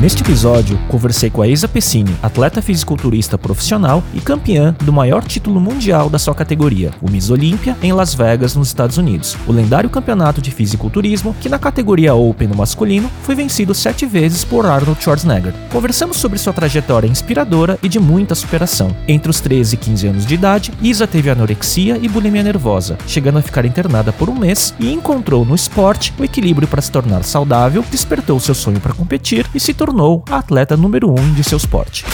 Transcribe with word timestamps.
Neste 0.00 0.22
episódio, 0.22 0.78
conversei 0.88 1.28
com 1.28 1.42
a 1.42 1.46
Isa 1.46 1.68
Pessini, 1.68 2.16
atleta 2.22 2.62
fisiculturista 2.62 3.36
profissional 3.36 4.02
e 4.14 4.20
campeã 4.20 4.74
do 4.82 4.90
maior 4.90 5.22
título 5.22 5.60
mundial 5.60 6.08
da 6.08 6.18
sua 6.18 6.34
categoria, 6.34 6.90
o 7.02 7.10
Miss 7.10 7.28
Olímpia, 7.28 7.76
em 7.82 7.92
Las 7.92 8.14
Vegas, 8.14 8.56
nos 8.56 8.68
Estados 8.68 8.96
Unidos. 8.96 9.36
O 9.46 9.52
lendário 9.52 9.90
campeonato 9.90 10.40
de 10.40 10.50
fisiculturismo, 10.50 11.36
que 11.38 11.50
na 11.50 11.58
categoria 11.58 12.14
Open 12.14 12.48
no 12.48 12.56
masculino, 12.56 13.10
foi 13.24 13.34
vencido 13.34 13.74
sete 13.74 14.06
vezes 14.06 14.42
por 14.42 14.64
Arnold 14.64 15.02
Schwarzenegger. 15.02 15.52
Conversamos 15.70 16.16
sobre 16.16 16.38
sua 16.38 16.54
trajetória 16.54 17.06
inspiradora 17.06 17.78
e 17.82 17.88
de 17.88 18.00
muita 18.00 18.34
superação. 18.34 18.96
Entre 19.06 19.30
os 19.30 19.38
13 19.40 19.74
e 19.74 19.76
15 19.76 20.06
anos 20.06 20.24
de 20.24 20.34
idade, 20.34 20.72
Isa 20.80 21.06
teve 21.06 21.28
anorexia 21.28 21.98
e 22.00 22.08
bulimia 22.08 22.42
nervosa, 22.42 22.96
chegando 23.06 23.38
a 23.38 23.42
ficar 23.42 23.66
internada 23.66 24.14
por 24.14 24.30
um 24.30 24.34
mês 24.34 24.74
e 24.80 24.90
encontrou 24.90 25.44
no 25.44 25.54
esporte 25.54 26.14
o 26.18 26.24
equilíbrio 26.24 26.66
para 26.66 26.80
se 26.80 26.90
tornar 26.90 27.22
saudável, 27.22 27.84
despertou 27.90 28.40
seu 28.40 28.54
sonho 28.54 28.80
para 28.80 28.94
competir 28.94 29.46
e 29.54 29.60
se 29.60 29.74
tornou 29.74 29.89
tornou 29.90 30.24
a 30.30 30.38
atleta 30.38 30.76
número 30.76 31.10
um 31.10 31.34
de 31.34 31.42
seu 31.42 31.58
esporte. 31.58 32.04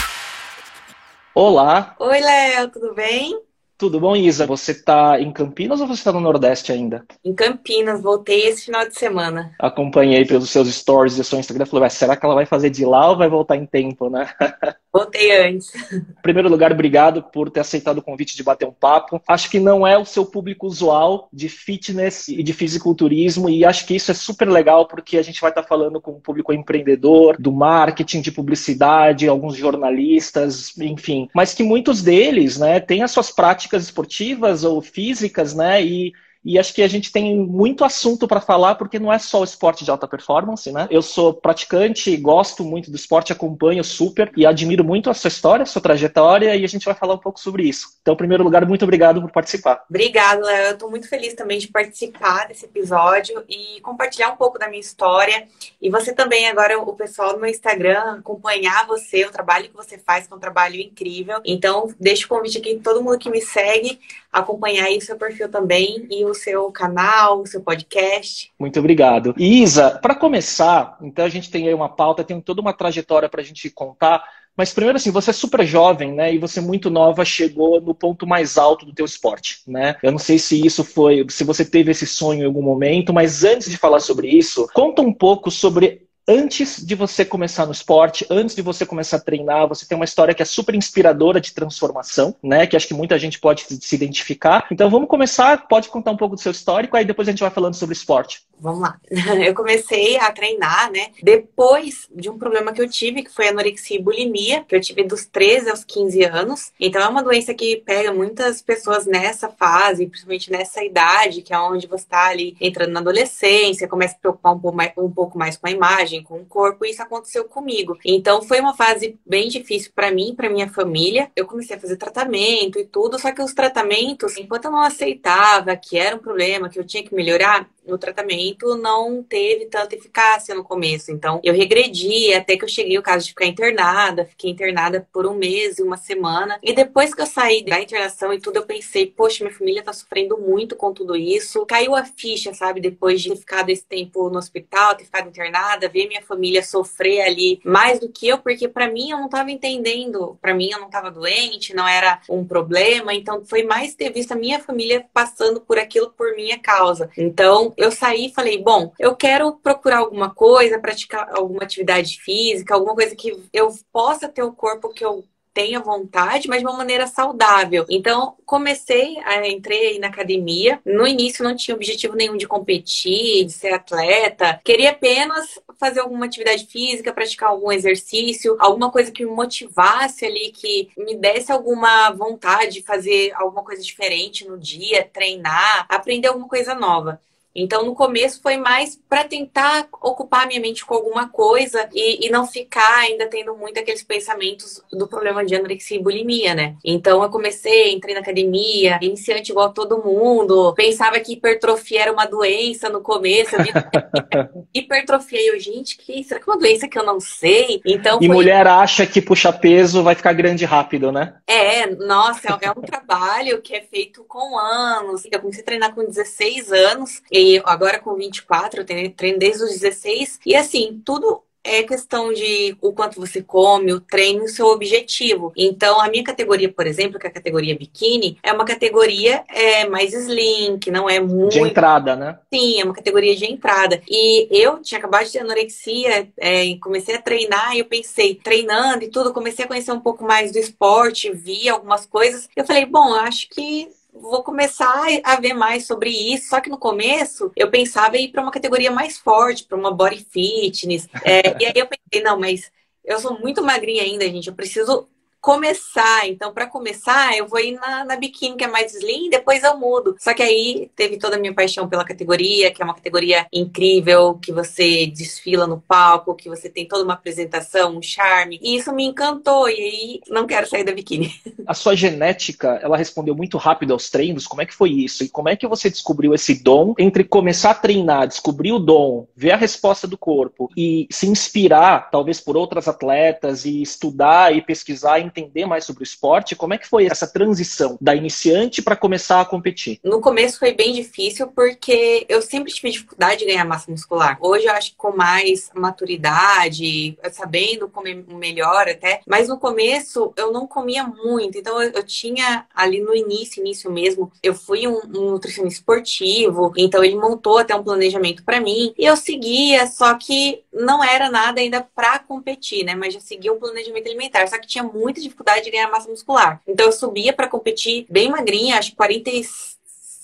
Olá! 1.35 1.95
Oi, 2.01 2.21
Léo, 2.21 2.71
tudo 2.71 2.95
bem? 2.95 3.39
Tudo 3.77 4.01
bom, 4.01 4.17
Isa? 4.17 4.47
Você 4.47 4.73
está 4.73 5.21
em 5.21 5.31
Campinas 5.31 5.83
ou 5.83 5.87
você 5.87 6.01
está 6.01 6.11
no 6.11 6.21
Nordeste 6.21 6.73
ainda? 6.73 7.05
Em 7.23 7.35
Campinas, 7.35 8.01
voltei 8.01 8.47
esse 8.47 8.65
final 8.65 8.89
de 8.89 8.99
semana. 8.99 9.55
Acompanhei 9.59 10.25
pelos 10.25 10.49
seus 10.49 10.75
stories 10.75 11.19
e 11.19 11.25
seu 11.25 11.39
Instagram. 11.39 11.67
Falei, 11.67 11.91
será 11.91 12.17
que 12.17 12.25
ela 12.25 12.35
vai 12.35 12.47
fazer 12.47 12.71
de 12.71 12.87
lá 12.87 13.11
ou 13.11 13.19
vai 13.19 13.29
voltar 13.29 13.57
em 13.57 13.67
tempo, 13.67 14.09
né? 14.09 14.27
Voltei 14.97 15.47
antes. 15.47 15.71
Em 15.93 16.23
primeiro 16.23 16.49
lugar, 16.49 16.73
obrigado 16.73 17.23
por 17.23 17.51
ter 17.51 17.61
aceitado 17.61 17.99
o 17.99 18.03
convite 18.03 18.35
de 18.35 18.43
bater 18.43 18.67
um 18.67 18.73
papo. 18.73 19.21
Acho 19.29 19.51
que 19.51 19.61
não 19.61 19.87
é 19.87 19.99
o 19.99 20.07
seu 20.07 20.25
público 20.25 20.67
usual 20.67 21.29
de 21.31 21.51
fitness 21.51 22.29
e 22.29 22.43
de 22.43 22.55
fisiculturismo, 22.55 23.51
e 23.51 23.63
acho 23.63 23.87
que 23.87 23.95
isso 23.95 24.11
é 24.11 24.15
super 24.15 24.49
legal 24.49 24.89
porque 24.89 25.19
a 25.19 25.23
gente 25.23 25.39
vai 25.39 25.51
estar 25.51 25.65
falando 25.65 26.01
com 26.01 26.13
o 26.13 26.21
público 26.21 26.51
empreendedor, 26.51 27.37
do 27.39 27.53
marketing, 27.53 28.23
de 28.23 28.33
publicidade, 28.33 29.29
alguns 29.29 29.55
jornalistas, 29.55 30.73
enfim. 30.79 31.29
Mas 31.35 31.53
que 31.53 31.63
muitos 31.63 32.03
deles, 32.03 32.57
né, 32.59 32.81
têm 32.81 33.03
as 33.03 33.11
suas 33.11 33.31
práticas 33.31 33.83
esportivas 33.83 34.65
ou 34.65 34.81
físicas, 34.81 35.55
né, 35.55 35.85
e 35.85 36.15
e 36.47 36.61
acho 36.61 36.73
que 36.73 36.81
a 36.81 36.89
gente 36.89 37.11
tem 37.11 37.37
muito 37.37 37.85
assunto 37.85 38.29
para 38.29 38.41
falar, 38.41 38.77
porque 38.77 39.01
não 39.01 39.13
é 39.13 39.19
só 39.19 39.41
o 39.41 39.45
esporte 39.45 39.85
de 39.85 39.91
alta 39.91 40.07
performance, 40.07 40.71
né? 40.71 40.87
Eu 40.89 41.03
sou 41.03 41.35
praticante, 41.35 42.17
gosto 42.17 42.63
muito 42.63 42.89
do 42.89 42.97
esporte, 42.97 43.33
acompanho 43.33 43.83
super 43.83 44.31
e 44.37 44.47
admiro 44.47 44.85
muito 44.85 45.11
a 45.11 45.15
sua 45.15 45.27
história, 45.27 45.65
a 45.65 45.67
sua 45.67 45.83
trajetória, 45.83 46.55
e 46.55 46.65
a 46.65 46.69
gente 46.69 46.85
vai 46.85 46.95
falar 46.95 47.15
um 47.15 47.19
pouco 47.19 47.41
sobre 47.41 47.65
isso. 47.65 47.89
Então, 48.01 48.15
em 48.15 48.17
primeiro 48.17 48.45
lugar, 48.45 48.65
muito 48.65 48.85
obrigado 48.85 49.21
por 49.21 49.33
participar. 49.33 49.85
Obrigada, 49.91 50.47
Léo. 50.47 50.67
Eu 50.67 50.73
estou 50.75 50.89
muito 50.89 51.09
feliz 51.09 51.35
também 51.35 51.59
de 51.59 51.67
participar 51.67 52.47
desse 52.47 52.65
episódio 52.65 53.43
e 53.49 53.81
compartilhar 53.81 54.31
um 54.31 54.37
pouco 54.37 54.57
da 54.57 54.69
minha 54.69 54.81
história. 54.81 55.49
E 55.83 55.91
você 55.91 56.15
também, 56.15 56.47
agora, 56.47 56.81
o 56.81 56.95
pessoal 56.95 57.33
do 57.33 57.41
meu 57.41 57.51
Instagram, 57.51 58.19
acompanhar 58.21 58.87
você, 58.87 59.25
o 59.25 59.33
trabalho 59.33 59.69
que 59.69 59.75
você 59.75 59.99
faz, 59.99 60.29
que 60.29 60.33
é 60.33 60.37
um 60.37 60.41
trabalho 60.41 60.77
incrível. 60.81 61.41
Então, 61.45 61.93
deixo 61.99 62.27
o 62.27 62.29
convite 62.29 62.59
aqui 62.59 62.79
todo 62.79 63.03
mundo 63.03 63.19
que 63.19 63.31
me 63.31 63.41
segue, 63.41 63.99
acompanhar 64.33 64.85
aí 64.85 64.99
o 64.99 65.03
seu 65.03 65.17
perfil 65.17 65.49
também 65.49 66.07
e 66.09 66.25
o 66.25 66.36
seu 66.37 66.71
canal, 66.71 67.41
o 67.41 67.47
seu 67.47 67.61
podcast. 67.61 68.53
Muito 68.59 68.79
obrigado. 68.79 69.35
Isa, 69.37 69.91
para 69.91 70.15
começar, 70.15 70.97
então 71.03 71.25
a 71.25 71.29
gente 71.29 71.51
tem 71.51 71.67
aí 71.67 71.75
uma 71.75 71.89
pauta, 71.89 72.23
tem 72.23 72.41
toda 72.41 72.61
uma 72.61 72.73
trajetória 72.73 73.29
para 73.29 73.41
a 73.41 73.45
gente 73.45 73.69
contar. 73.71 74.23
Mas 74.57 74.73
primeiro 74.73 74.97
assim, 74.97 75.11
você 75.11 75.31
é 75.31 75.35
super 75.35 75.67
jovem, 75.67 76.13
né? 76.15 76.35
E 76.35 76.39
você 76.39 76.61
muito 76.61 76.89
nova 76.89 77.25
chegou 77.25 77.81
no 77.81 77.95
ponto 77.95 78.27
mais 78.27 78.57
alto 78.57 78.87
do 78.87 78.95
teu 78.95 79.05
esporte, 79.05 79.61
né? 79.67 79.97
Eu 80.03 80.11
não 80.11 80.19
sei 80.19 80.39
se 80.39 80.65
isso 80.65 80.83
foi, 80.83 81.27
se 81.29 81.45
você 81.45 81.65
teve 81.65 81.91
esse 81.91 82.07
sonho 82.07 82.43
em 82.43 82.47
algum 82.47 82.63
momento, 82.63 83.13
mas 83.13 83.45
antes 83.45 83.71
de 83.71 83.77
falar 83.77 84.01
sobre 84.01 84.29
isso, 84.29 84.67
conta 84.73 85.03
um 85.03 85.13
pouco 85.13 85.51
sobre 85.51 86.06
antes 86.29 86.85
de 86.85 86.95
você 86.95 87.25
começar 87.25 87.67
no 87.67 87.73
esporte, 87.73 88.27
antes 88.29 88.55
de 88.55 88.63
você 88.63 88.85
começar 88.85 89.19
a 89.19 89.21
treinar, 89.21 89.69
você 89.69 89.87
tem 89.87 89.97
uma 89.97 90.05
história 90.05 90.35
que 90.35 90.43
é 90.43 90.45
super 90.45 90.75
inspiradora 90.75 91.41
de 91.41 91.53
transformação, 91.53 92.35
né? 92.43 92.67
Que 92.67 92.77
acho 92.77 92.89
que 92.89 92.95
muita 92.95 93.19
gente 93.19 93.39
pode 93.39 93.63
se 93.63 93.95
identificar. 93.95 94.67
Então 94.71 94.91
vamos 94.91 95.09
começar, 95.09 95.69
pode 95.69 95.89
contar 95.89 96.11
um 96.11 96.17
pouco 96.17 96.35
do 96.35 96.41
seu 96.41 96.53
histórico, 96.53 96.97
aí 96.97 97.05
depois 97.05 97.29
a 97.29 97.31
gente 97.31 97.41
vai 97.41 97.51
falando 97.51 97.75
sobre 97.75 97.95
esporte. 97.95 98.43
Vamos 98.59 98.81
lá. 98.81 98.99
Eu 99.47 99.55
comecei 99.55 100.17
a 100.19 100.33
treinar, 100.33 100.91
né? 100.91 101.09
Depois 101.23 102.09
de 102.15 102.31
um 102.31 102.39
problema 102.39 102.73
que 102.73 102.81
eu 102.81 102.89
tive, 102.89 103.23
que 103.23 103.33
foi 103.33 103.49
anorexia 103.49 103.97
e 103.99 104.03
bulimia, 104.03 104.65
que 104.65 104.75
eu 104.75 104.81
tive 104.81 105.05
dos 105.05 105.27
13 105.27 105.71
aos 105.71 105.85
15 105.85 106.25
anos. 106.25 106.73
Então 106.81 107.03
é 107.03 107.09
uma 107.09 107.23
doença 107.23 107.53
que 107.55 107.77
pega 107.85 108.13
muitas 108.13 108.63
pessoas 108.63 109.07
nessa 109.07 109.49
fase, 109.49 110.07
principalmente 110.07 110.51
nessa 110.51 110.83
idade, 110.83 111.43
que 111.43 111.53
é 111.53 111.59
onde 111.59 111.87
você 111.87 112.05
está 112.05 112.29
ali 112.29 112.57
entrando 112.61 112.93
na 112.93 113.01
adolescência, 113.01 113.89
começa 113.89 114.15
a 114.15 114.17
se 114.17 114.21
preocupar 114.21 114.55
um 114.55 114.59
pouco 114.59 114.77
mais, 114.77 114.93
um 114.97 115.11
pouco 115.11 115.39
mais 115.39 115.57
com 115.57 115.67
a 115.67 115.71
imagem, 115.71 116.16
com 116.23 116.41
o 116.41 116.47
corpo, 116.47 116.85
e 116.85 116.91
isso 116.91 117.03
aconteceu 117.03 117.45
comigo. 117.45 117.99
Então 118.05 118.43
foi 118.43 118.61
uma 118.61 118.75
fase 118.75 119.19
bem 119.27 119.49
difícil 119.49 119.93
para 119.95 120.11
mim, 120.11 120.35
para 120.37 120.51
minha 120.51 120.69
família. 120.69 121.31
Eu 121.35 121.47
comecei 121.47 121.77
a 121.77 121.81
fazer 121.81 121.97
tratamento 121.97 122.79
e 122.79 122.85
tudo, 122.85 123.19
só 123.19 123.33
que 123.33 123.43
os 123.43 123.55
tratamentos, 123.55 124.37
enquanto 124.37 124.67
eu 124.67 124.71
não 124.71 124.81
aceitava 124.81 125.77
que 125.77 125.99
era 125.99 126.17
um 126.17 126.21
problema, 126.21 126.69
que 126.69 126.79
eu 126.79 126.85
tinha 126.85 127.03
que 127.03 127.15
melhorar, 127.15 127.69
o 127.87 127.99
tratamento 127.99 128.77
não 128.77 129.23
teve 129.23 129.67
tanta 129.67 129.95
eficácia 129.95 130.55
no 130.55 130.65
começo. 130.65 131.11
Então, 131.11 131.41
eu 131.43 131.55
regredi 131.55 132.35
até 132.35 132.57
que 132.57 132.65
eu 132.65 132.69
cheguei 132.69 132.99
o 132.99 133.03
caso 133.03 133.25
de 133.25 133.31
ficar 133.31 133.47
internada. 133.47 134.25
Fiquei 134.25 134.51
internada 134.51 135.07
por 135.13 135.27
um 135.27 135.35
mês 135.35 135.79
e 135.79 135.83
uma 135.83 135.97
semana. 135.97 136.59
E 136.63 136.73
depois 136.73 137.15
que 137.15 137.21
eu 137.21 137.27
saí 137.27 137.65
da 137.65 137.81
internação 137.81 138.33
e 138.33 138.41
tudo, 138.41 138.57
eu 138.57 138.67
pensei, 138.67 139.07
poxa, 139.07 139.45
minha 139.45 139.57
família 139.57 139.83
tá 139.83 139.93
sofrendo 139.93 140.39
muito 140.39 140.77
com 140.77 140.93
tudo 140.93 141.17
isso. 141.17 141.65
Caiu 141.67 141.95
a 141.95 142.05
ficha, 142.05 142.53
sabe? 142.53 142.81
Depois 142.81 143.23
de 143.23 143.31
ter 143.31 143.37
ficado 143.37 143.71
esse 143.71 143.85
tempo 143.85 144.29
no 144.29 144.39
hospital, 144.39 144.95
ter 144.95 145.05
ficado 145.05 145.29
internada, 145.29 145.89
ver 145.89 146.09
minha 146.09 146.23
família 146.23 146.63
sofrer 146.63 147.23
ali 147.23 147.61
mais 147.65 148.01
do 148.01 148.09
que 148.09 148.29
eu, 148.29 148.39
porque 148.39 148.69
para 148.69 148.91
mim 148.91 149.11
eu 149.11 149.19
não 149.19 149.29
tava 149.29 149.51
entendendo. 149.51 150.39
para 150.41 150.55
mim 150.55 150.71
eu 150.71 150.81
não 150.81 150.91
tava 150.91 151.11
doente, 151.11 151.75
não 151.75 151.87
era 151.87 152.21
um 152.29 152.45
problema. 152.45 153.15
Então, 153.15 153.45
foi 153.45 153.63
mais 153.63 153.95
ter 153.95 154.13
visto 154.13 154.33
a 154.33 154.37
minha 154.37 154.59
família 154.59 155.07
passando 155.13 155.61
por 155.61 155.79
aquilo 155.79 156.11
por 156.17 156.35
minha 156.35 156.59
causa. 156.59 157.11
Então, 157.17 157.73
eu 157.77 157.91
saí 157.91 158.27
e 158.27 158.33
falei, 158.33 158.63
bom, 158.63 158.93
eu 158.99 159.15
quero 159.15 159.53
procurar 159.57 159.99
alguma 159.99 160.31
coisa, 160.31 160.79
praticar 160.79 161.29
alguma 161.37 161.63
atividade 161.63 162.19
física, 162.21 162.75
alguma 162.75 162.95
coisa 162.95 163.15
que 163.15 163.37
eu 163.53 163.75
possa 163.93 164.29
ter 164.29 164.43
o 164.43 164.53
corpo 164.53 164.93
que 164.93 165.05
eu 165.05 165.25
tenha 165.53 165.81
vontade, 165.81 166.49
mas 166.49 166.61
de 166.61 166.67
uma 166.67 166.77
maneira 166.77 167.07
saudável. 167.07 167.87
Então, 167.89 168.37
comecei, 168.45 169.17
entrei 169.47 169.99
na 169.99 170.09
academia. 170.09 170.79
No 170.85 171.07
início 171.07 171.43
não 171.43 171.57
tinha 171.57 171.75
objetivo 171.75 172.15
nenhum 172.15 172.37
de 172.37 172.47
competir, 172.47 173.47
de 173.47 173.53
ser 173.53 173.73
atleta. 173.73 174.61
Queria 174.63 174.91
apenas 174.91 175.59
fazer 175.81 176.01
alguma 176.01 176.27
atividade 176.27 176.67
física, 176.67 177.11
praticar 177.11 177.49
algum 177.49 177.73
exercício, 177.73 178.55
alguma 178.59 178.91
coisa 178.91 179.11
que 179.11 179.25
me 179.25 179.31
motivasse 179.31 180.27
ali, 180.27 180.51
que 180.51 180.91
me 180.95 181.17
desse 181.17 181.51
alguma 181.51 182.11
vontade 182.11 182.75
de 182.75 182.83
fazer 182.83 183.33
alguma 183.35 183.65
coisa 183.65 183.83
diferente 183.83 184.47
no 184.47 184.59
dia, 184.59 185.09
treinar, 185.11 185.87
aprender 185.89 186.29
alguma 186.29 186.49
coisa 186.49 186.75
nova. 186.75 187.19
Então, 187.57 187.85
no 187.85 187.95
começo 187.95 188.41
foi 188.43 188.59
mais 188.59 189.01
para 189.09 189.25
tentar 189.25 189.89
ocupar 190.03 190.47
minha 190.47 190.61
mente 190.61 190.85
com 190.85 190.95
alguma 190.95 191.29
coisa 191.29 191.89
e, 191.95 192.27
e, 192.27 192.31
não 192.31 192.47
ficar 192.47 192.99
ainda 192.99 193.27
tendo 193.27 193.57
muito 193.57 193.81
aqueles 193.81 194.03
pensamentos 194.03 194.83
do 194.93 195.09
problema 195.09 195.45
de 195.45 195.55
anorexia 195.57 195.97
e 195.97 196.03
bulimia, 196.03 196.55
né? 196.55 196.77
Então, 196.85 197.23
eu 197.23 197.31
comecei, 197.31 197.93
entrei 197.93 198.15
na 198.15 198.21
academia, 198.21 198.99
iniciante 199.01 199.53
igual 199.53 199.73
todo 199.73 200.03
mundo, 200.05 200.75
pensava 200.75 201.19
que 201.19 201.33
hipertrofia 201.33 202.03
era 202.03 202.13
uma 202.13 202.27
doença 202.27 202.91
no 202.91 203.01
começo. 203.01 203.57
Eu 203.57 203.65
vi 203.65 203.71
hipertrofia, 204.75 205.55
eu, 205.55 205.59
gente, 205.59 205.97
que 205.97 206.23
será 206.23 206.39
que 206.39 206.51
é 206.51 206.53
uma 206.53 206.59
doença 206.59 206.87
que 206.87 206.99
eu 206.99 207.05
não 207.05 207.19
sei? 207.19 207.81
Então, 207.87 208.19
e 208.21 208.27
foi... 208.27 208.35
mulher 208.35 208.67
acha 208.67 209.07
que 209.07 209.23
puxar 209.23 209.55
peso 209.55 210.03
vai 210.03 210.15
ficar 210.15 210.35
grande 210.35 210.67
rápido, 210.67 211.11
né? 211.11 211.37
É, 211.47 211.87
nossa, 211.87 212.59
é, 212.61 212.67
é 212.67 212.71
um 212.71 212.83
trabalho 212.83 213.63
que 213.63 213.75
é 213.75 213.81
feito 213.81 214.25
com 214.25 214.59
anos. 214.59 215.23
Eu 215.31 215.41
comecei 215.41 215.63
a 215.63 215.65
treinar 215.65 215.95
com 215.95 216.05
16 216.05 216.73
anos 216.73 217.23
e 217.33 217.46
agora 217.65 217.99
com 217.99 218.15
24, 218.15 218.81
eu 218.81 219.11
treino 219.11 219.39
desde 219.39 219.65
os 219.65 219.71
16. 219.71 220.41
E 220.47 220.55
assim, 220.55 221.01
tudo 221.05 221.43
é 221.67 221.83
questão 221.83 222.33
de 222.33 222.77
o 222.81 222.93
quanto 222.93 223.21
você 223.21 223.43
come, 223.43 223.93
o 223.93 224.01
treino 224.01 224.43
e 224.43 224.45
o 224.45 224.49
seu 224.49 224.67
objetivo. 224.67 225.53
Então, 225.57 226.01
a 226.01 226.09
minha 226.09 226.23
categoria, 226.23 226.73
por 226.73 226.87
exemplo, 226.87 227.19
que 227.19 227.27
é 227.27 227.31
a 227.31 227.33
categoria 227.33 227.77
biquíni, 227.77 228.39
é 228.43 228.53
uma 228.53 228.65
categoria 228.65 229.45
é, 229.49 229.87
mais 229.89 230.15
slim, 230.15 230.79
que 230.79 230.91
não 230.91 231.11
é 231.11 231.19
muito. 231.19 231.53
De 231.53 231.61
entrada, 231.61 232.15
né? 232.15 232.39
Sim, 232.53 232.81
é 232.81 232.85
uma 232.85 232.95
categoria 232.95 233.35
de 233.35 233.45
entrada. 233.47 234.01
E 234.09 234.49
eu 234.51 234.81
tinha 234.81 234.99
acabado 234.99 235.27
de 235.27 235.33
ter 235.33 235.41
anorexia, 235.41 236.29
é, 236.39 236.75
comecei 236.77 237.17
a 237.17 237.23
treinar 237.23 237.75
e 237.75 237.81
eu 237.81 237.85
pensei, 237.85 238.37
treinando 238.37 239.05
e 239.05 239.09
tudo, 239.09 239.33
comecei 239.33 239.65
a 239.65 239.69
conhecer 239.69 239.93
um 239.93 240.01
pouco 240.01 240.25
mais 240.25 240.53
do 240.53 240.59
esporte, 240.59 241.33
vi 241.33 241.69
algumas 241.69 242.07
coisas. 242.07 242.49
Eu 242.55 242.65
falei, 242.65 242.87
bom, 242.87 243.13
acho 243.15 243.49
que 243.49 243.89
vou 244.21 244.43
começar 244.43 245.07
a 245.25 245.41
ver 245.41 245.55
mais 245.55 245.87
sobre 245.87 246.11
isso. 246.11 246.49
Só 246.49 246.61
que 246.61 246.71
no 246.71 246.79
começo 246.79 247.51
eu 247.57 247.71
pensava 247.71 248.17
em 248.17 248.25
ir 248.25 248.29
para 248.29 248.43
uma 248.43 248.51
categoria 248.51 248.91
mais 248.91 249.19
forte, 249.19 249.65
para 249.65 249.79
uma 249.79 249.91
body 249.91 250.27
fitness. 250.31 251.09
É, 251.25 251.57
e 251.63 251.67
aí 251.67 251.73
eu 251.75 251.87
pensei, 251.87 252.23
não, 252.23 252.39
mas 252.39 252.71
eu 253.05 253.19
sou 253.21 253.39
muito 253.39 253.63
magrinha 253.63 254.03
ainda, 254.03 254.25
gente. 254.25 254.49
Eu 254.49 254.55
preciso 254.55 255.09
começar. 255.47 256.29
Então, 256.29 256.53
para 256.53 256.67
começar, 256.67 257.37
eu 257.37 257.47
vou 257.47 257.61
ir 257.61 257.71
na, 257.77 258.05
na 258.05 258.17
biquíni, 258.17 258.57
que 258.57 258.65
é 258.65 258.67
mais 258.67 258.93
slim, 258.93 259.31
depois 259.31 259.63
eu 259.63 259.79
mudo. 259.79 260.17
Só 260.19 260.35
que 260.35 260.43
aí 260.43 260.91
teve 260.97 261.19
toda 261.19 261.37
a 261.37 261.39
minha 261.39 261.55
paixão 261.55 261.89
pela 261.89 262.05
categoria, 262.05 262.73
que 262.73 262.83
é 262.83 262.85
uma 262.85 262.97
categoria 262.97 263.47
incrível, 263.53 264.35
que 264.43 264.51
você 264.51 265.07
desfila 265.07 265.65
no 265.65 265.81
palco, 265.81 266.35
que 266.35 266.49
você 266.49 266.69
tem 266.69 266.89
toda 266.89 267.05
uma 267.05 267.15
apresentação, 267.15 267.97
um 267.97 268.03
charme. 268.03 268.59
E 268.61 268.75
isso 268.75 268.93
me 268.93 269.05
encantou. 269.05 269.69
E 269.69 269.75
aí, 269.75 270.21
não 270.29 270.49
quero 270.49 270.69
sair 270.69 270.83
da 270.83 270.91
biquíni. 270.91 271.33
A 271.65 271.75
sua 271.75 271.95
genética, 271.95 272.81
ela 272.83 272.97
respondeu 272.97 273.37
muito 273.37 273.57
rápido 273.57 273.93
aos 273.93 274.11
treinos. 274.11 274.49
Como 274.49 274.63
é 274.63 274.67
que 274.67 274.75
foi 274.75 274.91
isso? 274.91 275.23
E 275.23 275.29
como 275.29 275.49
é 275.49 275.55
que 275.55 275.69
você 275.69 275.89
descobriu 275.89 276.35
esse 276.35 276.61
dom 276.61 276.93
entre 276.99 277.23
começar 277.23 277.71
a 277.71 277.75
treinar, 277.75 278.27
descobrir 278.27 278.73
o 278.73 278.81
dom, 278.81 279.29
ver 279.37 279.53
a 279.53 279.57
resposta 279.57 280.09
do 280.09 280.19
corpo 280.19 280.69
e 280.77 281.07
se 281.09 281.29
inspirar, 281.29 282.11
talvez, 282.11 282.41
por 282.41 282.57
outras 282.57 282.89
atletas 282.89 283.65
e 283.65 283.81
estudar 283.81 284.53
e 284.53 284.61
pesquisar 284.61 285.21
e 285.21 285.36
entender 285.41 285.67
mais 285.67 285.85
sobre 285.85 286.03
o 286.03 286.05
esporte. 286.05 286.57
Como 286.57 286.75
é 286.75 286.79
que 286.79 286.89
foi 286.89 287.07
essa 287.07 287.27
transição 287.27 287.97
da 288.01 288.15
iniciante 288.15 288.83
para 288.83 288.97
começar 288.97 289.41
a 289.41 289.45
competir? 289.45 290.01
No 290.03 290.21
começo 290.21 290.59
foi 290.59 290.73
bem 290.73 290.93
difícil 290.93 291.47
porque 291.49 292.25
eu 292.29 292.43
sempre 292.43 292.73
tive 292.73 292.91
dificuldade 292.91 293.41
de 293.41 293.47
ganhar 293.47 293.65
massa 293.65 293.91
muscular. 293.91 294.39
Hoje 294.41 294.67
eu 294.67 294.73
acho 294.73 294.91
que 294.91 294.97
com 294.97 295.17
mais 295.17 295.71
maturidade, 295.75 297.19
sabendo 297.33 297.89
comer 297.89 298.25
melhor 298.29 298.89
até, 298.89 299.21
mas 299.27 299.49
no 299.49 299.59
começo 299.59 300.33
eu 300.37 300.53
não 300.53 300.67
comia 300.67 301.05
muito. 301.05 301.59
Então 301.59 301.81
eu, 301.83 302.03
tinha 302.05 302.67
ali 302.75 303.01
no 303.01 303.15
início, 303.15 303.61
início 303.61 303.91
mesmo, 303.91 304.31
eu 304.43 304.55
fui 304.55 304.87
um, 304.87 305.01
um 305.15 305.31
nutricionista 305.31 305.81
esportivo, 305.81 306.73
então 306.77 307.03
ele 307.05 307.17
montou 307.17 307.59
até 307.59 307.75
um 307.75 307.83
planejamento 307.83 308.45
para 308.45 308.61
mim 308.61 308.95
e 308.97 309.05
eu 309.05 309.17
seguia, 309.17 309.87
só 309.87 310.15
que 310.15 310.63
não 310.73 311.03
era 311.03 311.31
nada 311.31 311.61
ainda 311.61 311.83
para 311.95 312.19
competir, 312.19 312.85
né? 312.85 312.95
Mas 312.95 313.15
já 313.15 313.21
seguia 313.21 313.53
um 313.53 313.59
planejamento 313.59 314.07
alimentar, 314.07 314.47
só 314.47 314.59
que 314.59 314.67
tinha 314.67 314.85
muita 314.85 315.21
dificuldade 315.29 315.65
de 315.65 315.71
ganhar 315.71 315.91
massa 315.91 316.09
muscular. 316.09 316.61
Então 316.67 316.87
eu 316.87 316.93
subia 316.93 317.33
para 317.33 317.49
competir 317.49 318.07
bem 318.09 318.31
magrinha, 318.31 318.79
acho 318.79 318.91
que 318.91 318.97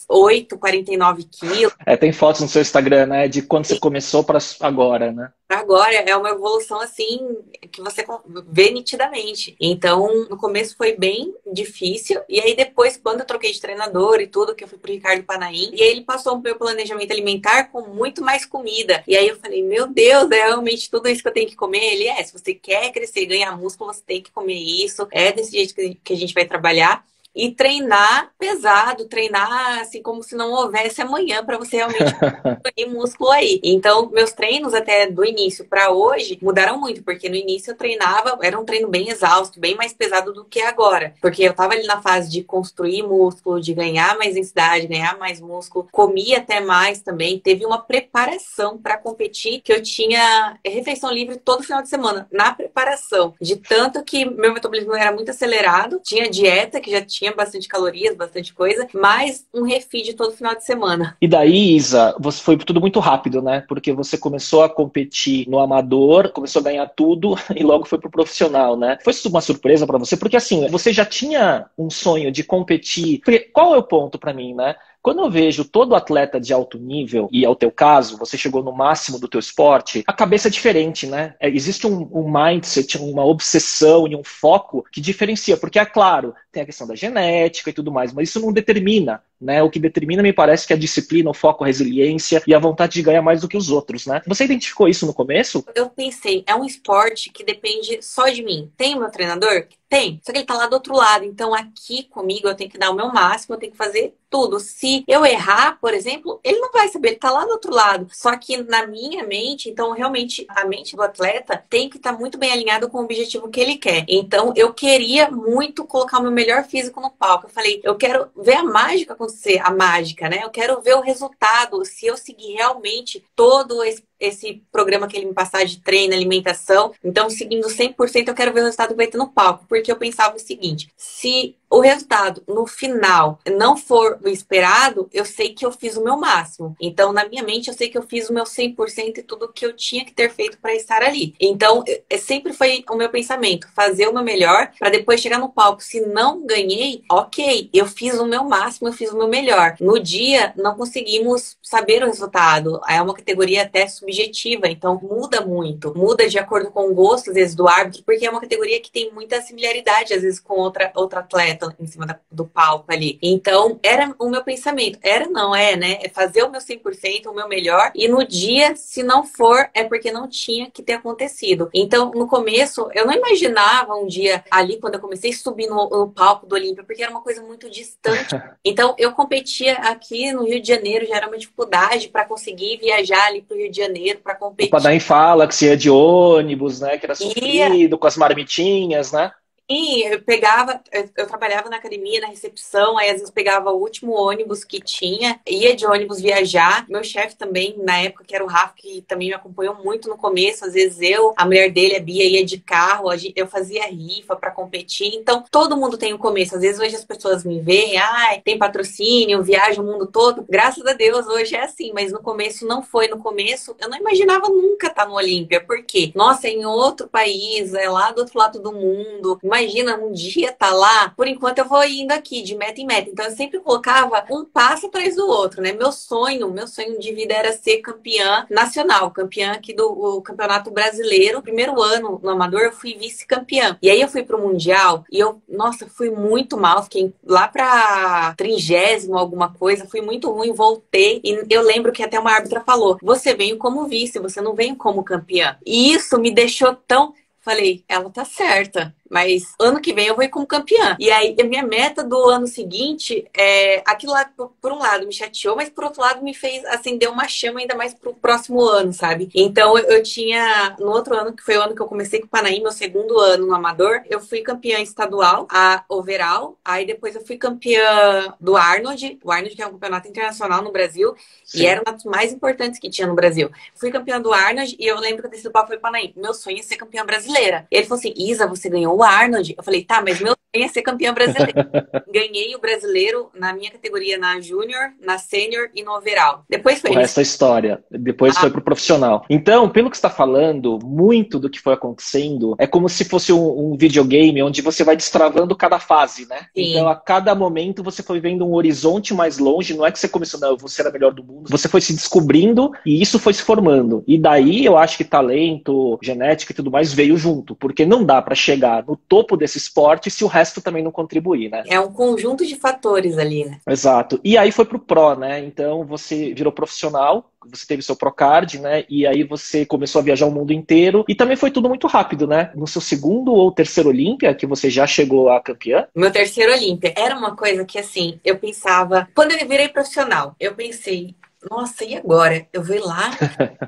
48, 0.06 0.58
49 0.58 1.24
quilos. 1.24 1.74
É, 1.84 1.96
tem 1.96 2.12
fotos 2.12 2.40
no 2.40 2.48
seu 2.48 2.62
Instagram, 2.62 3.06
né? 3.06 3.28
De 3.28 3.42
quando 3.42 3.66
você 3.66 3.78
começou 3.78 4.24
para 4.24 4.38
agora, 4.60 5.12
né? 5.12 5.30
agora 5.52 5.94
é 5.94 6.16
uma 6.16 6.30
evolução 6.30 6.80
assim 6.80 7.36
que 7.70 7.80
você 7.82 8.04
vê 8.48 8.70
nitidamente. 8.70 9.56
Então, 9.60 10.26
no 10.28 10.36
começo 10.36 10.76
foi 10.76 10.96
bem 10.96 11.34
difícil, 11.52 12.20
e 12.28 12.40
aí 12.40 12.54
depois, 12.54 12.96
quando 12.96 13.20
eu 13.20 13.26
troquei 13.26 13.52
de 13.52 13.60
treinador 13.60 14.20
e 14.20 14.26
tudo, 14.26 14.54
que 14.54 14.64
eu 14.64 14.68
fui 14.68 14.78
pro 14.78 14.92
Ricardo 14.92 15.24
Panaim, 15.24 15.70
e 15.74 15.82
aí 15.82 15.90
ele 15.90 16.02
passou 16.02 16.34
o 16.34 16.40
meu 16.40 16.56
planejamento 16.56 17.12
alimentar 17.12 17.64
com 17.64 17.82
muito 17.88 18.22
mais 18.22 18.44
comida. 18.44 19.02
E 19.06 19.16
aí 19.16 19.28
eu 19.28 19.36
falei, 19.38 19.62
meu 19.62 19.86
Deus, 19.86 20.30
é 20.30 20.46
realmente 20.46 20.90
tudo 20.90 21.08
isso 21.08 21.22
que 21.22 21.28
eu 21.28 21.32
tenho 21.32 21.48
que 21.48 21.56
comer? 21.56 21.92
Ele 21.92 22.08
é, 22.08 22.22
se 22.22 22.32
você 22.32 22.54
quer 22.54 22.90
crescer 22.90 23.20
e 23.20 23.26
ganhar 23.26 23.56
músculo, 23.56 23.92
você 23.92 24.02
tem 24.04 24.22
que 24.22 24.32
comer 24.32 24.54
isso, 24.54 25.06
é 25.10 25.32
desse 25.32 25.52
jeito 25.52 25.74
que 25.74 26.12
a 26.12 26.16
gente 26.16 26.34
vai 26.34 26.44
trabalhar 26.44 27.04
e 27.34 27.50
treinar 27.50 28.30
pesado, 28.38 29.08
treinar 29.08 29.80
assim 29.80 30.02
como 30.02 30.22
se 30.22 30.34
não 30.34 30.52
houvesse 30.52 31.00
amanhã 31.00 31.44
para 31.44 31.58
você 31.58 31.76
realmente 31.76 32.12
ganhar 32.76 32.92
músculo 32.92 33.30
aí. 33.30 33.60
Então, 33.62 34.10
meus 34.10 34.32
treinos 34.32 34.74
até 34.74 35.10
do 35.10 35.24
início 35.24 35.64
para 35.64 35.90
hoje 35.90 36.38
mudaram 36.42 36.78
muito, 36.78 37.02
porque 37.02 37.28
no 37.28 37.36
início 37.36 37.72
eu 37.72 37.76
treinava, 37.76 38.38
era 38.42 38.58
um 38.58 38.64
treino 38.64 38.88
bem 38.88 39.08
exausto, 39.08 39.58
bem 39.58 39.74
mais 39.74 39.92
pesado 39.92 40.32
do 40.32 40.44
que 40.44 40.60
agora, 40.60 41.14
porque 41.20 41.42
eu 41.42 41.54
tava 41.54 41.72
ali 41.72 41.86
na 41.86 42.02
fase 42.02 42.30
de 42.30 42.42
construir 42.42 43.02
músculo, 43.02 43.60
de 43.60 43.72
ganhar 43.72 44.16
mais 44.18 44.34
densidade, 44.34 44.86
ganhar 44.86 45.18
mais 45.18 45.40
músculo, 45.40 45.88
comia 45.90 46.38
até 46.38 46.60
mais 46.60 47.00
também, 47.00 47.38
teve 47.38 47.64
uma 47.64 47.80
preparação 47.80 48.78
para 48.78 48.96
competir 48.96 49.60
que 49.60 49.72
eu 49.72 49.82
tinha 49.82 50.58
refeição 50.64 51.10
livre 51.10 51.36
todo 51.36 51.62
final 51.62 51.82
de 51.82 51.88
semana 51.88 52.28
na 52.30 52.52
preparação, 52.52 53.34
de 53.40 53.56
tanto 53.56 54.02
que 54.04 54.24
meu 54.24 54.52
metabolismo 54.52 54.94
era 54.94 55.12
muito 55.12 55.30
acelerado, 55.30 56.00
tinha 56.02 56.28
dieta 56.28 56.80
que 56.80 56.90
já 56.90 57.00
tinha 57.00 57.21
tinha 57.22 57.32
bastante 57.32 57.68
calorias, 57.68 58.16
bastante 58.16 58.52
coisa, 58.52 58.88
mas 58.92 59.46
um 59.54 59.62
refeed 59.62 60.14
todo 60.14 60.32
final 60.32 60.56
de 60.56 60.64
semana. 60.64 61.16
E 61.20 61.28
daí, 61.28 61.76
Isa, 61.76 62.16
você 62.18 62.42
foi 62.42 62.56
tudo 62.56 62.80
muito 62.80 62.98
rápido, 62.98 63.40
né? 63.40 63.64
Porque 63.68 63.92
você 63.92 64.18
começou 64.18 64.64
a 64.64 64.68
competir 64.68 65.48
no 65.48 65.60
amador, 65.60 66.32
começou 66.32 66.58
a 66.58 66.64
ganhar 66.64 66.86
tudo 66.88 67.36
e 67.54 67.62
logo 67.62 67.86
foi 67.86 67.98
pro 67.98 68.10
profissional, 68.10 68.76
né? 68.76 68.98
Foi 69.04 69.12
uma 69.26 69.40
surpresa 69.40 69.86
para 69.86 69.98
você? 69.98 70.16
Porque 70.16 70.36
assim, 70.36 70.66
você 70.68 70.92
já 70.92 71.04
tinha 71.04 71.66
um 71.78 71.88
sonho 71.88 72.32
de 72.32 72.42
competir. 72.42 73.20
Porque 73.20 73.38
qual 73.38 73.74
é 73.74 73.78
o 73.78 73.84
ponto 73.84 74.18
para 74.18 74.34
mim, 74.34 74.52
né? 74.54 74.74
Quando 75.02 75.20
eu 75.20 75.30
vejo 75.30 75.64
todo 75.64 75.96
atleta 75.96 76.40
de 76.40 76.52
alto 76.52 76.78
nível, 76.78 77.28
e 77.32 77.44
é 77.44 77.48
o 77.48 77.56
teu 77.56 77.72
caso, 77.72 78.16
você 78.16 78.38
chegou 78.38 78.62
no 78.62 78.70
máximo 78.70 79.18
do 79.18 79.26
teu 79.26 79.40
esporte, 79.40 80.04
a 80.06 80.12
cabeça 80.12 80.46
é 80.46 80.50
diferente, 80.50 81.08
né? 81.08 81.34
É, 81.40 81.48
existe 81.48 81.88
um, 81.88 82.08
um 82.12 82.30
mindset, 82.30 82.98
uma 82.98 83.24
obsessão 83.24 84.06
e 84.06 84.14
um 84.14 84.22
foco 84.22 84.86
que 84.92 85.00
diferencia, 85.00 85.56
porque 85.56 85.80
é 85.80 85.84
claro, 85.84 86.34
tem 86.52 86.62
a 86.62 86.66
questão 86.66 86.86
da 86.86 86.94
genética 86.94 87.70
e 87.70 87.72
tudo 87.72 87.90
mais, 87.90 88.12
mas 88.12 88.28
isso 88.28 88.40
não 88.40 88.52
determina, 88.52 89.20
né? 89.40 89.60
O 89.60 89.70
que 89.70 89.80
determina, 89.80 90.22
me 90.22 90.32
parece, 90.32 90.68
que 90.68 90.72
é 90.72 90.76
a 90.76 90.78
disciplina, 90.78 91.30
o 91.30 91.34
foco, 91.34 91.64
a 91.64 91.66
resiliência 91.66 92.40
e 92.46 92.54
a 92.54 92.58
vontade 92.60 92.92
de 92.92 93.02
ganhar 93.02 93.22
mais 93.22 93.40
do 93.40 93.48
que 93.48 93.56
os 93.56 93.70
outros, 93.70 94.06
né? 94.06 94.22
Você 94.26 94.44
identificou 94.44 94.86
isso 94.86 95.04
no 95.04 95.12
começo? 95.12 95.64
Eu 95.74 95.90
pensei, 95.90 96.44
é 96.46 96.54
um 96.54 96.64
esporte 96.64 97.28
que 97.30 97.44
depende 97.44 97.98
só 98.02 98.28
de 98.28 98.42
mim. 98.44 98.70
Tem 98.76 98.96
meu 98.96 99.10
treinador? 99.10 99.66
Tem. 99.92 100.18
Só 100.24 100.32
que 100.32 100.38
ele 100.38 100.46
tá 100.46 100.54
lá 100.54 100.66
do 100.66 100.72
outro 100.72 100.96
lado. 100.96 101.22
Então, 101.22 101.52
aqui 101.52 102.04
comigo, 102.04 102.48
eu 102.48 102.54
tenho 102.54 102.70
que 102.70 102.78
dar 102.78 102.90
o 102.90 102.94
meu 102.94 103.12
máximo, 103.12 103.54
eu 103.54 103.58
tenho 103.58 103.72
que 103.72 103.76
fazer 103.76 104.16
tudo. 104.30 104.58
Se 104.58 105.04
eu 105.06 105.22
errar, 105.26 105.78
por 105.78 105.92
exemplo, 105.92 106.40
ele 106.42 106.58
não 106.60 106.72
vai 106.72 106.88
saber, 106.88 107.08
ele 107.08 107.16
tá 107.18 107.30
lá 107.30 107.44
do 107.44 107.50
outro 107.50 107.70
lado. 107.70 108.08
Só 108.10 108.34
que 108.38 108.56
na 108.56 108.86
minha 108.86 109.22
mente, 109.26 109.68
então, 109.68 109.92
realmente, 109.92 110.46
a 110.48 110.64
mente 110.64 110.96
do 110.96 111.02
atleta 111.02 111.62
tem 111.68 111.90
que 111.90 111.98
estar 111.98 112.14
tá 112.14 112.18
muito 112.18 112.38
bem 112.38 112.50
alinhado 112.50 112.88
com 112.88 113.00
o 113.00 113.04
objetivo 113.04 113.50
que 113.50 113.60
ele 113.60 113.76
quer. 113.76 114.06
Então, 114.08 114.54
eu 114.56 114.72
queria 114.72 115.30
muito 115.30 115.84
colocar 115.84 116.20
o 116.20 116.22
meu 116.22 116.32
melhor 116.32 116.64
físico 116.64 116.98
no 116.98 117.10
palco. 117.10 117.44
Eu 117.44 117.50
falei, 117.50 117.82
eu 117.84 117.94
quero 117.94 118.30
ver 118.34 118.56
a 118.56 118.64
mágica 118.64 119.12
acontecer, 119.12 119.60
a 119.62 119.70
mágica, 119.70 120.26
né? 120.26 120.40
Eu 120.42 120.48
quero 120.48 120.80
ver 120.80 120.96
o 120.96 121.02
resultado, 121.02 121.84
se 121.84 122.06
eu 122.06 122.16
seguir 122.16 122.54
realmente 122.54 123.22
todo 123.36 123.84
esse 123.84 124.02
esse 124.22 124.62
programa 124.70 125.08
que 125.08 125.16
ele 125.16 125.26
me 125.26 125.34
passar 125.34 125.64
de 125.64 125.80
treino, 125.80 126.14
alimentação. 126.14 126.92
Então, 127.04 127.28
seguindo 127.28 127.66
100%, 127.66 128.28
eu 128.28 128.34
quero 128.34 128.52
ver 128.52 128.60
o 128.60 128.64
resultado 128.64 128.94
ter 129.08 129.18
no 129.18 129.28
palco. 129.28 129.66
Porque 129.68 129.90
eu 129.90 129.96
pensava 129.96 130.36
o 130.36 130.40
seguinte: 130.40 130.88
se 130.96 131.56
o 131.72 131.80
resultado 131.80 132.42
no 132.46 132.66
final 132.66 133.38
não 133.50 133.76
for 133.76 134.18
o 134.22 134.28
esperado, 134.28 135.08
eu 135.12 135.24
sei 135.24 135.54
que 135.54 135.64
eu 135.64 135.72
fiz 135.72 135.96
o 135.96 136.04
meu 136.04 136.18
máximo. 136.18 136.76
Então, 136.78 137.12
na 137.12 137.26
minha 137.26 137.42
mente, 137.42 137.68
eu 137.68 137.74
sei 137.74 137.88
que 137.88 137.96
eu 137.96 138.02
fiz 138.02 138.28
o 138.28 138.34
meu 138.34 138.44
100% 138.44 139.18
e 139.18 139.22
tudo 139.22 139.52
que 139.52 139.64
eu 139.64 139.72
tinha 139.72 140.04
que 140.04 140.12
ter 140.12 140.30
feito 140.30 140.58
para 140.58 140.74
estar 140.74 141.02
ali. 141.02 141.34
Então, 141.40 141.82
é, 142.10 142.18
sempre 142.18 142.52
foi 142.52 142.84
o 142.90 142.94
meu 142.94 143.08
pensamento: 143.08 143.66
fazer 143.74 144.06
o 144.06 144.12
meu 144.12 144.22
melhor 144.22 144.70
para 144.78 144.90
depois 144.90 145.20
chegar 145.20 145.38
no 145.38 145.48
palco. 145.48 145.82
Se 145.82 146.00
não 146.00 146.44
ganhei, 146.44 147.02
ok, 147.10 147.70
eu 147.72 147.86
fiz 147.86 148.18
o 148.18 148.26
meu 148.26 148.44
máximo, 148.44 148.88
eu 148.88 148.92
fiz 148.92 149.10
o 149.10 149.16
meu 149.16 149.28
melhor. 149.28 149.76
No 149.80 149.98
dia, 149.98 150.52
não 150.56 150.76
conseguimos 150.76 151.56
saber 151.62 152.02
o 152.02 152.06
resultado. 152.06 152.80
É 152.86 153.00
uma 153.00 153.14
categoria 153.14 153.62
até 153.62 153.88
sub 153.88 154.12
subjetiva, 154.12 154.68
então 154.68 155.00
muda 155.02 155.40
muito. 155.40 155.96
Muda 155.96 156.28
de 156.28 156.38
acordo 156.38 156.70
com 156.70 156.90
o 156.90 156.94
gosto, 156.94 157.30
às 157.30 157.34
vezes, 157.34 157.54
do 157.54 157.66
árbitro, 157.66 158.02
porque 158.04 158.26
é 158.26 158.30
uma 158.30 158.40
categoria 158.40 158.80
que 158.80 158.90
tem 158.90 159.10
muita 159.12 159.40
similaridade, 159.40 160.12
às 160.12 160.20
vezes, 160.20 160.38
com 160.38 160.54
outra, 160.54 160.92
outra 160.94 161.20
atleta 161.20 161.61
em 161.78 161.86
cima 161.86 162.06
da, 162.06 162.18
do 162.30 162.46
palco 162.46 162.92
ali. 162.92 163.18
Então, 163.22 163.78
era 163.82 164.14
o 164.18 164.28
meu 164.28 164.42
pensamento. 164.42 164.98
Era, 165.02 165.28
não 165.28 165.54
é, 165.54 165.76
né? 165.76 165.98
É 166.02 166.08
fazer 166.08 166.42
o 166.42 166.50
meu 166.50 166.60
100%, 166.60 167.26
o 167.26 167.34
meu 167.34 167.48
melhor, 167.48 167.90
e 167.94 168.08
no 168.08 168.26
dia, 168.26 168.74
se 168.76 169.02
não 169.02 169.24
for, 169.24 169.68
é 169.74 169.84
porque 169.84 170.10
não 170.10 170.28
tinha 170.28 170.70
que 170.70 170.82
ter 170.82 170.94
acontecido. 170.94 171.68
Então, 171.74 172.10
no 172.12 172.26
começo, 172.26 172.88
eu 172.94 173.06
não 173.06 173.12
imaginava 173.12 173.94
um 173.94 174.06
dia 174.06 174.44
ali, 174.50 174.78
quando 174.78 174.94
eu 174.94 175.00
comecei 175.00 175.30
a 175.30 175.34
subir 175.34 175.66
no, 175.68 175.88
no 175.88 176.08
palco 176.08 176.46
do 176.46 176.54
Olímpia, 176.54 176.84
porque 176.84 177.02
era 177.02 177.10
uma 177.10 177.22
coisa 177.22 177.42
muito 177.42 177.70
distante. 177.70 178.40
Então, 178.64 178.94
eu 178.96 179.12
competia 179.12 179.74
aqui 179.74 180.32
no 180.32 180.44
Rio 180.44 180.60
de 180.60 180.68
Janeiro, 180.68 181.06
já 181.06 181.16
era 181.16 181.26
uma 181.26 181.36
dificuldade 181.36 182.08
para 182.08 182.24
conseguir 182.24 182.78
viajar 182.78 183.26
ali 183.26 183.42
para 183.42 183.56
o 183.56 183.58
Rio 183.58 183.70
de 183.70 183.76
Janeiro 183.76 184.20
para 184.22 184.34
competir. 184.34 184.68
O 184.68 184.70
Padaim 184.70 185.00
fala 185.00 185.48
que 185.48 185.54
se 185.54 185.66
ia 185.66 185.76
de 185.76 185.90
ônibus, 185.90 186.80
né? 186.80 186.96
Que 186.96 187.06
era 187.06 187.14
sofrido, 187.14 187.96
e... 187.96 187.98
com 187.98 188.06
as 188.06 188.16
marmitinhas, 188.16 189.12
né? 189.12 189.32
Sim, 189.70 190.02
eu 190.02 190.20
pegava, 190.22 190.82
eu 191.16 191.26
trabalhava 191.26 191.70
na 191.70 191.76
academia, 191.76 192.20
na 192.20 192.26
recepção, 192.26 192.98
aí 192.98 193.08
às 193.08 193.14
vezes 193.16 193.30
pegava 193.30 193.70
o 193.70 193.80
último 193.80 194.12
ônibus 194.12 194.64
que 194.64 194.80
tinha, 194.80 195.40
ia 195.48 195.74
de 195.74 195.86
ônibus 195.86 196.20
viajar. 196.20 196.84
Meu 196.90 197.02
chefe 197.02 197.36
também, 197.36 197.76
na 197.78 197.98
época, 197.98 198.24
que 198.24 198.34
era 198.34 198.44
o 198.44 198.46
Rafa, 198.46 198.74
que 198.76 199.00
também 199.02 199.28
me 199.28 199.34
acompanhou 199.34 199.74
muito 199.82 200.10
no 200.10 200.18
começo, 200.18 200.66
às 200.66 200.74
vezes 200.74 201.00
eu, 201.00 201.32
a 201.38 201.46
mulher 201.46 201.70
dele, 201.70 201.96
a 201.96 202.00
Bia, 202.00 202.24
ia 202.24 202.44
de 202.44 202.58
carro, 202.58 203.08
eu 203.34 203.46
fazia 203.46 203.86
rifa 203.86 204.36
para 204.36 204.50
competir. 204.50 205.14
Então, 205.14 205.42
todo 205.50 205.76
mundo 205.76 205.96
tem 205.96 206.12
um 206.12 206.18
começo. 206.18 206.54
Às 206.56 206.60
vezes 206.60 206.80
hoje 206.80 206.96
as 206.96 207.04
pessoas 207.04 207.42
me 207.44 207.60
veem, 207.60 207.96
ai, 207.96 208.42
tem 208.42 208.58
patrocínio, 208.58 209.42
viaja 209.42 209.80
o 209.80 209.84
mundo 209.86 210.06
todo. 210.06 210.44
Graças 210.50 210.84
a 210.84 210.92
Deus, 210.92 211.26
hoje 211.26 211.54
é 211.54 211.62
assim, 211.62 211.92
mas 211.94 212.12
no 212.12 212.20
começo 212.20 212.66
não 212.66 212.82
foi. 212.82 213.08
No 213.08 213.18
começo, 213.18 213.74
eu 213.80 213.88
não 213.88 213.96
imaginava 213.96 214.48
nunca 214.50 214.88
estar 214.88 215.06
no 215.06 215.14
Olímpia. 215.14 215.64
Por 215.64 215.82
quê? 215.84 216.12
Nossa, 216.14 216.48
é 216.48 216.50
em 216.50 216.66
outro 216.66 217.08
país, 217.08 217.72
é 217.72 217.88
lá 217.88 218.12
do 218.12 218.20
outro 218.20 218.38
lado 218.38 218.60
do 218.60 218.72
mundo 218.72 219.38
imagina 219.52 219.96
um 219.96 220.12
dia 220.12 220.50
tá 220.50 220.72
lá, 220.72 221.10
por 221.10 221.28
enquanto 221.28 221.58
eu 221.58 221.68
vou 221.68 221.84
indo 221.84 222.12
aqui 222.12 222.42
de 222.42 222.54
meta 222.54 222.80
em 222.80 222.86
meta. 222.86 223.10
Então 223.10 223.26
eu 223.26 223.32
sempre 223.32 223.60
colocava 223.60 224.24
um 224.30 224.44
passo 224.44 224.86
atrás 224.86 225.14
do 225.14 225.26
outro, 225.26 225.60
né? 225.60 225.72
Meu 225.72 225.92
sonho, 225.92 226.50
meu 226.50 226.66
sonho 226.66 226.98
de 226.98 227.12
vida 227.12 227.34
era 227.34 227.52
ser 227.52 227.78
campeã 227.78 228.46
nacional, 228.48 229.10
campeã 229.10 229.52
aqui 229.52 229.74
do 229.74 230.22
Campeonato 230.22 230.70
Brasileiro. 230.70 231.42
Primeiro 231.42 231.80
ano 231.80 232.18
no 232.22 232.30
Amador 232.30 232.62
eu 232.62 232.72
fui 232.72 232.94
vice-campeã. 232.94 233.78
E 233.82 233.90
aí 233.90 234.00
eu 234.00 234.08
fui 234.08 234.22
pro 234.22 234.40
Mundial 234.40 235.04
e 235.10 235.18
eu, 235.18 235.42
nossa, 235.48 235.86
fui 235.86 236.10
muito 236.10 236.56
mal, 236.56 236.82
fiquei 236.84 237.12
lá 237.24 237.46
pra 237.46 238.34
trigésimo 238.36 239.18
alguma 239.18 239.52
coisa, 239.52 239.86
fui 239.86 240.00
muito 240.00 240.30
ruim, 240.30 240.52
voltei. 240.52 241.20
E 241.22 241.46
eu 241.50 241.62
lembro 241.62 241.92
que 241.92 242.02
até 242.02 242.18
uma 242.18 242.32
árbitra 242.32 242.62
falou: 242.62 242.96
você 243.02 243.34
veio 243.34 243.58
como 243.58 243.86
vice, 243.86 244.18
você 244.18 244.40
não 244.40 244.54
veio 244.54 244.76
como 244.76 245.04
campeã. 245.04 245.58
E 245.64 245.92
isso 245.92 246.18
me 246.18 246.30
deixou 246.30 246.74
tão. 246.74 247.12
Falei, 247.44 247.84
ela 247.88 248.08
tá 248.08 248.24
certa 248.24 248.94
mas 249.12 249.54
ano 249.60 249.78
que 249.78 249.92
vem 249.92 250.06
eu 250.06 250.14
vou 250.14 250.24
ir 250.24 250.30
como 250.30 250.46
campeã. 250.46 250.96
E 250.98 251.10
aí, 251.10 251.36
a 251.38 251.44
minha 251.44 251.62
meta 251.62 252.02
do 252.02 252.16
ano 252.30 252.46
seguinte 252.46 253.28
é 253.36 253.82
aquilo 253.84 254.12
lá, 254.12 254.24
por 254.60 254.72
um 254.72 254.78
lado, 254.78 255.06
me 255.06 255.12
chateou, 255.12 255.54
mas 255.54 255.68
por 255.68 255.84
outro 255.84 256.00
lado, 256.00 256.24
me 256.24 256.32
fez 256.32 256.64
acender 256.64 257.10
uma 257.10 257.28
chama 257.28 257.60
ainda 257.60 257.74
mais 257.74 257.92
pro 257.92 258.14
próximo 258.14 258.62
ano, 258.62 258.90
sabe? 258.90 259.28
Então, 259.34 259.76
eu, 259.76 259.84
eu 259.84 260.02
tinha, 260.02 260.74
no 260.80 260.90
outro 260.90 261.14
ano, 261.14 261.34
que 261.34 261.42
foi 261.42 261.58
o 261.58 261.62
ano 261.62 261.74
que 261.74 261.82
eu 261.82 261.86
comecei 261.86 262.20
com 262.20 262.26
o 262.26 262.30
Panaí, 262.30 262.62
meu 262.62 262.72
segundo 262.72 263.18
ano 263.18 263.46
no 263.46 263.54
Amador, 263.54 264.00
eu 264.08 264.18
fui 264.18 264.40
campeã 264.40 264.80
estadual, 264.80 265.46
a 265.50 265.84
overall, 265.90 266.56
aí 266.64 266.86
depois 266.86 267.14
eu 267.14 267.20
fui 267.24 267.36
campeã 267.36 268.34
do 268.40 268.56
Arnold, 268.56 269.18
o 269.22 269.30
Arnold 269.30 269.54
que 269.54 269.62
é 269.62 269.66
um 269.66 269.72
campeonato 269.72 270.08
internacional 270.08 270.62
no 270.62 270.72
Brasil, 270.72 271.14
Sim. 271.44 271.60
e 271.60 271.66
era 271.66 271.82
um 271.86 271.92
dos 271.92 272.04
mais 272.04 272.32
importantes 272.32 272.80
que 272.80 272.88
tinha 272.88 273.06
no 273.06 273.14
Brasil. 273.14 273.50
Fui 273.74 273.90
campeã 273.90 274.18
do 274.18 274.32
Arnold 274.32 274.74
e 274.78 274.86
eu 274.86 274.98
lembro 274.98 275.28
que 275.28 275.42
do 275.42 275.50
palco 275.50 275.66
e 275.66 275.76
falei, 275.76 275.80
Panaí, 275.80 276.12
meu 276.16 276.32
sonho 276.32 276.58
é 276.58 276.62
ser 276.62 276.76
campeã 276.76 277.04
brasileira. 277.04 277.66
Ele 277.70 277.84
falou 277.84 277.98
assim, 277.98 278.14
Isa, 278.16 278.46
você 278.46 278.68
ganhou 278.68 279.01
o 279.02 279.04
Arnold. 279.04 279.54
Eu 279.56 279.62
falei, 279.64 279.84
tá, 279.84 280.02
mas 280.02 280.20
meu 280.20 280.34
sonho 280.34 280.64
é 280.64 280.68
ser 280.68 280.82
campeã 280.82 281.12
brasileira. 281.12 281.70
Ganhei 282.12 282.54
o 282.54 282.60
brasileiro 282.60 283.30
na 283.34 283.52
minha 283.52 283.70
categoria, 283.70 284.18
na 284.18 284.40
Júnior, 284.40 284.90
na 285.00 285.18
Sênior 285.18 285.68
e 285.74 285.82
no 285.82 285.92
Overall. 285.92 286.44
Depois 286.48 286.80
foi. 286.80 286.94
Essa 286.96 287.22
história. 287.22 287.82
Depois 287.90 288.36
ah. 288.36 288.40
foi 288.40 288.50
pro 288.50 288.62
profissional. 288.62 289.24
Então, 289.28 289.68
pelo 289.68 289.90
que 289.90 289.96
está 289.96 290.10
falando, 290.10 290.78
muito 290.82 291.38
do 291.38 291.50
que 291.50 291.60
foi 291.60 291.74
acontecendo 291.74 292.54
é 292.58 292.66
como 292.66 292.88
se 292.88 293.04
fosse 293.04 293.32
um, 293.32 293.72
um, 293.72 293.76
videogame 293.76 294.42
onde 294.42 294.62
você 294.62 294.84
vai 294.84 294.96
destravando 294.96 295.56
cada 295.56 295.78
fase, 295.78 296.26
né? 296.28 296.46
Sim. 296.54 296.72
Então, 296.72 296.88
a 296.88 296.96
cada 296.96 297.34
momento 297.34 297.82
você 297.82 298.02
foi 298.02 298.20
vendo 298.20 298.46
um 298.46 298.54
horizonte 298.54 299.14
mais 299.14 299.38
longe. 299.38 299.74
Não 299.74 299.86
é 299.86 299.90
que 299.90 299.98
você 299.98 300.08
começou, 300.08 300.38
não, 300.40 300.50
eu 300.50 300.56
vou 300.56 300.68
ser 300.68 300.86
a 300.86 300.90
melhor 300.90 301.12
do 301.12 301.24
mundo. 301.24 301.48
Você 301.48 301.68
foi 301.68 301.80
se 301.80 301.92
descobrindo 301.92 302.70
e 302.84 303.00
isso 303.00 303.18
foi 303.18 303.32
se 303.32 303.42
formando. 303.42 304.04
E 304.06 304.18
daí 304.18 304.64
eu 304.64 304.76
acho 304.76 304.96
que 304.96 305.04
talento, 305.04 305.98
genética 306.02 306.52
e 306.52 306.54
tudo 306.54 306.70
mais 306.70 306.92
veio 306.92 307.16
junto, 307.16 307.54
porque 307.56 307.84
não 307.84 308.04
dá 308.04 308.20
para 308.20 308.34
chegar 308.34 308.82
no 308.92 308.96
topo 308.96 309.38
desse 309.38 309.56
esporte 309.56 310.10
se 310.10 310.22
o 310.22 310.26
resto 310.26 310.60
também 310.60 310.84
não 310.84 310.92
contribuir, 310.92 311.50
né? 311.50 311.62
É 311.66 311.80
um 311.80 311.90
conjunto 311.90 312.44
de 312.44 312.56
fatores 312.56 313.16
ali, 313.16 313.46
né? 313.46 313.58
Exato. 313.66 314.20
E 314.22 314.36
aí 314.36 314.52
foi 314.52 314.66
pro 314.66 314.78
Pro, 314.78 315.16
né? 315.16 315.42
Então 315.42 315.86
você 315.86 316.34
virou 316.34 316.52
profissional, 316.52 317.30
você 317.50 317.66
teve 317.66 317.80
seu 317.80 317.96
Procard, 317.96 318.58
né? 318.58 318.84
E 318.90 319.06
aí 319.06 319.24
você 319.24 319.64
começou 319.64 320.00
a 320.00 320.04
viajar 320.04 320.26
o 320.26 320.30
mundo 320.30 320.52
inteiro. 320.52 321.06
E 321.08 321.14
também 321.14 321.36
foi 321.36 321.50
tudo 321.50 321.70
muito 321.70 321.86
rápido, 321.86 322.26
né? 322.26 322.50
No 322.54 322.66
seu 322.66 322.82
segundo 322.82 323.32
ou 323.32 323.50
terceiro 323.50 323.88
Olímpia, 323.88 324.34
que 324.34 324.46
você 324.46 324.68
já 324.68 324.86
chegou 324.86 325.30
a 325.30 325.40
campeã? 325.40 325.86
Meu 325.94 326.10
terceiro 326.10 326.52
Olímpia. 326.52 326.92
Era 326.94 327.16
uma 327.16 327.34
coisa 327.34 327.64
que, 327.64 327.78
assim, 327.78 328.20
eu 328.22 328.36
pensava. 328.38 329.08
Quando 329.14 329.32
eu 329.32 329.48
virei 329.48 329.68
profissional, 329.68 330.36
eu 330.38 330.54
pensei, 330.54 331.14
nossa, 331.50 331.84
e 331.84 331.94
agora? 331.94 332.46
Eu 332.52 332.62
vou 332.62 332.76
ir 332.76 332.80
lá 332.80 333.10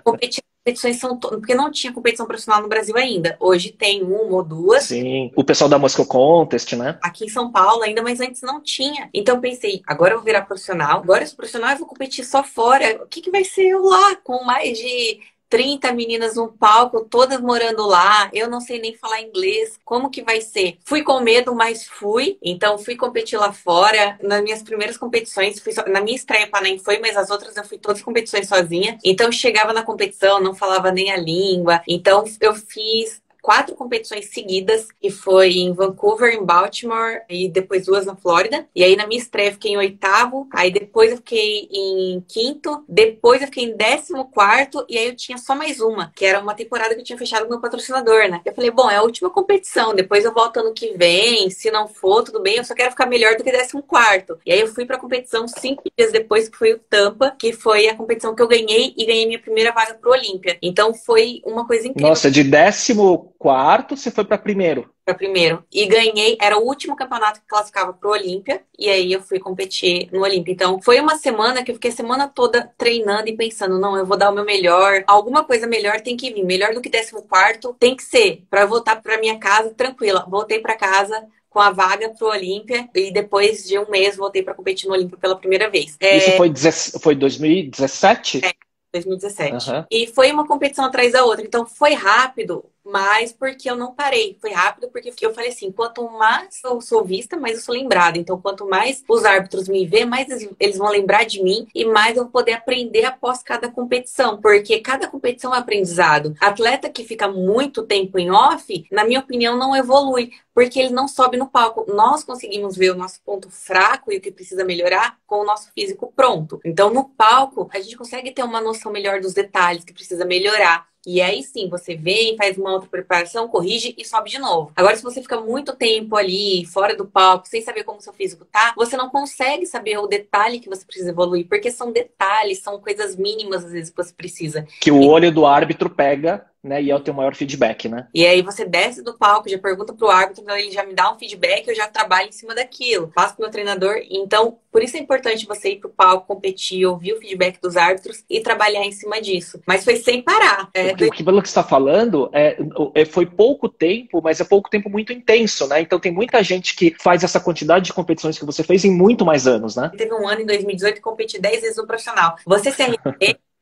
competir 0.04 0.42
competições 0.64 0.96
são 0.96 1.18
to... 1.18 1.28
porque 1.28 1.54
não 1.54 1.70
tinha 1.70 1.92
competição 1.92 2.26
profissional 2.26 2.62
no 2.62 2.68
Brasil 2.68 2.96
ainda. 2.96 3.36
Hoje 3.38 3.70
tem 3.70 4.02
uma 4.02 4.36
ou 4.36 4.42
duas. 4.42 4.84
Sim, 4.84 5.30
o 5.36 5.44
pessoal 5.44 5.68
da 5.68 5.78
Moscow 5.78 6.06
Contest, 6.06 6.74
né? 6.74 6.98
Aqui 7.02 7.26
em 7.26 7.28
São 7.28 7.52
Paulo 7.52 7.82
ainda, 7.82 8.02
mas 8.02 8.20
antes 8.20 8.40
não 8.40 8.62
tinha. 8.62 9.10
Então 9.12 9.40
pensei, 9.40 9.82
agora 9.86 10.14
eu 10.14 10.18
vou 10.18 10.24
virar 10.24 10.42
profissional. 10.42 11.00
Agora 11.00 11.22
eu 11.22 11.26
sou 11.26 11.36
profissional 11.36 11.70
e 11.72 11.76
vou 11.78 11.86
competir 11.86 12.24
só 12.24 12.42
fora. 12.42 13.02
O 13.02 13.06
que, 13.06 13.20
que 13.20 13.30
vai 13.30 13.44
ser 13.44 13.66
eu 13.66 13.82
lá 13.82 14.16
com 14.16 14.42
mais 14.44 14.78
de 14.78 15.20
30 15.54 15.92
meninas 15.92 16.34
no 16.34 16.48
palco, 16.48 17.06
todas 17.08 17.40
morando 17.40 17.86
lá, 17.86 18.28
eu 18.32 18.50
não 18.50 18.60
sei 18.60 18.80
nem 18.80 18.96
falar 18.96 19.22
inglês, 19.22 19.78
como 19.84 20.10
que 20.10 20.20
vai 20.20 20.40
ser? 20.40 20.78
Fui 20.84 21.04
com 21.04 21.20
medo, 21.20 21.54
mas 21.54 21.86
fui, 21.86 22.36
então 22.42 22.76
fui 22.76 22.96
competir 22.96 23.38
lá 23.38 23.52
fora. 23.52 24.18
Nas 24.20 24.42
minhas 24.42 24.64
primeiras 24.64 24.96
competições, 24.96 25.62
so... 25.62 25.88
na 25.88 26.00
minha 26.00 26.16
estreia 26.16 26.48
Panem 26.48 26.80
foi, 26.80 26.98
mas 26.98 27.16
as 27.16 27.30
outras 27.30 27.56
eu 27.56 27.62
fui 27.62 27.78
todas 27.78 28.02
competições 28.02 28.48
sozinha. 28.48 28.98
Então 29.04 29.30
chegava 29.30 29.72
na 29.72 29.84
competição, 29.84 30.40
não 30.40 30.56
falava 30.56 30.90
nem 30.90 31.12
a 31.12 31.16
língua. 31.16 31.80
Então 31.86 32.24
eu 32.40 32.52
fiz 32.56 33.22
quatro 33.44 33.74
competições 33.74 34.30
seguidas, 34.30 34.88
que 34.98 35.10
foi 35.10 35.58
em 35.58 35.74
Vancouver, 35.74 36.32
em 36.32 36.42
Baltimore 36.42 37.20
e 37.28 37.46
depois 37.46 37.84
duas 37.84 38.06
na 38.06 38.16
Flórida. 38.16 38.66
E 38.74 38.82
aí 38.82 38.96
na 38.96 39.06
minha 39.06 39.20
estreia 39.20 39.48
eu 39.48 39.52
fiquei 39.52 39.72
em 39.72 39.76
oitavo, 39.76 40.48
aí 40.50 40.70
depois 40.70 41.10
eu 41.10 41.18
fiquei 41.18 41.68
em 41.70 42.24
quinto, 42.26 42.82
depois 42.88 43.42
eu 43.42 43.48
fiquei 43.48 43.64
em 43.64 43.76
décimo 43.76 44.30
quarto 44.30 44.86
e 44.88 44.96
aí 44.96 45.08
eu 45.08 45.14
tinha 45.14 45.36
só 45.36 45.54
mais 45.54 45.78
uma, 45.78 46.10
que 46.16 46.24
era 46.24 46.40
uma 46.40 46.54
temporada 46.54 46.94
que 46.94 47.02
eu 47.02 47.04
tinha 47.04 47.18
fechado 47.18 47.42
com 47.42 47.50
meu 47.50 47.60
patrocinador, 47.60 48.30
né? 48.30 48.40
Eu 48.46 48.54
falei, 48.54 48.70
bom, 48.70 48.90
é 48.90 48.96
a 48.96 49.02
última 49.02 49.28
competição, 49.28 49.94
depois 49.94 50.24
eu 50.24 50.32
volto 50.32 50.60
ano 50.60 50.72
que 50.72 50.96
vem, 50.96 51.50
se 51.50 51.70
não 51.70 51.86
for, 51.86 52.22
tudo 52.22 52.40
bem, 52.40 52.56
eu 52.56 52.64
só 52.64 52.74
quero 52.74 52.92
ficar 52.92 53.04
melhor 53.04 53.36
do 53.36 53.44
que 53.44 53.52
décimo 53.52 53.82
quarto. 53.82 54.38
E 54.46 54.52
aí 54.54 54.60
eu 54.60 54.68
fui 54.68 54.86
pra 54.86 54.98
competição 54.98 55.46
cinco 55.46 55.82
dias 55.94 56.10
depois, 56.10 56.48
que 56.48 56.56
foi 56.56 56.72
o 56.72 56.78
Tampa, 56.78 57.36
que 57.38 57.52
foi 57.52 57.88
a 57.88 57.94
competição 57.94 58.34
que 58.34 58.40
eu 58.40 58.48
ganhei 58.48 58.94
e 58.96 59.04
ganhei 59.04 59.26
minha 59.26 59.38
primeira 59.38 59.70
vaga 59.70 59.92
pro 60.00 60.12
Olímpia. 60.12 60.56
Então 60.62 60.94
foi 60.94 61.42
uma 61.44 61.66
coisa 61.66 61.86
incrível. 61.86 62.08
Nossa, 62.08 62.30
de 62.30 62.42
décimo 62.42 63.33
quarto, 63.44 63.94
você 63.94 64.10
foi 64.10 64.24
para 64.24 64.38
primeiro. 64.38 64.88
Para 65.04 65.12
primeiro. 65.12 65.62
E 65.70 65.84
ganhei, 65.84 66.38
era 66.40 66.56
o 66.56 66.64
último 66.64 66.96
campeonato 66.96 67.40
que 67.40 67.46
classificava 67.46 67.92
pro 67.92 68.12
Olímpia, 68.12 68.62
e 68.78 68.88
aí 68.88 69.12
eu 69.12 69.20
fui 69.20 69.38
competir 69.38 70.08
no 70.10 70.22
Olímpia. 70.22 70.50
Então, 70.50 70.80
foi 70.80 70.98
uma 70.98 71.18
semana 71.18 71.62
que 71.62 71.70
eu 71.70 71.74
fiquei 71.74 71.90
a 71.90 71.94
semana 71.94 72.26
toda 72.26 72.72
treinando 72.78 73.28
e 73.28 73.36
pensando, 73.36 73.78
não, 73.78 73.98
eu 73.98 74.06
vou 74.06 74.16
dar 74.16 74.30
o 74.30 74.34
meu 74.34 74.46
melhor. 74.46 75.04
Alguma 75.06 75.44
coisa 75.44 75.66
melhor 75.66 76.00
tem 76.00 76.16
que 76.16 76.32
vir, 76.32 76.42
melhor 76.42 76.72
do 76.72 76.80
que 76.80 76.88
décimo 76.88 77.20
quarto 77.20 77.76
tem 77.78 77.94
que 77.94 78.02
ser, 78.02 78.44
para 78.48 78.64
voltar 78.64 79.02
para 79.02 79.20
minha 79.20 79.38
casa 79.38 79.74
tranquila. 79.74 80.24
Voltei 80.26 80.60
para 80.60 80.74
casa, 80.74 81.26
com 81.50 81.60
a 81.60 81.70
vaga 81.70 82.08
pro 82.08 82.28
Olímpia 82.28 82.88
e 82.94 83.12
depois 83.12 83.64
de 83.64 83.78
um 83.78 83.90
mês 83.90 84.16
voltei 84.16 84.42
para 84.42 84.54
competir 84.54 84.88
no 84.88 84.94
Olímpia 84.94 85.18
pela 85.18 85.36
primeira 85.36 85.68
vez. 85.68 85.98
Isso 86.00 86.30
é... 86.30 86.36
foi, 86.38 86.50
foi 86.98 87.14
2017? 87.14 88.40
É, 88.42 88.52
2017. 88.94 89.70
Uhum. 89.70 89.84
E 89.90 90.06
foi 90.06 90.32
uma 90.32 90.46
competição 90.46 90.86
atrás 90.86 91.12
da 91.12 91.26
outra. 91.26 91.44
Então 91.44 91.66
foi 91.66 91.92
rápido, 91.92 92.64
mas 92.84 93.32
porque 93.32 93.68
eu 93.68 93.76
não 93.76 93.94
parei. 93.94 94.36
Foi 94.40 94.52
rápido 94.52 94.88
porque 94.90 95.12
eu 95.24 95.32
falei 95.32 95.50
assim: 95.50 95.72
quanto 95.72 96.08
mais 96.10 96.60
eu 96.64 96.80
sou 96.80 97.04
vista, 97.04 97.36
mais 97.36 97.56
eu 97.56 97.62
sou 97.62 97.74
lembrada. 97.74 98.18
Então, 98.18 98.40
quanto 98.40 98.66
mais 98.68 99.02
os 99.08 99.24
árbitros 99.24 99.68
me 99.68 99.86
vê, 99.86 100.04
mais 100.04 100.28
eles 100.60 100.78
vão 100.78 100.88
lembrar 100.88 101.24
de 101.24 101.42
mim 101.42 101.66
e 101.74 101.84
mais 101.84 102.16
eu 102.16 102.24
vou 102.24 102.32
poder 102.32 102.52
aprender 102.52 103.04
após 103.04 103.42
cada 103.42 103.70
competição. 103.70 104.40
Porque 104.40 104.80
cada 104.80 105.08
competição 105.08 105.54
é 105.54 105.58
aprendizado. 105.58 106.34
Atleta 106.40 106.90
que 106.90 107.04
fica 107.04 107.28
muito 107.28 107.84
tempo 107.84 108.18
em 108.18 108.30
off, 108.30 108.86
na 108.90 109.04
minha 109.04 109.20
opinião, 109.20 109.56
não 109.56 109.74
evolui. 109.74 110.30
Porque 110.52 110.78
ele 110.78 110.90
não 110.90 111.08
sobe 111.08 111.36
no 111.36 111.48
palco. 111.48 111.84
Nós 111.92 112.22
conseguimos 112.22 112.76
ver 112.76 112.90
o 112.90 112.94
nosso 112.94 113.20
ponto 113.22 113.50
fraco 113.50 114.12
e 114.12 114.18
o 114.18 114.20
que 114.20 114.30
precisa 114.30 114.64
melhorar 114.64 115.18
com 115.26 115.40
o 115.40 115.44
nosso 115.44 115.72
físico 115.72 116.12
pronto. 116.14 116.60
Então, 116.64 116.90
no 116.90 117.08
palco, 117.08 117.68
a 117.72 117.80
gente 117.80 117.96
consegue 117.96 118.30
ter 118.30 118.44
uma 118.44 118.60
noção 118.60 118.92
melhor 118.92 119.20
dos 119.20 119.34
detalhes 119.34 119.84
que 119.84 119.92
precisa 119.92 120.24
melhorar. 120.24 120.86
E 121.06 121.20
aí 121.20 121.42
sim, 121.42 121.68
você 121.68 121.94
vem, 121.94 122.36
faz 122.36 122.56
uma 122.56 122.72
outra 122.72 122.88
preparação, 122.88 123.48
corrige 123.48 123.94
e 123.98 124.04
sobe 124.04 124.30
de 124.30 124.38
novo. 124.38 124.72
Agora, 124.74 124.96
se 124.96 125.02
você 125.02 125.20
fica 125.20 125.40
muito 125.40 125.76
tempo 125.76 126.16
ali, 126.16 126.64
fora 126.66 126.96
do 126.96 127.06
palco, 127.06 127.46
sem 127.46 127.60
saber 127.60 127.84
como 127.84 128.00
seu 128.00 128.12
físico 128.12 128.44
tá, 128.44 128.72
você 128.76 128.96
não 128.96 129.10
consegue 129.10 129.66
saber 129.66 129.98
o 129.98 130.06
detalhe 130.06 130.60
que 130.60 130.68
você 130.68 130.84
precisa 130.84 131.10
evoluir, 131.10 131.46
porque 131.46 131.70
são 131.70 131.92
detalhes, 131.92 132.60
são 132.60 132.80
coisas 132.80 133.16
mínimas 133.16 133.64
às 133.64 133.72
vezes 133.72 133.90
que 133.90 133.96
você 133.96 134.12
precisa. 134.14 134.66
Que 134.80 134.90
o 134.90 135.06
olho 135.06 135.30
do 135.30 135.44
árbitro 135.44 135.90
pega 135.90 136.46
né? 136.64 136.82
E 136.82 136.90
é 136.90 136.96
o 136.96 137.00
teu 137.00 137.14
maior 137.14 137.34
feedback, 137.34 137.88
né? 137.88 138.08
E 138.14 138.26
aí 138.26 138.42
você 138.42 138.64
desce 138.64 139.02
do 139.02 139.14
palco, 139.14 139.48
já 139.48 139.58
pergunta 139.58 139.92
pro 139.92 140.10
árbitro, 140.10 140.42
então 140.42 140.56
ele 140.56 140.70
já 140.70 140.84
me 140.84 140.94
dá 140.94 141.12
um 141.12 141.18
feedback, 141.18 141.68
eu 141.68 141.74
já 141.74 141.86
trabalho 141.86 142.28
em 142.28 142.32
cima 142.32 142.54
daquilo. 142.54 143.08
Passo 143.14 143.34
pro 143.34 143.42
meu 143.42 143.50
treinador. 143.50 143.96
Então, 144.10 144.58
por 144.72 144.82
isso 144.82 144.96
é 144.96 145.00
importante 145.00 145.46
você 145.46 145.72
ir 145.72 145.76
pro 145.76 145.90
palco, 145.90 146.26
competir, 146.26 146.86
ouvir 146.86 147.12
o 147.12 147.20
feedback 147.20 147.60
dos 147.60 147.76
árbitros 147.76 148.24
e 148.28 148.40
trabalhar 148.40 148.84
em 148.84 148.92
cima 148.92 149.20
disso. 149.20 149.60
Mas 149.66 149.84
foi 149.84 149.96
sem 149.96 150.22
parar. 150.22 150.68
É... 150.74 150.92
O, 150.92 150.96
que, 151.10 151.22
pelo 151.22 151.42
que 151.42 151.48
você 151.48 151.52
está 151.52 151.62
falando, 151.62 152.30
é, 152.32 152.56
é, 152.94 153.04
foi 153.04 153.26
pouco 153.26 153.68
tempo, 153.68 154.20
mas 154.22 154.40
é 154.40 154.44
pouco 154.44 154.70
tempo 154.70 154.88
muito 154.88 155.12
intenso, 155.12 155.68
né? 155.68 155.80
Então 155.80 156.00
tem 156.00 156.12
muita 156.12 156.42
gente 156.42 156.74
que 156.74 156.94
faz 156.98 157.22
essa 157.22 157.38
quantidade 157.38 157.84
de 157.84 157.92
competições 157.92 158.38
que 158.38 158.44
você 158.44 158.62
fez 158.62 158.84
em 158.84 158.90
muito 158.90 159.24
mais 159.24 159.46
anos, 159.46 159.76
né? 159.76 159.90
Teve 159.96 160.14
um 160.14 160.26
ano 160.26 160.40
em 160.40 160.46
2018 160.46 160.94
que 160.94 161.00
competi 161.00 161.40
10 161.40 161.60
vezes 161.60 161.76
no 161.76 161.86
profissional. 161.86 162.36
Você 162.46 162.72
se 162.72 162.82
arrepende 162.82 163.38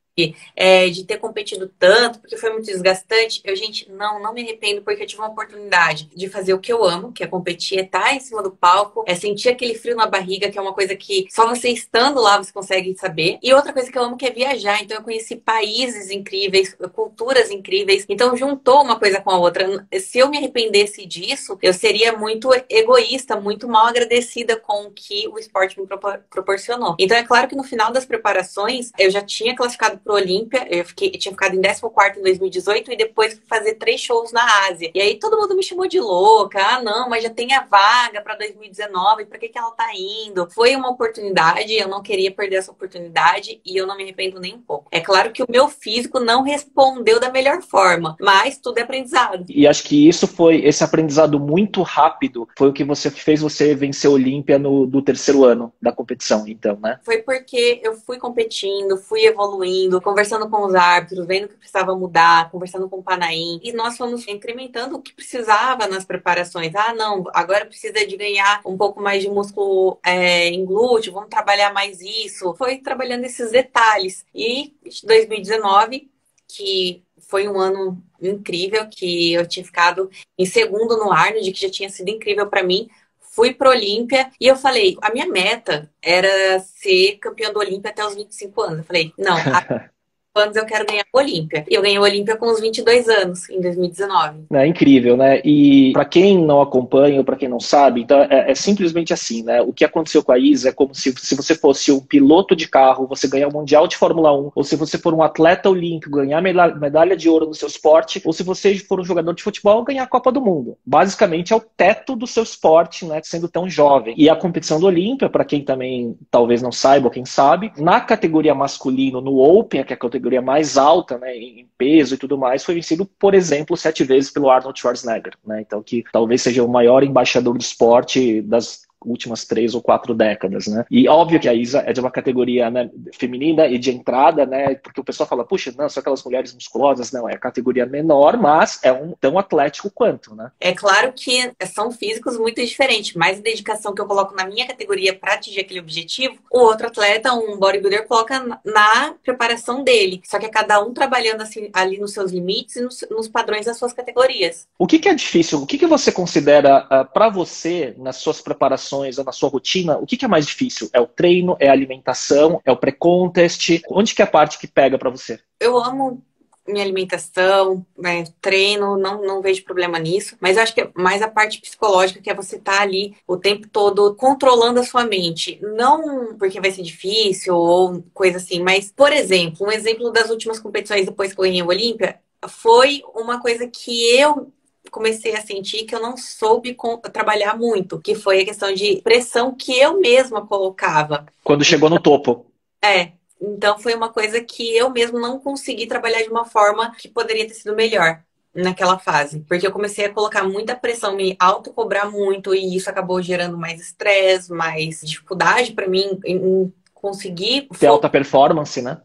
é, 0.55 0.89
de 0.89 1.05
ter 1.05 1.17
competido 1.19 1.71
tanto, 1.79 2.19
porque 2.19 2.37
foi 2.37 2.51
muito 2.51 2.67
desgastante. 2.67 3.41
Eu, 3.45 3.57
gente, 3.57 3.91
não, 3.91 4.21
não 4.21 4.33
me 4.33 4.43
arrependo, 4.43 4.83
porque 4.83 5.03
eu 5.03 5.07
tive 5.07 5.23
uma 5.23 5.31
oportunidade 5.31 6.11
de 6.15 6.29
fazer 6.29 6.55
o 6.55 6.59
que 6.59 6.73
eu 6.73 6.85
amo, 6.85 7.13
que 7.13 7.23
é 7.23 7.27
competir, 7.27 7.79
é 7.79 7.83
estar 7.83 8.15
em 8.15 8.21
cima 8.21 8.43
do 8.43 8.51
palco, 8.51 9.05
é 9.07 9.15
sentir 9.15 9.49
aquele 9.49 9.75
frio 9.75 9.97
na 9.97 10.07
barriga, 10.07 10.51
que 10.51 10.59
é 10.59 10.63
uma 10.63 10.75
coisa 10.75 10.95
que 10.95 11.27
só 11.31 11.47
você 11.49 11.71
estando 11.71 12.21
lá 12.21 12.37
você 12.37 12.53
consegue 12.53 12.95
saber. 12.99 13.39
E 13.43 13.53
outra 13.53 13.73
coisa 13.73 13.91
que 13.91 13.99
eu 13.99 14.03
amo 14.03 14.17
que 14.17 14.27
é 14.27 14.31
viajar. 14.31 14.83
Então 14.83 14.99
eu 14.99 15.03
conheci 15.03 15.37
países 15.37 16.11
incríveis, 16.11 16.77
culturas 16.93 17.51
incríveis. 17.51 18.05
Então 18.09 18.37
juntou 18.37 18.83
uma 18.83 18.99
coisa 18.99 19.21
com 19.21 19.31
a 19.31 19.39
outra. 19.39 19.87
Se 20.01 20.19
eu 20.19 20.29
me 20.29 20.39
arrependesse 20.39 21.07
disso, 21.07 21.59
eu 21.63 21.73
seria 21.73 22.17
muito 22.17 22.51
egoísta, 22.69 23.41
muito 23.41 23.69
mal 23.69 23.87
agradecida 23.87 24.57
com 24.57 24.85
o 24.85 24.91
que 24.91 25.27
o 25.29 25.39
esporte 25.39 25.81
me 25.81 25.87
proporcionou. 26.31 26.97
Então 26.99 27.17
é 27.17 27.23
claro 27.23 27.49
que 27.49 27.57
no 27.57 27.65
final 27.65 27.93
das 27.93 28.05
preparações 28.05 28.91
eu 28.99 29.11
já 29.11 29.23
tinha 29.23 29.57
classificado 29.57 30.02
pro 30.03 30.15
Olímpia, 30.15 30.67
eu, 30.71 30.85
fiquei, 30.85 31.09
eu 31.09 31.19
tinha 31.19 31.33
ficado 31.33 31.55
em 31.55 31.61
14 31.61 32.19
em 32.19 32.23
2018 32.23 32.93
e 32.93 32.97
depois 32.97 33.35
fui 33.35 33.43
fazer 33.47 33.75
três 33.75 34.01
shows 34.01 34.33
na 34.33 34.69
Ásia. 34.69 34.91
E 34.95 35.01
aí 35.01 35.19
todo 35.19 35.37
mundo 35.37 35.57
me 35.57 35.63
chamou 35.63 35.87
de 35.87 36.01
louca. 36.01 36.61
Ah, 36.63 36.83
não, 36.83 37.09
mas 37.09 37.23
já 37.23 37.31
tem 37.31 37.53
a 37.55 37.61
vaga 37.63 38.21
para 38.21 38.37
2019, 38.37 39.27
para 39.27 39.39
que, 39.39 39.49
que 39.49 39.59
ela 39.59 39.71
tá 39.73 39.91
indo? 39.95 40.49
Foi 40.51 40.75
uma 40.77 40.91
oportunidade, 40.91 41.73
eu 41.75 41.89
não 41.89 42.03
queria 42.03 42.31
perder 42.31 42.57
essa 42.57 42.71
oportunidade 42.71 43.61
e 43.65 43.77
eu 43.77 43.87
não 43.87 43.97
me 43.97 44.03
arrependo 44.03 44.41
nem 44.41 44.55
um 44.55 44.61
pouco. 44.61 44.89
É 44.91 45.01
claro 45.01 45.33
que 45.33 45.43
o 45.43 45.47
meu 45.49 45.69
físico 45.69 46.21
não 46.21 46.43
respondeu 46.43 47.19
da 47.19 47.31
melhor 47.31 47.63
forma, 47.63 48.17
mas 48.21 48.59
tudo 48.59 48.79
é 48.79 48.83
aprendizado. 48.83 49.45
E 49.49 49.67
acho 49.67 49.85
que 49.85 50.09
isso 50.09 50.27
foi, 50.27 50.65
esse 50.65 50.85
aprendizado 50.85 51.39
muito 51.39 51.83
rápido, 51.83 52.49
foi 52.57 52.69
o 52.69 52.73
que 52.73 52.85
você 52.85 53.11
fez 53.11 53.41
você 53.41 53.75
vencer 53.75 54.11
a 54.11 54.15
Olímpia 54.15 54.59
no 54.59 54.87
do 54.87 55.03
terceiro 55.03 55.45
ano 55.45 55.73
da 55.81 55.93
competição, 55.93 56.45
então, 56.47 56.79
né? 56.81 56.99
Foi 57.03 57.19
porque 57.19 57.81
eu 57.83 57.95
fui 57.95 58.19
competindo, 58.19 58.97
fui 58.97 59.25
evoluindo, 59.25 59.92
conversando 60.01 60.49
com 60.49 60.65
os 60.65 60.75
árbitros, 60.75 61.27
vendo 61.27 61.45
o 61.45 61.49
que 61.49 61.57
precisava 61.57 61.95
mudar, 61.97 62.51
conversando 62.51 62.89
com 62.89 62.99
o 62.99 63.03
Panaim. 63.03 63.61
E 63.63 63.73
nós 63.73 63.97
fomos 63.97 64.27
incrementando 64.27 64.97
o 64.97 65.03
que 65.03 65.13
precisava 65.13 65.87
nas 65.87 66.05
preparações. 66.05 66.75
Ah, 66.75 66.95
não, 66.95 67.25
agora 67.35 67.67
precisa 67.67 68.07
de 68.07 68.17
ganhar 68.17 68.61
um 68.65 68.77
pouco 68.77 69.01
mais 69.01 69.23
de 69.23 69.29
músculo 69.29 69.99
é, 70.05 70.49
em 70.49 70.65
glúteo, 70.65 71.13
vamos 71.13 71.29
trabalhar 71.29 71.73
mais 71.73 72.01
isso. 72.01 72.55
Foi 72.55 72.79
trabalhando 72.79 73.25
esses 73.25 73.51
detalhes. 73.51 74.25
E 74.35 74.75
2019, 75.05 76.11
que 76.49 77.03
foi 77.19 77.49
um 77.49 77.59
ano 77.59 78.03
incrível, 78.21 78.87
que 78.89 79.33
eu 79.33 79.47
tinha 79.47 79.65
ficado 79.65 80.11
em 80.39 80.45
segundo 80.45 80.97
no 80.97 81.11
Arnold, 81.11 81.51
que 81.53 81.61
já 81.61 81.71
tinha 81.71 81.89
sido 81.89 82.09
incrível 82.11 82.47
para 82.47 82.63
mim, 82.63 82.89
fui 83.33 83.55
pro 83.55 83.71
Olímpia 83.71 84.31
e 84.39 84.47
eu 84.47 84.57
falei, 84.57 84.95
a 85.01 85.11
minha 85.11 85.27
meta 85.27 85.91
era 86.03 86.61
ser 86.61 87.17
campeã 87.17 87.51
do 87.51 87.59
Olímpia 87.59 87.91
até 87.91 88.05
os 88.05 88.15
25 88.15 88.61
anos. 88.61 88.79
Eu 88.81 88.85
falei, 88.85 89.13
não, 89.17 89.35
anos 90.41 90.57
eu 90.57 90.65
quero 90.65 90.87
ganhar 90.87 91.05
o 91.13 91.19
Olímpia. 91.19 91.65
E 91.71 91.75
eu 91.75 91.83
ganhei 91.83 91.99
o 91.99 92.03
Olímpia 92.03 92.37
com 92.37 92.51
uns 92.51 92.61
22 92.61 93.09
anos, 93.09 93.49
em 93.51 93.61
2019. 93.61 94.45
É 94.53 94.67
incrível, 94.67 95.17
né? 95.17 95.41
E 95.45 95.93
para 95.93 96.05
quem 96.05 96.39
não 96.39 96.61
acompanha 96.61 97.19
ou 97.19 97.25
para 97.25 97.37
quem 97.37 97.49
não 97.49 97.61
sabe, 97.61 98.03
então 98.03 98.21
é, 98.21 98.51
é, 98.51 98.55
simplesmente 98.55 99.13
assim, 99.13 99.43
né? 99.43 99.61
O 99.61 99.73
que 99.73 99.85
aconteceu 99.85 100.23
com 100.23 100.33
a 100.33 100.39
Isa 100.39 100.71
é 100.71 100.73
como 100.73 100.95
se, 100.95 101.13
se 101.19 101.35
você 101.35 101.55
fosse 101.55 101.93
um 101.93 102.01
piloto 102.01 102.57
de 102.57 102.67
carro, 102.67 103.07
você 103.07 103.29
ganhar 103.29 103.49
o 103.49 103.53
Mundial 103.53 103.87
de 103.87 103.97
Fórmula 103.97 104.33
1, 104.33 104.53
ou 104.55 104.65
se 104.65 104.77
você 104.77 104.97
for 104.97 105.13
um 105.13 105.23
atleta 105.23 105.69
olímpico, 105.69 106.17
ganhar 106.17 106.41
medalha 106.41 107.17
de 107.17 107.29
ouro 107.29 107.47
no 107.47 107.55
seu 107.55 107.69
esporte, 107.69 108.23
ou 108.25 108.33
se 108.33 108.43
você 108.43 108.77
for 108.79 109.01
um 109.01 109.05
jogador 109.05 109.35
de 109.35 109.43
futebol, 109.43 109.85
ganhar 109.85 110.05
a 110.05 110.09
Copa 110.09 110.33
do 110.33 110.41
Mundo. 110.41 110.77
Basicamente 110.85 111.53
é 111.53 111.57
o 111.57 111.61
teto 111.61 112.17
do 112.17 112.27
seu 112.27 112.43
esporte, 112.43 113.05
né? 113.05 113.21
Sendo 113.23 113.49
tão 113.49 113.69
jovem. 113.69 114.15
E 114.17 114.31
a 114.31 114.37
competição 114.37 114.81
do 114.81 114.87
Olímpia, 114.87 115.29
para 115.29 115.45
quem 115.45 115.63
também 115.63 116.17
talvez 116.31 116.63
não 116.63 116.73
saiba, 116.73 117.07
ou 117.07 117.11
quem 117.11 117.27
sabe, 117.27 117.73
na 117.77 118.01
categoria 118.01 118.55
masculino, 118.55 119.21
no 119.21 119.39
Open, 119.39 119.85
que 119.85 119.93
é 119.93 119.95
a 119.95 119.99
categoria 119.99 120.22
categoria 120.23 120.41
mais 120.41 120.79
alta, 120.79 121.19
né, 121.19 121.37
em 121.37 121.69
peso 121.77 122.15
e 122.15 122.19
tudo 122.19 122.39
mais, 122.39 122.65
foi 122.65 122.77
vencido, 122.77 123.05
por 123.19 123.35
exemplo, 123.35 123.77
sete 123.77 124.05
vezes 124.05 124.31
pelo 124.31 124.51
Arnold 124.51 124.79
Schwarzenegger, 124.79 125.35
né? 125.45 125.61
Então, 125.61 125.83
que 125.83 126.05
talvez 126.13 126.43
seja 126.43 126.63
o 126.63 126.69
maior 126.69 127.03
embaixador 127.03 127.59
do 127.59 127.61
esporte 127.61 128.41
das 128.43 128.83
últimas 129.05 129.45
três 129.45 129.75
ou 129.75 129.83
quatro 129.83 130.15
décadas, 130.15 130.67
né? 130.67 130.85
E 130.91 131.09
óbvio 131.09 131.41
que 131.41 131.49
a 131.49 131.55
Isa 131.55 131.83
é 131.87 131.93
de 131.93 132.01
uma 132.01 132.11
categoria 132.11 132.71
né, 132.71 132.91
feminina 133.15 133.67
e 133.67 133.79
de 133.79 133.91
entrada, 133.91 134.47
né? 134.47 134.75
Porque 134.77 135.01
o 135.01 135.05
pessoal 135.05 135.29
fala, 135.29 135.45
puxa, 135.45 135.73
não, 135.77 135.89
são 135.89 136.01
aquelas 136.01 136.23
mulheres 136.25 136.55
musculosas, 136.55 137.13
não, 137.13 137.29
é 137.29 137.35
a 137.35 137.39
categoria 137.39 137.87
menor, 137.87 138.37
mas 138.37 138.81
é 138.83 138.93
um 138.93 139.15
tão 139.21 139.39
atlético 139.39 139.91
quanto, 139.91 140.35
né? 140.35 140.51
É 140.61 140.73
claro 140.73 141.13
que 141.13 141.53
são 141.67 141.91
físicos 141.91 142.37
muito 142.39 142.65
diferentes, 142.65 143.15
mas 143.15 143.39
a 143.39 143.43
dedicação 143.43 143.95
que 143.95 144.01
eu 144.01 144.07
coloco 144.07 144.35
na 144.35 144.47
minha 144.47 144.67
categoria 144.67 145.15
para 145.15 145.35
atingir 145.35 145.61
aquele 145.61 145.81
objetivo, 145.81 146.37
o 146.51 146.61
outro 146.61 146.87
atleta, 146.87 147.33
um 147.33 147.59
bodybuilder, 147.59 148.07
coloca 148.07 148.61
na 148.65 149.15
preparação 149.23 149.83
dele. 149.83 150.21
Só 150.25 150.39
que 150.39 150.47
é 150.47 150.49
cada 150.49 150.83
um 150.83 150.93
trabalhando 150.93 151.43
assim, 151.43 151.71
ali 151.73 151.99
nos 151.99 152.13
seus 152.13 152.33
limites 152.33 152.77
e 152.77 152.83
nos, 152.83 153.05
nos 153.11 153.29
padrões 153.29 153.67
das 153.67 153.77
suas 153.77 153.93
categorias. 153.93 154.67
O 154.79 154.87
que, 154.87 154.99
que 154.99 155.09
é 155.09 155.15
difícil? 155.15 155.61
O 155.61 155.67
que, 155.67 155.79
que 155.79 155.87
você 155.87 156.11
considera 156.13 156.83
uh, 156.85 156.87
ah, 156.91 157.05
para 157.05 157.29
você 157.29 157.95
nas 157.99 158.17
suas 158.17 158.41
preparações 158.41 158.92
ou 159.01 159.25
na 159.25 159.33
sua 159.33 159.49
rotina, 159.49 159.97
o 159.99 160.07
que, 160.07 160.17
que 160.17 160.25
é 160.25 160.29
mais 160.29 160.47
difícil? 160.47 160.89
É 160.93 161.01
o 161.01 161.07
treino, 161.07 161.57
é 161.59 161.69
a 161.69 161.73
alimentação, 161.73 162.61
é 162.65 162.73
o 162.73 162.77
pré-contest? 162.77 163.83
Onde 163.89 164.15
que 164.15 164.23
é 164.23 164.25
a 164.25 164.29
parte 164.29 164.59
que 164.59 164.67
pega 164.67 164.99
para 164.99 165.11
você? 165.11 165.39
Eu 165.61 165.79
amo 165.79 166.23
minha 166.67 166.85
alimentação, 166.85 167.85
né, 167.99 168.25
treino, 168.41 168.97
não, 168.97 169.21
não 169.23 169.43
vejo 169.43 169.65
problema 169.65 169.99
nisso. 169.99 170.37
Mas 170.41 170.57
eu 170.57 170.63
acho 170.63 170.75
que 170.75 170.81
é 170.81 170.91
mais 170.95 171.21
a 171.21 171.29
parte 171.29 171.61
psicológica, 171.61 172.21
que 172.21 172.31
é 172.31 172.35
você 172.35 172.57
estar 172.57 172.77
tá 172.77 172.83
ali 172.83 173.17
o 173.27 173.37
tempo 173.37 173.69
todo 173.69 174.15
controlando 174.15 174.79
a 174.79 174.85
sua 174.85 175.05
mente. 175.05 175.59
Não 175.61 176.37
porque 176.37 176.61
vai 176.61 176.71
ser 176.71 176.83
difícil 176.83 177.55
ou 177.55 178.05
coisa 178.15 178.37
assim, 178.37 178.63
mas, 178.63 178.93
por 178.93 179.13
exemplo, 179.13 179.67
um 179.67 179.73
exemplo 179.73 180.11
das 180.11 180.31
últimas 180.31 180.59
competições 180.59 181.07
depois 181.07 181.33
que 181.33 181.41
eu 181.41 181.45
ganhei 181.45 181.63
o 181.63 181.69
Olímpia 181.69 182.21
foi 182.49 183.03
uma 183.15 183.41
coisa 183.41 183.67
que 183.67 184.17
eu 184.17 184.53
comecei 184.91 185.35
a 185.35 185.43
sentir 185.43 185.85
que 185.85 185.95
eu 185.95 186.01
não 186.01 186.17
soube 186.17 186.77
trabalhar 187.13 187.57
muito, 187.57 188.01
que 188.01 188.15
foi 188.15 188.41
a 188.41 188.45
questão 188.45 188.73
de 188.73 189.01
pressão 189.03 189.55
que 189.55 189.79
eu 189.79 190.01
mesma 190.01 190.47
colocava. 190.47 191.27
Quando 191.45 191.65
chegou 191.65 191.89
no 191.89 192.01
topo. 192.01 192.47
É. 192.83 193.13
Então 193.41 193.79
foi 193.79 193.95
uma 193.95 194.09
coisa 194.09 194.41
que 194.41 194.77
eu 194.77 194.91
mesmo 194.91 195.19
não 195.19 195.39
consegui 195.39 195.87
trabalhar 195.87 196.23
de 196.23 196.29
uma 196.29 196.45
forma 196.45 196.93
que 196.97 197.09
poderia 197.09 197.47
ter 197.47 197.55
sido 197.55 197.75
melhor 197.75 198.23
naquela 198.55 198.99
fase, 198.99 199.41
porque 199.49 199.67
eu 199.67 199.73
comecei 199.73 200.05
a 200.05 200.13
colocar 200.13 200.45
muita 200.45 200.77
pressão, 200.77 201.17
me 201.17 201.35
autocobrar 201.41 202.11
muito 202.11 202.55
e 202.55 202.77
isso 202.77 202.91
acabou 202.91 203.21
gerando 203.23 203.57
mais 203.57 203.81
estresse, 203.81 204.53
mais 204.53 205.01
dificuldade 205.01 205.73
para 205.73 205.89
mim 205.89 206.21
em 206.25 206.73
conseguir 206.93 207.67
ter 207.79 207.87
alta 207.87 208.11
performance, 208.11 208.81
né? 208.83 209.01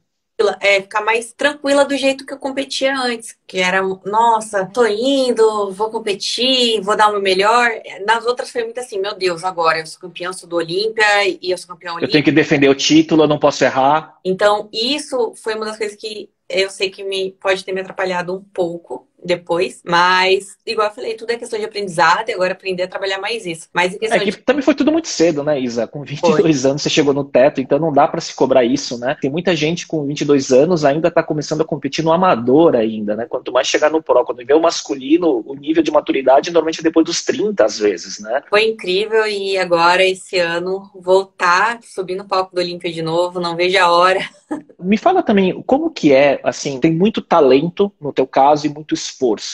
É, 0.60 0.82
ficar 0.82 1.02
mais 1.02 1.34
tranquila 1.34 1.84
do 1.84 1.98
jeito 1.98 2.26
que 2.26 2.34
eu 2.34 2.38
competia 2.38 2.96
antes, 2.96 3.36
que 3.48 3.60
era, 3.60 3.82
nossa, 4.06 4.66
tô 4.68 4.86
indo, 4.86 5.72
vou 5.72 5.90
competir, 5.90 6.80
vou 6.82 6.96
dar 6.96 7.10
o 7.10 7.14
meu 7.14 7.22
melhor. 7.22 7.70
Nas 8.06 8.26
outras 8.26 8.52
foi 8.52 8.64
muito 8.64 8.80
assim, 8.80 9.00
meu 9.00 9.16
Deus, 9.16 9.44
agora 9.44 9.80
eu 9.80 9.86
sou 9.86 10.00
campeão, 10.00 10.32
sou 10.32 10.48
do 10.48 10.56
Olímpia 10.56 11.06
e 11.26 11.52
eu 11.52 11.58
sou 11.58 11.68
campeão 11.70 11.96
olímpico. 11.96 12.10
Eu 12.10 12.12
tenho 12.12 12.24
que 12.24 12.32
defender 12.32 12.70
o 12.70 12.76
título, 12.76 13.24
eu 13.24 13.28
não 13.28 13.40
posso 13.40 13.64
errar. 13.64 14.16
Então, 14.24 14.70
isso 14.72 15.34
foi 15.36 15.56
uma 15.56 15.66
das 15.66 15.78
coisas 15.78 15.98
que 15.98 16.30
eu 16.50 16.70
sei 16.70 16.90
que 16.90 17.04
me 17.04 17.32
pode 17.32 17.64
ter 17.64 17.74
me 17.74 17.82
atrapalhado 17.82 18.34
um 18.34 18.42
pouco 18.42 19.07
depois, 19.24 19.82
mas 19.86 20.58
igual 20.66 20.88
eu 20.88 20.94
falei, 20.94 21.16
tudo 21.16 21.32
é 21.32 21.38
questão 21.38 21.58
de 21.58 21.66
aprendizado 21.66 22.30
e 22.30 22.34
agora 22.34 22.54
aprender 22.54 22.84
a 22.84 22.88
trabalhar 22.88 23.20
mais 23.20 23.46
isso. 23.46 23.68
Mas 23.74 23.94
em 23.94 23.98
questão 23.98 24.18
é 24.18 24.24
que 24.24 24.32
de... 24.32 24.38
também 24.38 24.62
foi 24.62 24.76
tudo 24.76 24.92
muito 24.92 25.08
cedo, 25.08 25.44
né, 25.44 25.60
Isa? 25.60 25.88
Com 25.88 26.04
22 26.04 26.62
foi. 26.62 26.70
anos 26.70 26.82
você 26.82 26.90
chegou 26.90 27.14
no 27.14 27.24
teto, 27.24 27.60
então 27.60 27.80
não 27.80 27.92
dá 27.92 28.08
para 28.08 28.22
se 28.22 28.36
cobrar 28.36 28.64
isso, 28.64 28.98
né? 28.98 29.18
Tem 29.20 29.30
muita 29.30 29.56
gente 29.56 29.88
com 29.88 30.06
22 30.06 30.52
anos 30.52 30.86
ainda 30.86 31.10
tá 31.10 31.24
começando 31.24 31.62
a 31.62 31.66
competir 31.66 32.04
no 32.04 32.12
amador 32.12 32.76
ainda, 32.76 33.16
né? 33.16 33.26
Quanto 33.28 33.52
mais 33.52 33.68
chegar 33.68 33.90
no 33.90 34.02
pro, 34.02 34.24
quando 34.24 34.46
vê 34.46 34.54
o 34.54 34.62
masculino, 34.62 35.44
o 35.46 35.56
nível 35.56 35.84
de 35.84 35.92
maturidade 35.92 36.52
normalmente 36.52 36.80
é 36.80 36.84
depois 36.84 37.06
dos 37.06 37.24
30 37.24 37.66
às 37.66 37.80
vezes, 37.80 38.20
né? 38.20 38.44
Foi 38.50 38.66
incrível 38.66 39.26
e 39.26 39.58
agora 39.58 40.06
esse 40.06 40.38
ano 40.38 40.90
voltar, 40.96 41.80
subir 41.82 42.16
no 42.16 42.28
palco 42.28 42.56
do 42.56 42.60
Olímpia 42.60 42.92
de 42.92 43.02
novo, 43.02 43.40
não 43.40 43.56
vejo 43.56 43.78
a 43.80 43.92
hora. 43.92 44.20
Me 44.80 44.98
fala 44.98 45.22
também 45.24 45.62
como 45.64 45.90
que 45.90 46.14
é, 46.14 46.40
assim, 46.44 46.80
tem 46.80 46.94
muito 46.94 47.22
talento 47.22 47.92
no 48.00 48.14
teu 48.14 48.26
caso 48.26 48.66
e 48.66 48.70
muito 48.70 48.94
esforço, 48.94 49.07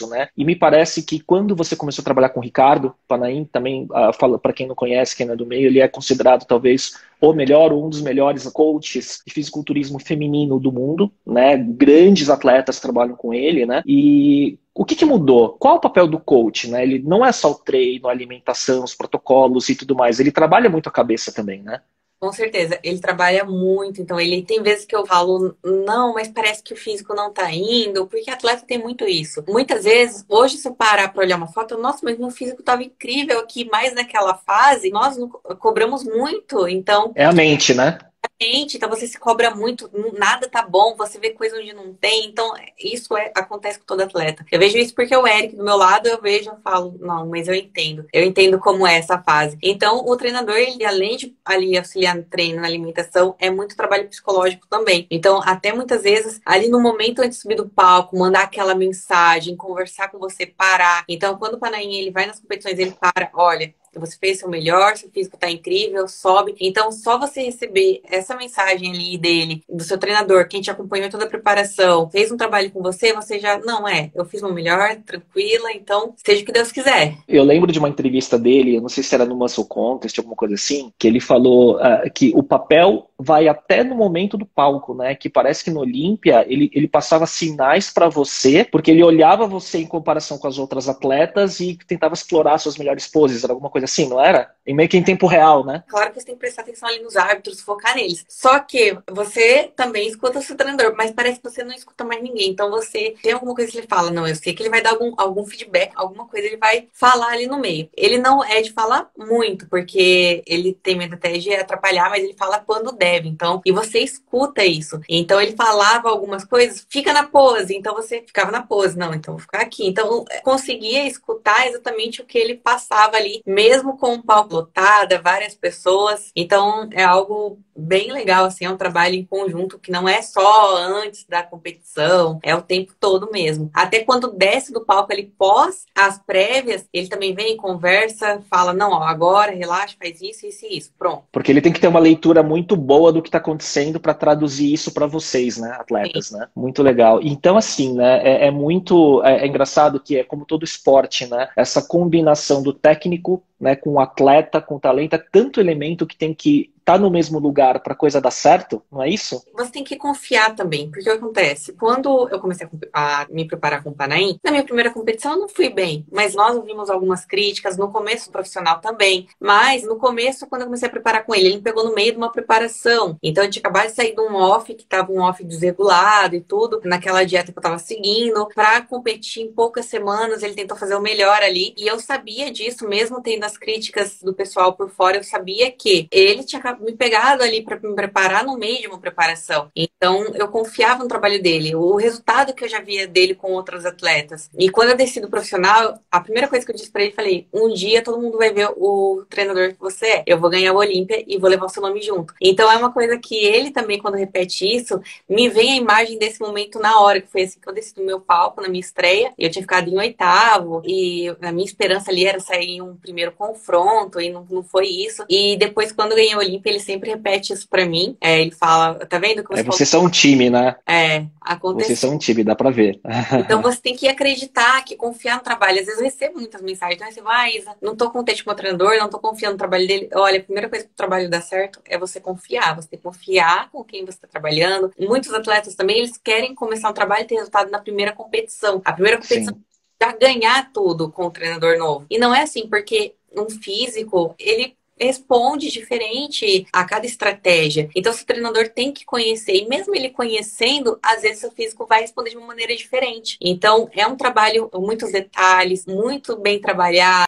né? 0.08 0.28
E 0.36 0.46
me 0.46 0.56
parece 0.56 1.04
que 1.04 1.20
quando 1.20 1.56
você 1.56 1.76
começou 1.76 2.02
a 2.02 2.06
trabalhar 2.06 2.30
com 2.30 2.39
o 2.39 2.44
Ricardo 2.44 2.96
Panaim, 3.08 3.46
também 3.46 3.84
uh, 3.86 4.13
fala 4.18 4.39
para 4.39 4.54
quem 4.54 4.68
não 4.68 4.76
conhece, 4.76 5.16
quem 5.16 5.26
não 5.26 5.34
é 5.34 5.38
do 5.38 5.46
meio, 5.46 5.68
ele 5.68 5.80
é 5.80 5.88
considerado 5.88 6.46
talvez 6.46 6.98
o 7.22 7.34
melhor, 7.34 7.72
um 7.72 7.89
dos 7.89 8.02
melhores 8.02 8.44
coaches 8.50 9.22
de 9.26 9.34
fisiculturismo 9.34 10.00
feminino 10.00 10.60
do 10.60 10.72
mundo, 10.72 11.12
né? 11.26 11.58
Grandes 11.58 12.30
atletas 12.30 12.80
trabalham 12.80 13.16
com 13.16 13.34
ele, 13.34 13.66
né? 13.66 13.82
E 13.86 14.58
o 14.76 14.84
que, 14.84 14.96
que, 14.96 15.06
mudou? 15.06 15.50
Qual 15.60 15.76
o 15.76 15.80
papel 15.80 16.08
do 16.08 16.20
coach? 16.20 16.70
Né? 16.70 16.84
Ele 16.84 17.00
não 17.00 17.24
é 17.24 17.32
só 17.32 17.52
o 17.52 17.56
treino, 17.56 18.08
a 18.08 18.12
alimentação, 18.12 18.84
os 18.84 18.96
protocolos 18.96 19.70
e 19.70 19.76
tudo 19.76 19.96
mais. 19.96 20.20
Ele 20.20 20.32
trabalha 20.32 20.70
muito 20.70 20.89
a 20.89 20.92
cabeça 20.92 21.32
também, 21.32 21.62
né? 21.62 21.80
Com 22.23 22.31
certeza, 22.31 22.79
ele 22.81 22.99
trabalha 22.99 23.43
muito, 23.43 24.01
então 24.01 24.17
ele 24.17 24.43
tem 24.43 24.63
vezes 24.63 24.86
que 24.86 24.95
eu 24.95 25.05
falo, 25.05 25.57
não, 25.62 26.13
mas 26.13 26.29
parece 26.29 26.63
que 26.63 26.73
o 26.73 26.77
físico 26.77 27.13
não 27.13 27.33
tá 27.33 27.51
indo, 27.51 28.07
porque 28.07 28.31
atleta 28.31 28.63
tem 28.65 28.77
muito 28.77 29.03
isso. 29.03 29.43
Muitas 29.45 29.83
vezes, 29.83 30.23
hoje 30.29 30.55
se 30.55 30.65
eu 30.65 30.73
parar 30.73 31.12
para 31.12 31.21
olhar 31.21 31.36
uma 31.36 31.51
foto, 31.51 31.77
nossa, 31.77 31.99
mas 32.01 32.17
meu 32.17 32.31
físico 32.31 32.63
tava 32.63 32.81
incrível 32.81 33.41
aqui, 33.41 33.67
mas 33.69 33.93
naquela 33.93 34.36
fase, 34.36 34.89
nós 34.89 35.17
cobramos 35.59 36.05
muito, 36.05 36.65
então... 36.65 37.12
É 37.13 37.25
a 37.25 37.33
mente, 37.33 37.73
né? 37.73 37.97
Exatamente. 38.39 38.78
Então 38.78 38.89
você 38.89 39.08
se 39.08 39.19
cobra 39.19 39.54
muito, 39.56 39.89
nada 40.17 40.48
tá 40.48 40.62
bom, 40.62 40.96
você 40.96 41.19
vê 41.19 41.32
coisa 41.32 41.58
onde 41.58 41.74
não 41.74 41.93
tem. 41.93 42.26
Então, 42.26 42.54
isso 42.78 43.15
é, 43.17 43.32
acontece 43.36 43.80
com 43.80 43.86
todo 43.86 44.02
atleta. 44.02 44.46
Eu 44.52 44.60
vejo 44.60 44.78
isso 44.78 44.93
porque 44.93 45.15
o 45.15 45.28
Eric 45.28 45.56
do 45.56 45.63
meu 45.63 45.78
lado, 45.78 46.08
eu 46.08 46.22
vejo, 46.22 46.50
eu 46.50 46.58
falo, 46.63 46.96
não, 47.00 47.28
mas 47.28 47.48
eu 47.48 47.56
entendo. 47.56 48.06
Eu 48.12 48.24
entendo 48.24 48.60
como 48.60 48.86
é 48.86 48.98
essa 48.98 49.17
fase. 49.22 49.58
Então, 49.62 50.06
o 50.06 50.17
treinador, 50.17 50.56
ele, 50.56 50.86
além 50.86 51.17
de 51.17 51.36
ali 51.46 51.78
auxiliar 51.78 52.15
no 52.15 52.24
treino, 52.24 52.62
na 52.62 52.67
alimentação, 52.67 53.36
é 53.39 53.50
muito 53.50 53.76
trabalho 53.76 54.08
psicológico 54.08 54.67
também. 54.67 55.08
Então, 55.10 55.41
até 55.43 55.74
muitas 55.74 56.04
vezes, 56.04 56.39
ali 56.46 56.69
no 56.69 56.82
momento 56.82 57.19
antes 57.19 57.38
de 57.38 57.41
subir 57.41 57.56
do 57.56 57.69
palco, 57.69 58.17
mandar 58.17 58.43
aquela 58.43 58.76
mensagem, 58.76 59.56
conversar 59.56 60.10
com 60.10 60.19
você, 60.19 60.46
parar. 60.46 61.04
Então, 61.08 61.38
quando 61.38 61.56
o 61.56 61.60
Panaim 61.60 61.93
ele 61.96 62.12
vai 62.12 62.26
nas 62.26 62.39
competições, 62.39 62.78
ele 62.80 62.91
para, 62.91 63.30
olha, 63.34 63.74
você 64.00 64.17
fez 64.17 64.39
seu 64.39 64.50
melhor, 64.50 64.98
seu 64.98 65.10
físico 65.10 65.38
tá 65.38 65.50
incrível, 65.50 66.08
sobe. 66.08 66.56
Então, 66.60 66.91
só 66.91 67.19
você 67.19 67.43
receber 67.43 68.02
essa 68.06 68.33
mensagem 68.36 68.91
ali 68.91 69.17
dele, 69.17 69.63
do 69.69 69.84
seu 69.84 69.98
treinador, 69.98 70.48
quem 70.48 70.62
te 70.62 70.72
acompanhou 70.72 71.10
toda 71.10 71.26
a 71.26 71.30
preparação, 71.30 72.10
fez 72.10 72.32
um 72.32 72.38
trabalho 72.38 72.72
com 72.72 72.82
você, 72.82 73.13
você 73.13 73.39
já, 73.39 73.58
não 73.60 73.88
é, 73.88 74.12
eu 74.15 74.26
fiz 74.26 74.41
o 74.41 74.54
melhor, 74.54 74.96
tranquila, 75.06 75.72
então 75.74 76.13
seja 76.17 76.41
o 76.41 76.46
que 76.46 76.52
Deus 76.52 76.72
quiser. 76.72 77.15
Eu 77.28 77.43
lembro 77.43 77.72
de 77.72 77.80
uma 77.80 77.89
entrevista 77.89 78.38
dele, 78.38 78.76
eu 78.76 78.82
não 78.82 78.89
sei 78.89 79.04
se 79.04 79.13
era 79.13 79.26
no 79.26 79.36
Muscle 79.36 79.65
Contest, 79.65 80.17
alguma 80.17 80.36
coisa 80.36 80.56
assim, 80.56 80.91
que 80.98 81.08
ele 81.08 81.19
falou 81.19 81.78
uh, 81.78 82.12
que 82.13 82.32
o 82.36 82.43
papel 82.43 83.10
vai 83.24 83.48
até 83.48 83.84
no 83.84 83.96
momento 83.96 84.38
do 84.38 84.46
palco, 84.46 84.93
né? 84.93 85.15
Que 85.15 85.30
parece 85.30 85.63
que 85.63 85.72
no 85.72 85.80
Olímpia 85.80 86.46
ele, 86.48 86.69
ele 86.74 86.88
passava 86.88 87.26
sinais 87.26 87.89
para 87.91 88.10
você, 88.10 88.65
porque 88.69 88.91
ele 88.91 89.04
olhava 89.04 89.48
você 89.48 89.80
em 89.80 89.88
comparação 89.88 90.38
com 90.38 90.48
as 90.48 90.58
outras 90.58 90.89
atletas 90.89 91.60
e 91.60 91.78
tentava 91.88 92.13
explorar 92.13 92.58
suas 92.58 92.78
melhores 92.78 93.08
poses, 93.08 93.43
era 93.43 93.54
alguma 93.54 93.69
coisa 93.69 93.86
assim, 93.86 94.10
não 94.10 94.24
era? 94.24 94.52
E 94.65 94.74
meio 94.74 94.89
que 94.89 94.98
em 94.98 95.04
tempo 95.04 95.28
real, 95.28 95.65
né? 95.65 95.84
Claro 95.88 96.12
que 96.12 96.19
você 96.19 96.26
tem 96.26 96.36
que 96.36 96.41
prestar 96.41 96.63
atenção 96.63 96.89
ali 96.89 97.02
nos 97.02 97.15
árbitros, 97.15 97.62
focar 97.62 97.96
neles. 97.96 98.12
Só 98.28 98.60
que 98.60 98.97
você 99.10 99.71
também 99.76 100.08
escuta 100.08 100.39
o 100.39 100.41
seu 100.41 100.56
treinador, 100.56 100.93
mas 100.95 101.12
parece 101.12 101.39
que 101.39 101.49
você 101.49 101.63
não 101.63 101.73
escuta 101.73 102.04
mais 102.04 102.21
ninguém. 102.21 102.49
Então 102.49 102.69
você 102.69 103.15
tem 103.21 103.34
alguma 103.34 103.56
coisa 103.56 103.71
que 103.71 103.78
ele 103.78 103.88
fala, 103.88 104.12
não, 104.12 104.28
eu 104.28 104.36
sei 104.36 104.54
que 104.54 104.62
ele 104.62 104.69
vai 104.69 104.82
dar 104.82 104.91
algum, 104.91 105.13
algum 105.17 105.45
feedback, 105.45 105.91
alguma 105.95 106.28
coisa 106.28 106.47
ele 106.47 106.58
vai 106.58 106.88
falar 106.93 107.30
ali 107.30 107.47
no 107.47 107.60
meio. 107.60 107.89
Ele 107.95 108.17
não 108.17 108.43
é 108.43 108.62
de 108.62 108.71
falar 108.71 109.10
muito, 109.17 109.67
porque 109.67 110.43
ele 110.45 110.73
tem 110.73 110.95
medo 110.95 111.15
até 111.15 111.34
de 111.34 111.54
atrapalhar, 111.54 112.10
mas 112.10 112.23
ele 112.23 112.34
fala 112.34 112.60
quando 112.60 112.91
deve. 112.91 113.28
Então, 113.28 113.62
e 113.65 113.71
você 113.71 113.99
escuta 113.99 114.63
isso. 114.63 114.99
Então 115.08 115.41
ele 115.41 115.56
falava 115.56 116.10
algumas 116.10 116.43
coisas, 116.43 116.86
fica 116.89 117.13
na 117.13 117.23
pose. 117.23 117.76
Então 117.76 117.93
você 117.93 118.21
ficava 118.21 118.52
na 118.52 118.62
pose, 118.62 118.97
não, 118.97 119.13
então 119.13 119.34
vou 119.34 119.41
ficar 119.41 119.62
aqui. 119.62 119.88
Então 119.88 120.26
conseguia 120.43 121.08
escutar 121.08 121.67
exatamente 121.67 122.21
o 122.21 122.26
que 122.26 122.38
ele 122.38 122.56
passava 122.56 123.17
ali, 123.17 123.41
mesmo 123.45 123.97
com 123.97 124.15
o 124.15 124.23
palco 124.23 124.54
lotada, 124.54 125.21
várias 125.21 125.56
pessoas. 125.56 126.32
Então 126.36 126.89
é 126.91 127.04
algo 127.04 127.60
bem 127.75 128.12
legal, 128.12 128.45
assim, 128.45 128.65
é 128.65 128.69
um 128.69 128.77
trabalho 128.77 129.15
em 129.15 129.25
conjunto 129.25 129.79
que 129.79 129.91
não 129.91 130.07
é 130.07 130.21
só 130.21 130.75
antes 130.77 131.25
da 131.27 131.43
competição, 131.43 132.39
é 132.43 132.55
o 132.55 132.62
tempo 132.62 132.93
todo 132.99 133.29
mesmo. 133.31 133.69
Até 133.73 133.99
quando 133.99 134.31
desce 134.31 134.71
do 134.71 134.86
palco 134.86 135.12
ali 135.12 135.31
pós 135.38 135.86
as 135.95 136.19
prévias, 136.19 136.86
ele 136.93 137.07
também 137.07 137.33
vem, 137.33 137.57
conversa, 137.57 138.41
fala, 138.49 138.73
não, 138.73 138.91
ó, 138.91 139.03
agora 139.03 139.51
relaxa, 139.51 139.95
faz 140.01 140.21
isso, 140.21 140.45
isso 140.45 140.65
e 140.65 140.77
isso, 140.77 140.91
pronto. 140.97 141.23
Porque 141.31 141.51
ele 141.51 141.62
tem 141.62 141.71
que 141.71 141.79
ter 141.79 141.88
uma 141.88 141.99
leitura 141.99 142.43
muito 142.43 142.75
boa 142.75 143.12
do 143.12 143.21
que 143.21 143.29
está 143.29 143.38
acontecendo 143.38 143.99
para 143.99 144.13
traduzir 144.13 144.71
isso 144.71 144.93
para 144.93 145.05
vocês, 145.05 145.57
né, 145.57 145.75
atletas, 145.79 146.27
Sim. 146.27 146.38
né? 146.38 146.47
Muito 146.55 146.81
legal. 146.83 147.19
Então, 147.21 147.57
assim, 147.57 147.93
né, 147.93 148.21
é, 148.23 148.47
é 148.47 148.51
muito, 148.51 149.23
é, 149.23 149.43
é 149.43 149.47
engraçado 149.47 149.99
que 149.99 150.17
é 150.17 150.23
como 150.23 150.45
todo 150.45 150.63
esporte, 150.63 151.25
né, 151.27 151.49
essa 151.55 151.81
combinação 151.81 152.62
do 152.62 152.73
técnico 152.73 153.43
né, 153.59 153.75
com 153.75 153.91
o 153.91 153.99
atleta, 153.99 154.62
com 154.62 154.75
o 154.75 154.79
talento, 154.79 155.15
é 155.15 155.23
tanto 155.31 155.59
elemento 155.59 156.05
que 156.05 156.17
tem 156.17 156.33
que 156.33 156.72
tá 156.84 156.98
no 156.98 157.10
mesmo 157.10 157.39
lugar 157.39 157.82
para 157.82 157.96
coisa 157.96 158.22
dar 158.22 158.32
certo, 158.32 158.82
não 158.91 159.02
é 159.02 159.10
isso? 159.10 159.43
Você 159.56 159.72
tem 159.72 159.84
que 159.84 159.96
confiar 159.96 160.56
também, 160.56 160.89
porque 160.89 161.02
o 161.02 161.04
que 161.04 161.10
acontece? 161.10 161.74
Quando 161.74 162.28
eu 162.30 162.39
comecei 162.39 162.67
a, 162.91 163.26
me 163.30 163.48
preparar 163.48 163.84
com 163.84 163.89
o 163.89 163.96
Panaim, 163.96 164.39
na 164.43 164.52
minha 164.52 164.63
primeira 164.63 164.91
competição 164.91 165.34
eu 165.34 165.39
não 165.39 165.50
fui 165.50 165.69
bem, 165.69 166.06
mas 166.12 166.36
nós 166.36 166.56
ouvimos 166.56 166.89
algumas 166.89 167.26
críticas 167.26 167.78
no 167.78 167.91
começo 167.91 168.32
profissional 168.32 168.80
também. 168.80 169.28
Mas 169.39 169.84
no 169.84 169.98
começo, 169.98 170.48
quando 170.48 170.62
eu 170.62 170.67
comecei 170.67 170.88
a 170.88 170.91
preparar 170.91 171.26
com 171.26 171.34
ele, 171.34 171.48
ele 171.48 171.56
me 171.58 171.62
pegou 171.62 171.84
no 171.84 171.93
meio 171.93 172.12
de 172.12 172.17
uma 172.17 172.32
preparação. 172.32 173.17
Então 173.22 173.43
eu 173.43 173.50
tinha 173.50 173.62
acabado 173.62 173.88
de 173.88 173.96
sair 173.96 174.15
de 174.15 174.22
um 174.22 174.36
off, 174.36 174.74
que 174.74 174.86
tava 174.86 175.12
um 175.12 175.22
off 175.22 175.43
desregulado 175.43 176.36
e 176.36 176.41
tudo, 176.41 176.82
naquela 176.84 177.24
dieta 177.24 177.52
que 177.52 177.58
eu 177.58 177.63
tava 177.63 177.78
seguindo, 177.80 178.48
para 178.54 178.82
competir 178.82 179.43
em 179.43 179.52
poucas 179.52 179.86
semanas, 179.86 180.43
ele 180.43 180.54
tentou 180.54 180.78
fazer 180.78 180.96
o 180.96 181.02
melhor 181.02 181.41
ali. 181.41 181.74
E 181.78 181.88
eu 181.88 182.00
sabia 182.00 182.52
disso, 182.52 182.88
mesmo 182.88 183.22
tendo 183.22 183.43
as 183.43 183.58
críticas 183.58 184.19
do 184.22 184.34
pessoal 184.34 184.74
por 184.74 184.89
fora, 184.89 185.17
eu 185.17 185.24
sabia 185.24 185.72
que 185.72 186.08
ele 186.12 186.43
tinha 186.43 186.62
me 186.79 186.93
pegado 186.93 187.43
ali 187.43 187.62
para 187.63 187.79
me 187.79 187.95
preparar 187.95 188.45
no 188.45 188.57
meio 188.57 188.81
de 188.81 188.88
uma 188.88 188.99
preparação. 188.99 189.69
Então, 189.75 190.25
eu 190.36 190.47
confiava 190.47 191.03
no 191.03 191.09
trabalho 191.09 191.41
dele, 191.41 191.75
o 191.75 191.95
resultado 191.95 192.53
que 192.53 192.63
eu 192.63 192.69
já 192.69 192.79
via 192.79 193.07
dele 193.07 193.36
com 193.36 193.51
outros 193.51 193.86
atletas. 193.86 194.49
E 194.57 194.69
quando 194.69 194.89
eu 194.89 194.97
desci 194.97 195.19
do 195.19 195.29
profissional, 195.29 195.99
a 196.12 196.19
primeira 196.19 196.47
coisa 196.47 196.65
que 196.65 196.71
eu 196.71 196.75
disse 196.75 196.91
para 196.91 197.03
ele, 197.03 197.13
falei: 197.13 197.47
um 197.53 197.73
dia 197.73 198.03
todo 198.03 198.21
mundo 198.21 198.38
vai 198.38 198.51
ver 198.51 198.69
o 198.77 199.25
treinador 199.29 199.73
que 199.73 199.79
você 199.79 200.05
é. 200.05 200.23
Eu 200.25 200.39
vou 200.39 200.49
ganhar 200.49 200.73
o 200.73 200.77
Olímpia 200.77 201.23
e 201.27 201.38
vou 201.38 201.49
levar 201.49 201.65
o 201.65 201.69
seu 201.69 201.81
nome 201.81 202.01
junto. 202.01 202.33
Então, 202.41 202.71
é 202.71 202.77
uma 202.77 202.91
coisa 202.91 203.17
que 203.17 203.36
ele 203.36 203.71
também, 203.71 203.99
quando 203.99 204.15
repete 204.15 204.65
isso, 204.65 205.01
me 205.29 205.49
vem 205.49 205.73
a 205.73 205.75
imagem 205.75 206.17
desse 206.17 206.39
momento 206.39 206.79
na 206.79 206.99
hora, 206.99 207.21
que 207.21 207.31
foi 207.31 207.43
assim 207.43 207.59
que 207.59 207.67
eu 207.67 207.73
desci 207.73 207.95
do 207.95 208.03
meu 208.03 208.19
palco 208.19 208.62
na 208.62 208.67
minha 208.67 208.81
estreia. 208.81 209.33
Eu 209.38 209.49
tinha 209.49 209.62
ficado 209.62 209.89
em 209.89 209.97
oitavo, 209.97 210.81
e 210.86 211.27
a 211.41 211.51
minha 211.51 211.65
esperança 211.65 212.12
ali 212.12 212.25
era 212.25 212.39
sair 212.39 212.71
em 212.71 212.81
um 212.81 212.95
primeiro 212.95 213.31
confronto, 213.31 214.19
e 214.19 214.29
não, 214.29 214.45
não 214.49 214.63
foi 214.63 214.88
isso. 214.88 215.23
E 215.29 215.55
depois, 215.57 215.91
quando 215.91 216.12
eu 216.12 216.17
ganhei 216.17 216.36
o 216.36 216.39
Olímpia, 216.39 216.62
ele 216.69 216.80
sempre 216.80 217.10
repete 217.10 217.54
isso 217.54 217.67
pra 217.67 217.86
mim. 217.86 218.17
É, 218.19 218.41
ele 218.41 218.52
fala, 218.52 219.06
tá 219.06 219.17
vendo? 219.19 219.43
Você 219.43 219.60
é, 219.60 219.63
vocês 219.63 219.89
são 219.89 220.06
um 220.06 220.10
time, 220.10 220.49
né? 220.49 220.76
É, 220.88 221.26
acontece. 221.41 221.88
Vocês 221.88 221.99
são 221.99 222.13
um 222.13 222.17
time, 222.17 222.43
dá 222.43 222.56
pra 222.56 222.69
ver. 222.69 222.99
então 223.39 223.62
você 223.63 223.80
tem 223.80 223.95
que 223.95 224.08
acreditar, 224.08 224.84
que 224.84 224.95
confiar 224.95 225.38
no 225.38 225.43
trabalho. 225.43 225.80
Às 225.80 225.86
vezes 225.86 225.99
eu 225.99 226.06
recebo 226.06 226.39
muitas 226.39 226.62
mensagens, 226.62 226.97
então 226.97 227.12
você 227.12 227.21
vai, 227.21 227.52
ah, 227.52 227.58
Isa, 227.58 227.76
não 227.82 227.95
tô 227.95 228.10
contente 228.12 228.43
com 228.43 228.52
o 228.52 228.56
treinador, 228.56 228.97
não 228.97 229.10
tô 229.10 229.19
confiando 229.19 229.54
no 229.54 229.58
trabalho 229.58 229.88
dele. 229.88 230.10
Olha, 230.13 230.39
a 230.39 230.43
primeira 230.43 230.69
coisa 230.69 230.86
que 230.86 230.91
o 230.91 230.95
trabalho 230.95 231.30
dá 231.30 231.41
certo 231.41 231.80
é 231.86 231.97
você 231.97 232.19
confiar. 232.19 232.76
Você 232.76 232.88
tem 232.88 232.99
que 232.99 233.04
confiar 233.04 233.69
com 233.71 233.84
quem 233.84 234.06
você 234.06 234.17
está 234.17 234.28
trabalhando. 234.28 234.91
Muitos 234.99 235.34
atletas 235.34 235.76
também, 235.76 235.99
eles 235.99 236.17
querem 236.17 236.56
começar 236.56 236.89
um 236.89 236.93
trabalho 236.93 237.23
e 237.23 237.28
ter 237.28 237.36
resultado 237.36 237.69
na 237.69 237.80
primeira 237.80 238.12
competição. 238.12 238.82
A 238.86 238.93
primeira 238.93 239.17
competição 239.17 239.54
Sim. 239.54 239.62
já 240.02 240.15
ganhar 240.15 240.71
tudo 240.71 241.12
com 241.12 241.26
o 241.26 241.32
treinador 241.32 241.78
novo. 241.78 242.06
E 242.10 242.17
não 242.17 242.34
é 242.34 242.41
assim, 242.41 242.67
porque 242.67 243.15
um 243.36 243.49
físico, 243.49 244.36
ele 244.38 244.76
responde 244.99 245.71
diferente 245.71 246.65
a 246.71 246.84
cada 246.84 247.06
estratégia. 247.06 247.89
Então, 247.95 248.13
o 248.13 248.25
treinador 248.25 248.69
tem 248.69 248.91
que 248.91 249.06
conhecer, 249.06 249.56
e 249.56 249.67
mesmo 249.67 249.95
ele 249.95 250.10
conhecendo, 250.10 250.99
às 251.01 251.21
vezes 251.21 251.43
o 251.43 251.51
físico 251.51 251.86
vai 251.86 252.01
responder 252.01 252.32
de 252.32 252.38
uma 252.38 252.47
maneira 252.47 252.75
diferente. 252.75 253.38
Então, 253.41 253.89
é 253.93 254.06
um 254.08 254.15
trabalho 254.15 254.69
muitos 254.73 255.12
detalhes, 255.12 255.86
muito 255.86 256.38
bem 256.38 256.60
trabalhado. 256.60 257.27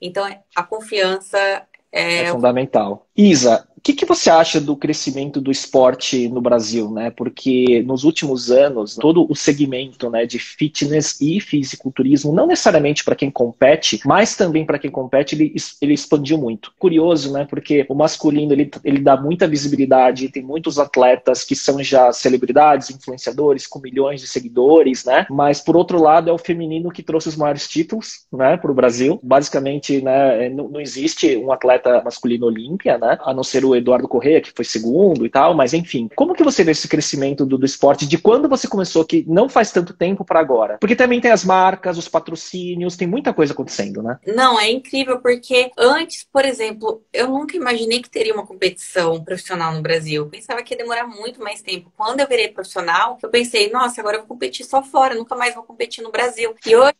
Então, 0.00 0.24
a 0.54 0.62
confiança 0.62 1.66
é, 1.92 2.22
é 2.22 2.26
fundamental. 2.32 3.06
Isa, 3.16 3.66
o 3.76 3.80
que, 3.82 3.94
que, 3.94 4.06
você 4.06 4.30
acha 4.30 4.60
do 4.60 4.76
crescimento 4.76 5.40
do 5.40 5.50
esporte 5.50 6.28
no 6.28 6.40
Brasil, 6.40 6.88
né? 6.88 7.10
Porque 7.10 7.82
nos 7.82 8.04
últimos 8.04 8.48
anos, 8.48 8.94
todo 8.94 9.26
o 9.28 9.34
segmento 9.34 10.08
né, 10.08 10.24
de 10.24 10.38
fitness 10.38 11.20
e 11.20 11.40
fisiculturismo, 11.40 12.32
não 12.32 12.46
necessariamente 12.46 13.02
para 13.02 13.16
quem 13.16 13.28
compete, 13.28 14.00
mas 14.04 14.36
também 14.36 14.64
para 14.64 14.78
quem 14.78 14.88
compete, 14.88 15.34
ele, 15.34 15.52
ele 15.80 15.94
expandiu 15.94 16.38
muito. 16.38 16.72
Curioso, 16.78 17.32
né? 17.32 17.44
Porque 17.44 17.84
o 17.88 17.94
masculino 17.96 18.52
ele, 18.52 18.70
ele 18.84 19.00
dá 19.00 19.16
muita 19.16 19.48
visibilidade, 19.48 20.28
tem 20.28 20.44
muitos 20.44 20.78
atletas 20.78 21.42
que 21.42 21.56
são 21.56 21.82
já 21.82 22.12
celebridades, 22.12 22.88
influenciadores, 22.88 23.66
com 23.66 23.80
milhões 23.80 24.20
de 24.20 24.28
seguidores, 24.28 25.04
né? 25.04 25.26
Mas 25.28 25.60
por 25.60 25.76
outro 25.76 26.00
lado, 26.00 26.30
é 26.30 26.32
o 26.32 26.38
feminino 26.38 26.92
que 26.92 27.02
trouxe 27.02 27.30
os 27.30 27.36
maiores 27.36 27.66
títulos, 27.66 28.26
né, 28.32 28.56
para 28.56 28.70
o 28.70 28.74
Brasil. 28.74 29.18
Basicamente, 29.24 30.00
né, 30.00 30.48
não, 30.50 30.68
não 30.68 30.80
existe 30.80 31.36
um 31.36 31.50
atleta 31.50 32.00
masculino 32.04 32.46
olímpia, 32.46 32.96
né? 33.02 33.18
A 33.22 33.34
não 33.34 33.42
ser 33.42 33.64
o 33.64 33.74
Eduardo 33.74 34.08
Correia, 34.08 34.40
que 34.40 34.52
foi 34.54 34.64
segundo 34.64 35.26
e 35.26 35.28
tal, 35.28 35.54
mas 35.54 35.74
enfim. 35.74 36.08
Como 36.14 36.34
que 36.34 36.44
você 36.44 36.62
vê 36.62 36.70
esse 36.70 36.88
crescimento 36.88 37.44
do, 37.44 37.58
do 37.58 37.66
esporte 37.66 38.06
de 38.06 38.16
quando 38.16 38.48
você 38.48 38.68
começou, 38.68 39.04
que 39.04 39.24
não 39.28 39.48
faz 39.48 39.72
tanto 39.72 39.92
tempo 39.92 40.24
para 40.24 40.40
agora? 40.40 40.78
Porque 40.78 40.96
também 40.96 41.20
tem 41.20 41.30
as 41.30 41.44
marcas, 41.44 41.98
os 41.98 42.08
patrocínios, 42.08 42.96
tem 42.96 43.08
muita 43.08 43.32
coisa 43.32 43.52
acontecendo, 43.52 44.02
né? 44.02 44.18
Não, 44.26 44.58
é 44.58 44.70
incrível, 44.70 45.20
porque 45.20 45.70
antes, 45.76 46.26
por 46.32 46.44
exemplo, 46.44 47.02
eu 47.12 47.28
nunca 47.28 47.56
imaginei 47.56 48.00
que 48.00 48.10
teria 48.10 48.32
uma 48.32 48.46
competição 48.46 49.22
profissional 49.22 49.74
no 49.74 49.82
Brasil. 49.82 50.22
Eu 50.22 50.30
pensava 50.30 50.62
que 50.62 50.74
ia 50.74 50.78
demorar 50.78 51.06
muito 51.06 51.42
mais 51.42 51.60
tempo. 51.60 51.92
Quando 51.96 52.20
eu 52.20 52.28
virei 52.28 52.48
profissional, 52.48 53.18
eu 53.22 53.28
pensei, 53.28 53.70
nossa, 53.70 54.00
agora 54.00 54.16
eu 54.16 54.20
vou 54.20 54.28
competir 54.28 54.64
só 54.64 54.82
fora, 54.82 55.14
nunca 55.14 55.34
mais 55.34 55.54
vou 55.54 55.64
competir 55.64 56.02
no 56.02 56.12
Brasil. 56.12 56.54
E 56.64 56.76
hoje, 56.76 56.94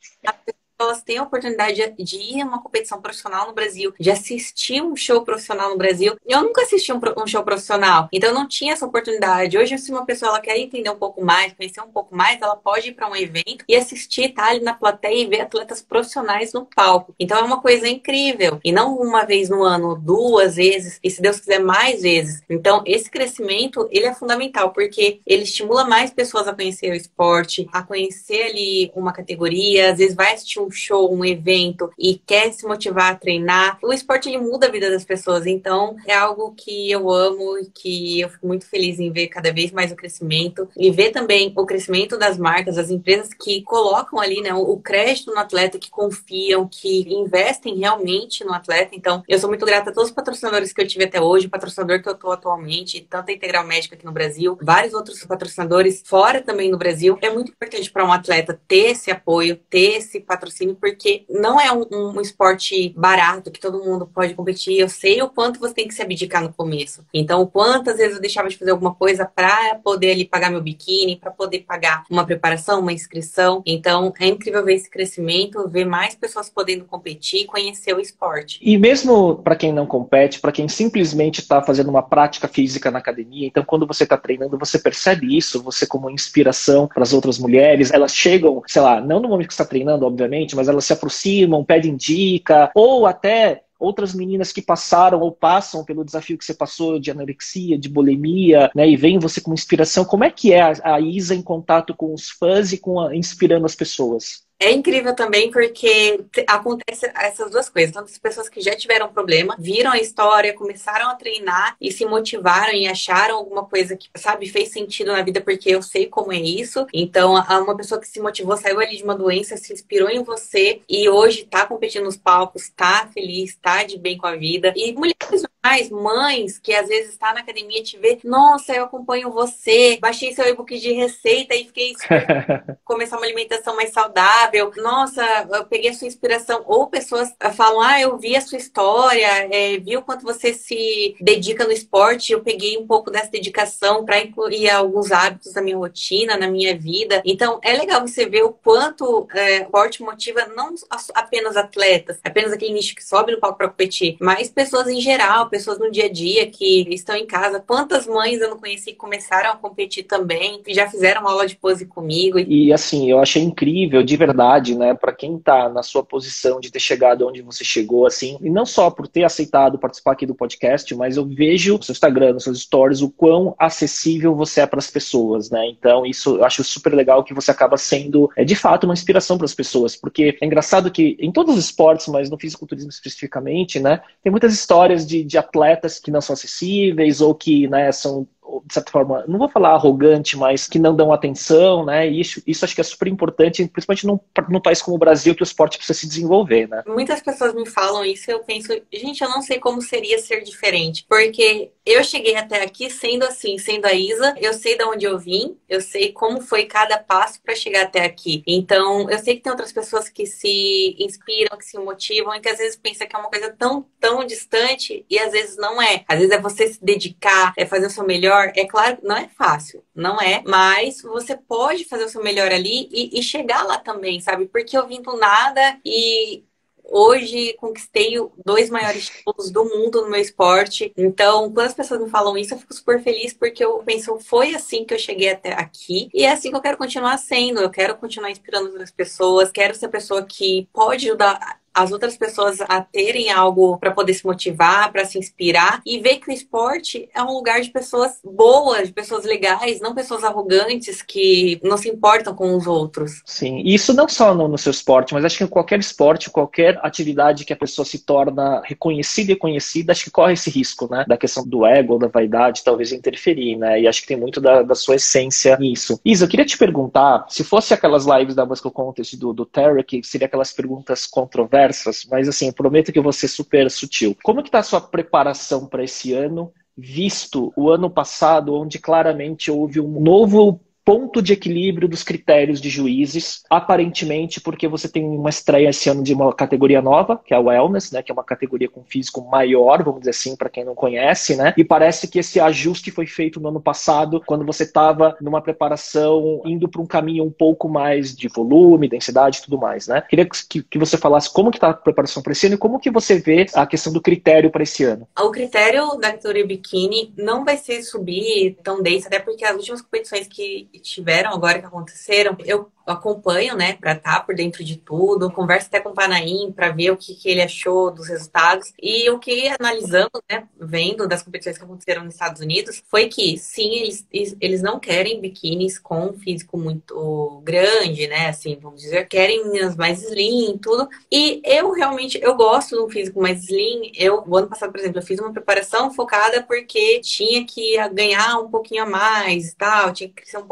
elas 0.83 1.03
têm 1.03 1.19
a 1.19 1.23
oportunidade 1.23 1.95
de 1.99 2.17
ir 2.17 2.43
a 2.43 2.47
uma 2.47 2.63
competição 2.63 3.01
profissional 3.01 3.47
no 3.47 3.55
Brasil, 3.55 3.95
de 3.99 4.11
assistir 4.11 4.83
um 4.83 4.97
show 4.97 5.23
profissional 5.23 5.71
no 5.71 5.79
Brasil. 5.79 6.17
Eu 6.27 6.43
nunca 6.43 6.63
assisti 6.63 6.93
um, 6.93 7.01
um 7.17 7.27
show 7.27 7.43
profissional, 7.43 8.09
então 8.13 8.33
não 8.33 8.47
tinha 8.47 8.73
essa 8.73 8.87
oportunidade. 8.87 9.57
Hoje, 9.57 9.79
se 9.79 9.91
uma 9.91 10.05
pessoa 10.05 10.31
ela 10.31 10.41
quer 10.41 10.59
entender 10.59 10.91
um 10.91 10.97
pouco 10.97 11.25
mais, 11.25 11.53
conhecer 11.53 11.81
um 11.81 11.91
pouco 11.91 12.15
mais, 12.15 12.41
ela 12.41 12.57
pode 12.57 12.89
ir 12.89 12.95
para 12.95 13.09
um 13.09 13.17
evento 13.17 13.65
e 13.69 13.77
assistir, 13.77 14.31
tá 14.31 14.49
ali 14.49 14.61
na 14.61 14.75
plateia 14.75 15.23
e 15.23 15.27
ver 15.27 15.41
atletas 15.41 15.83
profissionais 15.83 16.53
no 16.53 16.67
palco. 16.67 17.15
Então 17.19 17.39
é 17.39 17.43
uma 17.43 17.61
coisa 17.61 17.89
incrível. 17.89 18.61
E 18.65 18.73
não 18.73 18.97
uma 18.97 19.25
vez 19.25 19.49
no 19.49 19.63
ano, 19.63 19.95
duas 19.95 20.57
vezes, 20.57 20.99
e 21.03 21.11
se 21.11 21.23
Deus 21.23 21.41
quiser 21.41 21.61
mais 21.61 22.03
vezes. 22.03 22.43
Então, 22.49 22.83
esse 22.87 23.11
crescimento, 23.11 23.89
ele 23.91 24.07
é 24.07 24.15
fundamental, 24.15 24.73
porque 24.73 25.21
ele 25.27 25.43
estimula 25.43 25.85
mais 25.85 26.11
pessoas 26.11 26.49
a 26.49 26.55
conhecer 26.55 26.91
o 26.91 26.95
esporte, 26.95 27.69
a 27.73 27.83
conhecer 27.83 28.43
ali 28.43 28.93
uma 28.95 29.13
categoria, 29.13 29.93
às 29.93 29.99
vezes 29.99 30.15
vai 30.15 30.35
assistir 30.35 30.61
um 30.61 30.71
show, 30.73 31.13
um 31.13 31.25
evento 31.25 31.91
e 31.99 32.15
quer 32.15 32.53
se 32.53 32.67
motivar 32.67 33.13
a 33.13 33.17
treinar. 33.17 33.79
O 33.83 33.93
esporte, 33.93 34.29
ele 34.29 34.39
muda 34.39 34.67
a 34.67 34.71
vida 34.71 34.91
das 34.91 35.05
pessoas. 35.05 35.47
Então, 35.47 35.97
é 36.07 36.15
algo 36.15 36.55
que 36.57 36.91
eu 36.91 37.11
amo 37.11 37.59
e 37.59 37.67
que 37.67 38.21
eu 38.21 38.29
fico 38.29 38.47
muito 38.47 38.67
feliz 38.67 38.99
em 38.99 39.11
ver 39.11 39.29
cada 39.29 39.53
vez 39.53 39.71
mais 39.71 39.93
o 39.93 39.97
crescimento 39.97 40.69
e 40.77 40.91
ver 40.91 41.11
também 41.11 41.53
o 41.57 41.67
crescimento 41.67 42.19
das 42.19 42.39
marcas, 42.39 42.77
das 42.77 42.91
empresas 42.91 43.33
que 43.35 43.63
colocam 43.63 44.19
ali, 44.19 44.41
né, 44.41 44.53
o 44.55 44.77
crédito 44.79 45.33
no 45.33 45.39
atleta, 45.39 45.79
que 45.79 45.91
confiam, 45.91 46.69
que 46.69 47.13
investem 47.13 47.77
realmente 47.77 48.45
no 48.45 48.53
atleta. 48.53 48.95
Então, 48.95 49.23
eu 49.29 49.39
sou 49.39 49.49
muito 49.49 49.67
grata 49.67 49.91
a 49.91 49.93
todos 49.93 50.11
os 50.11 50.15
patrocinadores 50.15 50.73
que 50.73 50.81
eu 50.81 50.87
tive 50.87 51.05
até 51.05 51.21
hoje, 51.21 51.49
patrocinador 51.49 52.03
que 52.03 52.09
eu 52.09 52.15
tô 52.15 52.31
atualmente, 52.31 53.07
tanto 53.09 53.31
a 53.31 53.33
Integral 53.33 53.67
Médica 53.67 53.95
aqui 53.95 54.05
no 54.05 54.13
Brasil, 54.13 54.59
vários 54.63 54.95
outros 54.95 55.23
patrocinadores 55.25 56.03
fora 56.05 56.41
também 56.41 56.71
no 56.71 56.79
Brasil. 56.79 57.19
É 57.21 57.31
muito 57.31 57.53
importante 57.53 57.91
para 57.91 58.05
um 58.05 58.13
atleta 58.13 58.61
ter 58.67 58.93
esse 58.93 59.11
apoio, 59.11 59.57
ter 59.69 59.99
esse 59.99 60.21
patrocínio, 60.53 60.77
porque 60.79 61.25
não 61.29 61.61
é 61.61 61.73
um, 61.73 61.87
um, 61.91 62.21
esporte 62.21 62.93
barato 62.97 63.51
que 63.51 63.61
todo 63.61 63.83
mundo 63.83 64.07
pode 64.07 64.35
competir. 64.35 64.79
Eu 64.79 64.89
sei 64.89 65.23
o 65.23 65.29
quanto 65.29 65.59
você 65.59 65.75
tem 65.75 65.89
que 65.89 65.95
se 65.95 66.03
abdicar 66.03 66.43
no 66.43 66.53
começo. 66.53 67.05
Então, 67.13 67.47
quantas 67.47 67.97
vezes 67.97 68.17
eu 68.17 68.21
deixava 68.21 68.49
de 68.49 68.57
fazer 68.57 68.71
alguma 68.71 68.95
coisa 68.95 69.25
para 69.25 69.77
poder 69.77 70.13
ali 70.13 70.25
pagar 70.25 70.51
meu 70.51 70.61
biquíni, 70.61 71.17
para 71.17 71.31
poder 71.31 71.61
pagar 71.61 72.05
uma 72.11 72.25
preparação, 72.25 72.81
uma 72.81 72.93
inscrição. 72.93 73.63
Então, 73.67 74.13
é 74.21 74.27
incrível 74.27 74.65
ver 74.65 74.75
esse 74.75 74.91
crescimento, 74.91 75.69
ver 75.69 75.85
mais 75.85 76.15
pessoas 76.15 76.49
podendo 76.49 76.85
competir, 76.85 77.47
conhecer 77.47 77.95
o 77.95 78.01
esporte. 78.01 78.59
E 78.63 78.77
mesmo 78.77 79.37
para 79.37 79.57
quem 79.57 79.73
não 79.73 79.87
compete, 79.87 80.41
para 80.41 80.53
quem 80.53 80.69
simplesmente 80.69 81.41
está 81.41 81.63
fazendo 81.63 81.89
uma 81.89 82.03
prática 82.03 82.47
física 82.47 82.91
na 82.91 82.99
academia, 82.99 83.47
então 83.47 83.65
quando 83.65 83.87
você 83.87 84.05
está 84.05 84.17
treinando, 84.17 84.59
você 84.59 84.79
percebe 84.79 85.37
isso, 85.37 85.63
você 85.63 85.87
como 85.87 86.11
inspiração 86.11 86.87
para 86.87 87.03
as 87.03 87.13
outras 87.13 87.39
mulheres, 87.39 87.93
elas 87.93 88.15
chegam, 88.15 88.63
sei 88.67 88.83
lá, 88.83 89.01
não 89.01 89.21
no 89.21 89.29
momento 89.29 89.49
que 89.49 89.53
está 89.53 89.65
treinando, 89.65 90.05
obviamente, 90.05 90.42
mas 90.55 90.69
elas 90.69 90.85
se 90.85 90.93
aproximam, 90.93 91.65
pedem 91.65 91.97
dica, 91.97 92.71
ou 92.75 93.07
até 93.07 93.63
outras 93.83 94.15
meninas 94.15 94.53
que 94.53 94.63
passaram 94.63 95.21
ou 95.21 95.33
passam 95.33 95.85
pelo 95.85 96.05
desafio 96.05 96.39
que 96.39 96.45
você 96.45 96.55
passou 96.55 97.01
de 97.01 97.11
anorexia, 97.11 97.77
de 97.77 97.89
bulimia, 97.89 98.71
né, 98.75 98.89
e 98.89 98.97
vem 98.97 99.19
você 99.19 99.41
como 99.41 99.55
inspiração. 99.55 100.05
Como 100.05 100.23
é 100.23 100.31
que 100.31 100.53
é 100.53 100.63
a, 100.63 100.95
a 100.95 101.01
Isa 101.01 101.35
em 101.35 101.43
contato 101.43 101.93
com 101.95 102.15
os 102.15 102.31
fãs 102.31 102.73
e 102.73 102.79
com 102.79 103.01
a, 103.01 103.15
inspirando 103.17 103.67
as 103.67 103.75
pessoas? 103.75 104.45
É 104.63 104.71
incrível 104.71 105.15
também 105.15 105.51
porque 105.51 106.25
acontece 106.47 107.11
essas 107.17 107.51
duas 107.51 107.69
coisas. 107.69 107.93
Tanto 107.93 108.11
as 108.11 108.19
pessoas 108.19 108.49
que 108.49 108.61
já 108.61 108.77
tiveram 108.77 109.13
problema, 109.13 109.57
viram 109.59 109.91
a 109.91 109.99
história, 109.99 110.55
começaram 110.55 111.09
a 111.09 111.15
treinar 111.17 111.77
e 111.81 111.91
se 111.91 112.05
motivaram 112.07 112.73
e 112.73 112.87
acharam 112.87 113.37
alguma 113.37 113.65
coisa 113.65 113.97
que, 113.97 114.09
sabe, 114.17 114.49
fez 114.49 114.71
sentido 114.71 115.13
na 115.13 115.23
vida 115.23 115.41
porque 115.41 115.71
eu 115.71 115.83
sei 115.83 116.07
como 116.07 116.33
é 116.33 116.39
isso. 116.39 116.87
Então, 116.93 117.35
uma 117.35 117.77
pessoa 117.77 118.01
que 118.01 118.07
se 118.07 118.21
motivou, 118.21 118.57
saiu 118.57 118.79
ali 118.79 118.97
de 118.97 119.03
uma 119.03 119.17
doença, 119.17 119.57
se 119.57 119.73
inspirou 119.73 120.09
em 120.09 120.23
você 120.23 120.81
e 120.89 121.09
hoje 121.09 121.45
tá 121.45 121.67
competindo 121.67 122.05
nos 122.05 122.17
palcos, 122.17 122.71
tá 122.71 123.09
feliz, 123.13 123.57
tá 123.61 123.83
de 123.83 123.99
bem 123.99 124.17
com 124.17 124.27
a 124.29 124.37
vida. 124.37 124.73
E 124.77 124.93
mulheres 124.93 125.43
mais, 125.65 125.91
mães 125.91 126.59
que 126.59 126.75
às 126.75 126.89
vezes 126.89 127.11
está 127.11 127.33
na 127.33 127.41
academia 127.41 127.79
e 127.79 127.85
te 127.85 127.97
vê, 127.97 128.19
nossa, 128.25 128.73
eu 128.73 128.85
acompanho 128.85 129.31
você, 129.31 129.97
baixei 130.01 130.33
seu 130.33 130.45
e-book 130.47 130.77
de 130.77 130.93
receita 130.93 131.55
e 131.55 131.67
fiquei 131.67 131.95
começar 132.85 133.17
uma 133.17 133.27
alimentação 133.27 133.77
mais 133.77 133.91
saudável. 133.91 134.73
Nossa, 134.77 135.23
eu 135.53 135.65
peguei 135.65 135.91
a 135.91 135.95
sua 135.95 136.09
inspiração. 136.09 136.65
Ou 136.67 136.89
pessoas 136.89 137.33
falam, 137.55 137.81
ah, 137.81 138.01
eu 138.01 138.19
vi 138.19 138.35
a 138.35 138.41
sua 138.41 138.59
história, 138.59 139.27
é, 139.53 139.79
vi 139.79 139.97
o 139.97 140.03
quanto 140.03 140.25
você 140.25 140.53
se 140.53 141.15
dedica 141.21 141.65
no 141.65 141.73
esporte, 141.73 142.33
eu 142.33 142.43
peguei 142.43 142.77
um 142.77 142.87
pouco 142.87 143.11
dessa 143.11 143.31
dedicação 143.31 144.05
para 144.05 144.21
incluir 144.21 144.69
alguns 144.69 145.13
hábitos 145.13 145.55
na 145.55 145.63
minha 145.63 145.77
rotina, 145.77 146.37
na 146.37 146.49
minha 146.49 146.77
vida. 146.77 147.23
Então, 147.25 147.61
é 147.63 147.73
legal 147.73 148.01
você 148.01 148.27
ver 148.27 148.43
o 148.43 148.53
quanto 148.53 149.29
é, 149.33 149.61
o 149.61 149.65
esporte 149.65 150.03
motiva 150.03 150.47
não 150.57 150.75
apenas 151.15 151.57
atletas, 151.57 152.19
apenas 152.25 152.53
aquele 152.53 152.73
nicho 152.73 152.95
que 152.95 153.05
sobe 153.05 153.33
no 153.33 153.41
palco 153.41 153.59
para 153.59 153.69
competir, 153.69 154.17
mas 154.21 154.51
pessoas 154.51 154.89
em 154.89 155.01
geral, 155.01 155.49
pessoas 155.53 155.79
no 155.79 155.91
dia 155.91 156.07
a 156.07 156.09
dia 156.09 156.47
que 156.47 156.87
estão 156.89 157.15
em 157.15 157.27
casa. 157.27 157.61
Quantas 157.61 158.07
mães 158.07 158.41
eu 158.41 158.49
não 158.49 158.59
conheci 158.59 158.93
que 158.93 158.97
começaram 158.97 159.51
a 159.51 159.57
competir 159.57 160.05
também, 160.05 160.63
que 160.63 160.73
já 160.73 160.89
fizeram 160.89 161.29
aula 161.29 161.47
de 161.47 161.57
pose 161.57 161.85
comigo. 161.85 162.39
E 162.39 162.73
assim, 162.73 163.11
eu 163.11 163.21
achei 163.21 163.43
incrível, 163.43 164.03
de 164.03 164.17
verdade, 164.17 164.75
né, 164.75 164.95
para 164.95 165.13
quem 165.13 165.39
tá 165.39 165.69
na 165.69 165.83
sua 165.83 166.03
posição 166.03 166.59
de 166.59 166.73
ter 166.73 166.81
chegado 166.81 167.29
onde 167.29 167.43
você 167.43 167.63
chegou, 167.65 168.07
assim, 168.07 168.39
e 168.41 168.49
não 168.49 168.65
só 168.65 168.91
por 168.91 169.07
ter 169.07 169.25
aceitado 169.25 169.79
participar 169.79 170.13
aqui 170.13 170.25
do 170.25 170.35
podcast, 170.35 170.95
mas 170.95 171.19
eu 171.19 171.27
vejo 171.27 171.77
no 171.77 171.83
seu 171.83 171.93
Instagram, 171.93 172.33
nos 172.33 172.45
seus 172.45 172.63
stories, 172.63 173.03
o 173.03 173.11
quão 173.11 173.55
acessível 173.59 174.35
você 174.35 174.63
é 174.63 174.67
para 174.67 174.79
as 174.79 174.91
pessoas, 174.91 175.51
né? 175.51 175.69
Então, 175.69 176.07
isso 176.07 176.37
eu 176.37 176.45
acho 176.47 176.65
super 176.65 176.95
legal 176.95 177.23
que 177.23 177.35
você 177.35 177.51
acaba 177.51 177.77
sendo, 177.77 178.31
é, 178.35 178.43
de 178.43 178.57
fato, 178.57 178.85
uma 178.85 178.95
inspiração 178.95 179.37
para 179.37 179.45
as 179.45 179.55
pessoas, 179.55 179.95
porque 179.95 180.39
é 180.41 180.47
engraçado 180.47 180.91
que 180.91 181.15
em 181.21 181.31
todos 181.31 181.59
os 181.59 181.65
esportes, 181.67 182.09
mas 182.09 182.31
no 182.31 182.39
fisiculturismo 182.39 182.89
especificamente, 182.89 183.79
né, 183.79 184.01
tem 184.23 184.31
muitas 184.31 184.55
histórias 184.55 185.07
de, 185.07 185.23
de 185.23 185.42
atletas 185.43 185.99
que 185.99 186.11
não 186.11 186.21
são 186.21 186.35
acessíveis 186.35 187.21
ou 187.21 187.35
que 187.35 187.69
né, 187.69 187.93
são 187.93 188.27
de 188.65 188.75
certa 188.75 188.91
forma, 188.91 189.25
não 189.27 189.39
vou 189.39 189.49
falar 189.49 189.71
arrogante, 189.71 190.37
mas 190.37 190.67
que 190.67 190.79
não 190.79 190.95
dão 190.95 191.13
atenção, 191.13 191.85
né? 191.85 192.09
E 192.09 192.21
isso, 192.21 192.43
isso 192.47 192.65
acho 192.65 192.75
que 192.75 192.81
é 192.81 192.85
super 192.85 193.09
importante, 193.09 193.67
principalmente 193.67 194.07
num, 194.07 194.19
num 194.49 194.61
país 194.61 194.83
como 194.83 194.97
o 194.97 194.99
Brasil, 194.99 195.35
que 195.35 195.43
o 195.43 195.45
esporte 195.45 195.79
precisa 195.79 195.99
se 195.99 196.07
desenvolver, 196.07 196.69
né? 196.69 196.83
Muitas 196.87 197.23
pessoas 197.23 197.55
me 197.55 197.67
falam 197.67 198.05
isso 198.05 198.31
e 198.31 198.35
eu 198.35 198.41
penso, 198.41 198.69
gente, 198.93 199.23
eu 199.23 199.31
não 199.31 199.43
sei 199.43 199.59
como 199.59 199.81
seria 199.81 200.19
ser 200.19 200.43
diferente, 200.43 201.05
porque 201.09 201.71
eu 201.85 202.03
cheguei 202.05 202.37
até 202.37 202.63
aqui 202.63 202.91
sendo 202.91 203.25
assim, 203.25 203.59
sendo 203.59 203.87
a 203.87 203.93
Isa, 203.93 204.35
eu 204.39 204.53
sei 204.53 204.77
de 204.77 204.85
onde 204.85 205.05
eu 205.05 205.19
vim, 205.19 205.57
eu 205.69 205.81
sei 205.81 206.13
como 206.13 206.41
foi 206.41 206.65
cada 206.65 206.99
passo 206.99 207.41
para 207.43 207.55
chegar 207.55 207.83
até 207.83 208.05
aqui. 208.05 208.43
Então, 208.47 209.09
eu 209.11 209.19
sei 209.19 209.37
que 209.37 209.43
tem 209.43 209.51
outras 209.51 209.73
pessoas 209.73 210.09
que 210.09 210.27
se 210.27 210.97
inspiram, 210.99 211.57
que 211.57 211.65
se 211.65 211.79
motivam 211.79 212.35
e 212.35 212.41
que 212.41 212.49
às 212.49 212.59
vezes 212.59 212.77
pensam 212.77 213.07
que 213.07 213.17
é 213.17 213.19
uma 213.19 213.31
coisa 213.31 213.55
tão, 213.59 213.87
tão 214.01 214.25
distante 214.25 215.05
e 215.09 215.19
às 215.19 215.33
vezes 215.33 215.57
não 215.57 215.81
é. 215.81 216.05
Às 216.09 216.19
vezes 216.19 216.33
é 216.33 216.41
você 216.41 216.73
se 216.73 216.85
dedicar, 216.85 217.53
é 217.57 217.67
fazer 217.67 217.87
o 217.87 217.91
seu 217.91 218.05
melhor 218.05 218.42
melhor, 218.43 218.53
é 218.57 218.67
claro, 218.67 218.99
não 219.03 219.17
é 219.17 219.29
fácil, 219.29 219.85
não 219.95 220.21
é, 220.21 220.43
mas 220.47 221.03
você 221.03 221.37
pode 221.37 221.85
fazer 221.85 222.05
o 222.05 222.09
seu 222.09 222.23
melhor 222.23 222.51
ali 222.51 222.89
e, 222.91 223.19
e 223.19 223.23
chegar 223.23 223.63
lá 223.65 223.79
também, 223.79 224.21
sabe? 224.21 224.47
Porque 224.47 224.77
eu 224.77 224.87
vim 224.87 225.01
do 225.01 225.17
nada 225.17 225.79
e 225.85 226.45
hoje 226.85 227.55
conquistei 227.55 228.17
dois 228.45 228.69
maiores 228.69 229.09
títulos 229.09 229.51
do 229.51 229.65
mundo 229.65 230.03
no 230.03 230.11
meu 230.11 230.21
esporte. 230.21 230.93
Então, 230.97 231.51
quando 231.53 231.67
as 231.67 231.75
pessoas 231.75 232.01
me 232.01 232.11
falam 232.11 232.37
isso, 232.37 232.55
eu 232.55 232.59
fico 232.59 232.75
super 232.75 233.03
feliz 233.03 233.33
porque 233.33 233.65
eu 233.65 233.79
penso, 233.85 234.19
foi 234.19 234.55
assim 234.55 234.85
que 234.85 234.93
eu 234.93 234.99
cheguei 234.99 235.31
até 235.31 235.53
aqui 235.53 236.09
e 236.13 236.25
é 236.25 236.33
assim 236.33 236.51
que 236.51 236.57
eu 236.57 236.61
quero 236.61 236.77
continuar 236.77 237.17
sendo. 237.19 237.61
Eu 237.61 237.71
quero 237.71 237.97
continuar 237.97 238.31
inspirando 238.31 238.69
outras 238.69 238.91
pessoas, 238.91 239.51
quero 239.51 239.75
ser 239.75 239.87
a 239.87 239.91
pessoa 239.91 240.25
que 240.25 240.69
pode 240.73 241.07
ajudar 241.09 241.62
as 241.75 241.93
outras 241.93 242.17
pessoas 242.17 242.61
a 242.61 242.81
terem 242.81 243.31
algo 243.31 243.79
para 243.79 243.91
poder 243.91 244.15
se 244.15 244.25
motivar, 244.25 244.93
para 244.93 245.05
se 245.05 245.19
inspirar 245.19 245.81
e 245.87 245.99
ver 245.99 246.17
que 246.17 246.31
o 246.31 246.33
esporte 246.33 247.09
é 247.15 247.23
um 247.23 247.33
lugar 247.33 247.61
de 247.61 247.71
pessoas 247.71 248.19
boas, 248.25 248.89
de 248.89 248.93
pessoas 248.93 249.25
legais, 249.25 249.81
não 249.81 249.95
pessoas 249.95 250.25
arrogantes 250.25 251.01
que 251.03 251.59
não 251.63 251.77
se 251.77 251.89
importam 251.89 252.35
com 252.35 252.55
os 252.55 252.67
outros. 252.67 253.23
Sim, 253.25 253.63
e 253.65 253.75
isso 253.75 253.95
não 253.95 254.09
só 254.09 254.35
no, 254.35 254.49
no 254.49 254.59
seu 254.59 254.71
esporte, 254.71 255.15
mas 255.15 255.25
acho 255.25 255.39
que 255.39 255.45
em 255.45 255.49
qualquer 255.49 255.81
esporte, 255.81 256.31
qualquer 256.31 256.79
atividade 256.83 257.45
que 257.45 257.53
a 257.53 257.57
pessoa 257.57 257.85
se 257.85 258.01
torna 258.01 258.61
reconhecida 258.65 259.33
e 259.33 259.37
conhecida, 259.37 259.93
acho 259.93 260.05
que 260.05 260.11
corre 260.11 260.35
esse 260.35 260.51
risco, 260.51 260.89
né? 260.91 261.05
Da 261.09 261.17
questão 261.17 261.47
do 261.47 261.65
ego, 261.65 261.99
da 261.99 262.09
vaidade, 262.09 262.65
talvez 262.65 262.93
interferir, 262.93 263.57
né? 263.57 263.81
E 263.81 263.89
acho 263.89 264.03
que 264.03 264.09
tem 264.09 264.17
muito 264.17 264.41
da, 264.41 264.63
da 264.63 264.75
sua 264.75 264.97
essência 264.97 265.57
nisso. 265.57 266.01
Isa, 266.05 266.25
eu 266.25 266.29
queria 266.29 266.45
te 266.45 266.59
perguntar, 266.59 267.25
se 267.29 267.43
fosse 267.43 267.73
aquelas 267.73 268.05
lives 268.05 268.35
da 268.35 268.45
Muscle 268.45 268.71
Contest 268.71 269.17
do, 269.17 269.33
do 269.33 269.47
Terry, 269.47 269.83
que 269.85 270.03
seria 270.03 270.27
aquelas 270.27 270.53
perguntas 270.53 271.07
controversas 271.07 271.62
conversas, 271.63 272.07
mas 272.11 272.29
assim, 272.29 272.49
eu 272.49 272.53
prometo 272.53 272.93
que 272.93 272.99
eu 272.99 273.03
vou 273.03 273.13
ser 273.13 273.29
super 273.29 273.71
sutil. 273.71 274.17
Como 274.23 274.43
que 274.43 274.51
tá 274.51 274.59
a 274.59 274.63
sua 274.63 274.81
preparação 274.81 275.67
para 275.67 275.85
esse 275.85 276.13
ano, 276.13 276.53
visto 276.77 277.53
o 277.57 277.71
ano 277.71 277.89
passado, 277.89 278.55
onde 278.55 278.79
claramente 278.79 279.51
houve 279.51 279.81
um 279.81 280.01
novo 280.01 280.61
ponto 280.85 281.23
de 281.23 281.33
equilíbrio 281.33 281.89
dos 281.89 282.03
critérios 282.03 282.61
de 282.61 282.69
juízes, 282.69 283.43
aparentemente 283.49 284.41
porque 284.41 284.67
você 284.67 284.89
tem 284.89 285.05
uma 285.05 285.31
estreia 285.31 285.69
esse 285.69 285.89
ano 285.89 286.03
de 286.03 286.13
uma 286.13 286.33
categoria 286.33 286.83
nova, 286.83 287.21
que 287.25 287.33
é 287.33 287.37
a 287.37 287.41
Wellness, 287.41 287.93
né, 287.93 288.03
que 288.03 288.11
é 288.11 288.15
uma 288.15 288.25
categoria 288.25 288.69
com 288.69 288.83
físico 288.85 289.23
maior, 289.29 289.83
vamos 289.83 290.01
dizer 290.01 290.11
assim, 290.11 290.37
para 290.37 290.51
quem 290.51 290.65
não 290.65 290.75
conhece, 290.75 291.37
né? 291.37 291.55
E 291.57 291.65
parece 291.65 292.09
que 292.09 292.19
esse 292.19 292.41
ajuste 292.41 292.91
foi 292.91 293.07
feito 293.07 293.41
no 293.41 293.49
ano 293.49 293.61
passado, 293.61 294.23
quando 294.27 294.45
você 294.45 294.65
estava 294.65 295.17
numa 295.21 295.41
preparação 295.41 296.43
indo 296.45 296.69
para 296.69 296.81
um 296.81 296.87
caminho 296.87 297.25
um 297.25 297.31
pouco 297.31 297.69
mais 297.69 298.15
de 298.15 298.29
volume, 298.29 298.89
densidade 298.89 299.39
e 299.39 299.43
tudo 299.43 299.59
mais, 299.59 299.87
né? 299.87 300.03
Queria 300.09 300.27
que, 300.27 300.63
que 300.63 300.79
você 300.79 300.97
falasse 300.97 301.33
como 301.33 301.51
que 301.51 301.59
está 301.59 301.71
a 301.71 301.75
preparação 301.75 302.23
para 302.23 302.33
esse 302.33 302.47
ano 302.47 302.57
e 302.57 302.59
como 302.59 302.81
que 302.81 302.91
você 302.91 303.19
vê 303.19 303.47
a 303.55 303.67
questão 303.67 303.93
do 303.93 304.01
critério 304.01 304.51
para 304.51 304.63
esse 304.63 304.85
ano. 304.85 305.07
O 305.19 305.31
critério 305.31 305.97
da 305.97 306.13
categoria 306.13 306.47
biquíni 306.47 307.13
não 307.17 307.45
vai 307.45 307.57
ser 307.57 307.83
subir 307.83 308.57
tão 308.63 308.83
denso, 308.83 309.07
até 309.07 309.19
porque 309.19 309.45
as 309.45 309.57
últimas 309.57 309.83
competições 309.83 310.27
que 310.27 310.69
tiveram 310.83 311.33
agora, 311.33 311.59
que 311.59 311.67
aconteceram, 311.67 312.37
eu 312.45 312.71
acompanho, 312.87 313.57
né, 313.57 313.75
para 313.75 313.93
estar 313.93 314.19
tá 314.19 314.21
por 314.21 314.35
dentro 314.35 314.65
de 314.65 314.77
tudo, 314.77 315.31
converso 315.31 315.69
até 315.69 315.81
com 315.81 315.91
o 315.91 315.95
Panaim 315.95 316.53
para 316.53 316.71
ver 316.71 316.91
o 316.91 316.97
que, 316.97 317.15
que, 317.15 317.29
ele 317.29 317.43
achou 317.43 317.91
dos 317.91 318.09
resultados. 318.09 318.73
E 318.81 319.09
o 319.11 319.19
que 319.19 319.49
analisando, 319.61 320.11
né, 320.31 320.49
vendo 320.59 321.07
das 321.07 321.23
competições 321.23 321.59
que 321.59 321.65
aconteceram 321.65 322.05
nos 322.05 322.15
Estados 322.15 322.41
Unidos, 322.41 322.83
foi 322.89 323.09
que 323.09 323.39
sim, 323.39 323.71
eles, 323.75 324.07
eles 324.41 324.63
não 324.63 324.81
querem 324.81 325.21
biquínis 325.21 325.79
com 325.79 326.13
físico 326.15 326.59
muito 326.59 327.41
grande, 327.45 328.07
né, 328.09 328.29
assim, 328.29 328.59
vamos 328.61 328.81
dizer, 328.83 329.07
querem 329.07 329.45
meninas 329.45 329.77
mais 329.77 330.03
slim, 330.03 330.59
tudo. 330.61 330.89
E 331.11 331.41
eu 331.45 331.73
realmente, 331.73 332.19
eu 332.21 332.35
gosto 332.35 332.77
de 332.77 332.83
um 332.83 332.89
físico 332.89 333.21
mais 333.21 333.45
slim. 333.45 333.93
Eu, 333.95 334.25
o 334.27 334.37
ano 334.37 334.49
passado, 334.49 334.73
por 334.73 334.81
exemplo, 334.81 334.99
eu 334.99 335.07
fiz 335.07 335.19
uma 335.21 335.33
preparação 335.33 335.93
focada 335.93 336.43
porque 336.43 337.01
tinha 337.01 337.45
que 337.47 337.77
ganhar 337.91 338.39
um 338.39 338.51
pouquinho 338.51 338.83
a 338.83 338.87
mais 338.87 339.51
e 339.51 339.57
tal, 339.57 339.93
tinha 339.93 340.09
que 340.09 340.17
crescer 340.17 340.39
um. 340.39 340.43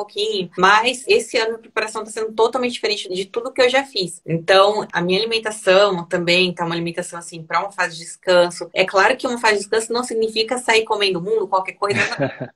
Mas 0.58 1.04
esse 1.06 1.36
ano 1.36 1.56
a 1.56 1.58
preparação 1.58 2.02
está 2.02 2.20
sendo 2.20 2.32
totalmente 2.32 2.72
diferente 2.72 3.08
de 3.08 3.24
tudo 3.24 3.52
que 3.52 3.62
eu 3.62 3.68
já 3.68 3.84
fiz. 3.84 4.20
Então, 4.26 4.86
a 4.92 5.00
minha 5.00 5.18
alimentação 5.18 6.04
também 6.06 6.52
tá 6.52 6.64
uma 6.64 6.74
alimentação 6.74 7.18
assim 7.18 7.42
para 7.42 7.60
uma 7.60 7.72
fase 7.72 7.96
de 7.96 8.04
descanso. 8.04 8.70
É 8.74 8.84
claro 8.84 9.16
que 9.16 9.26
uma 9.26 9.38
fase 9.38 9.54
de 9.54 9.60
descanso 9.60 9.92
não 9.92 10.04
significa 10.04 10.58
sair 10.58 10.84
comendo 10.84 11.20
mundo, 11.20 11.48
qualquer 11.48 11.72
coisa. 11.72 12.00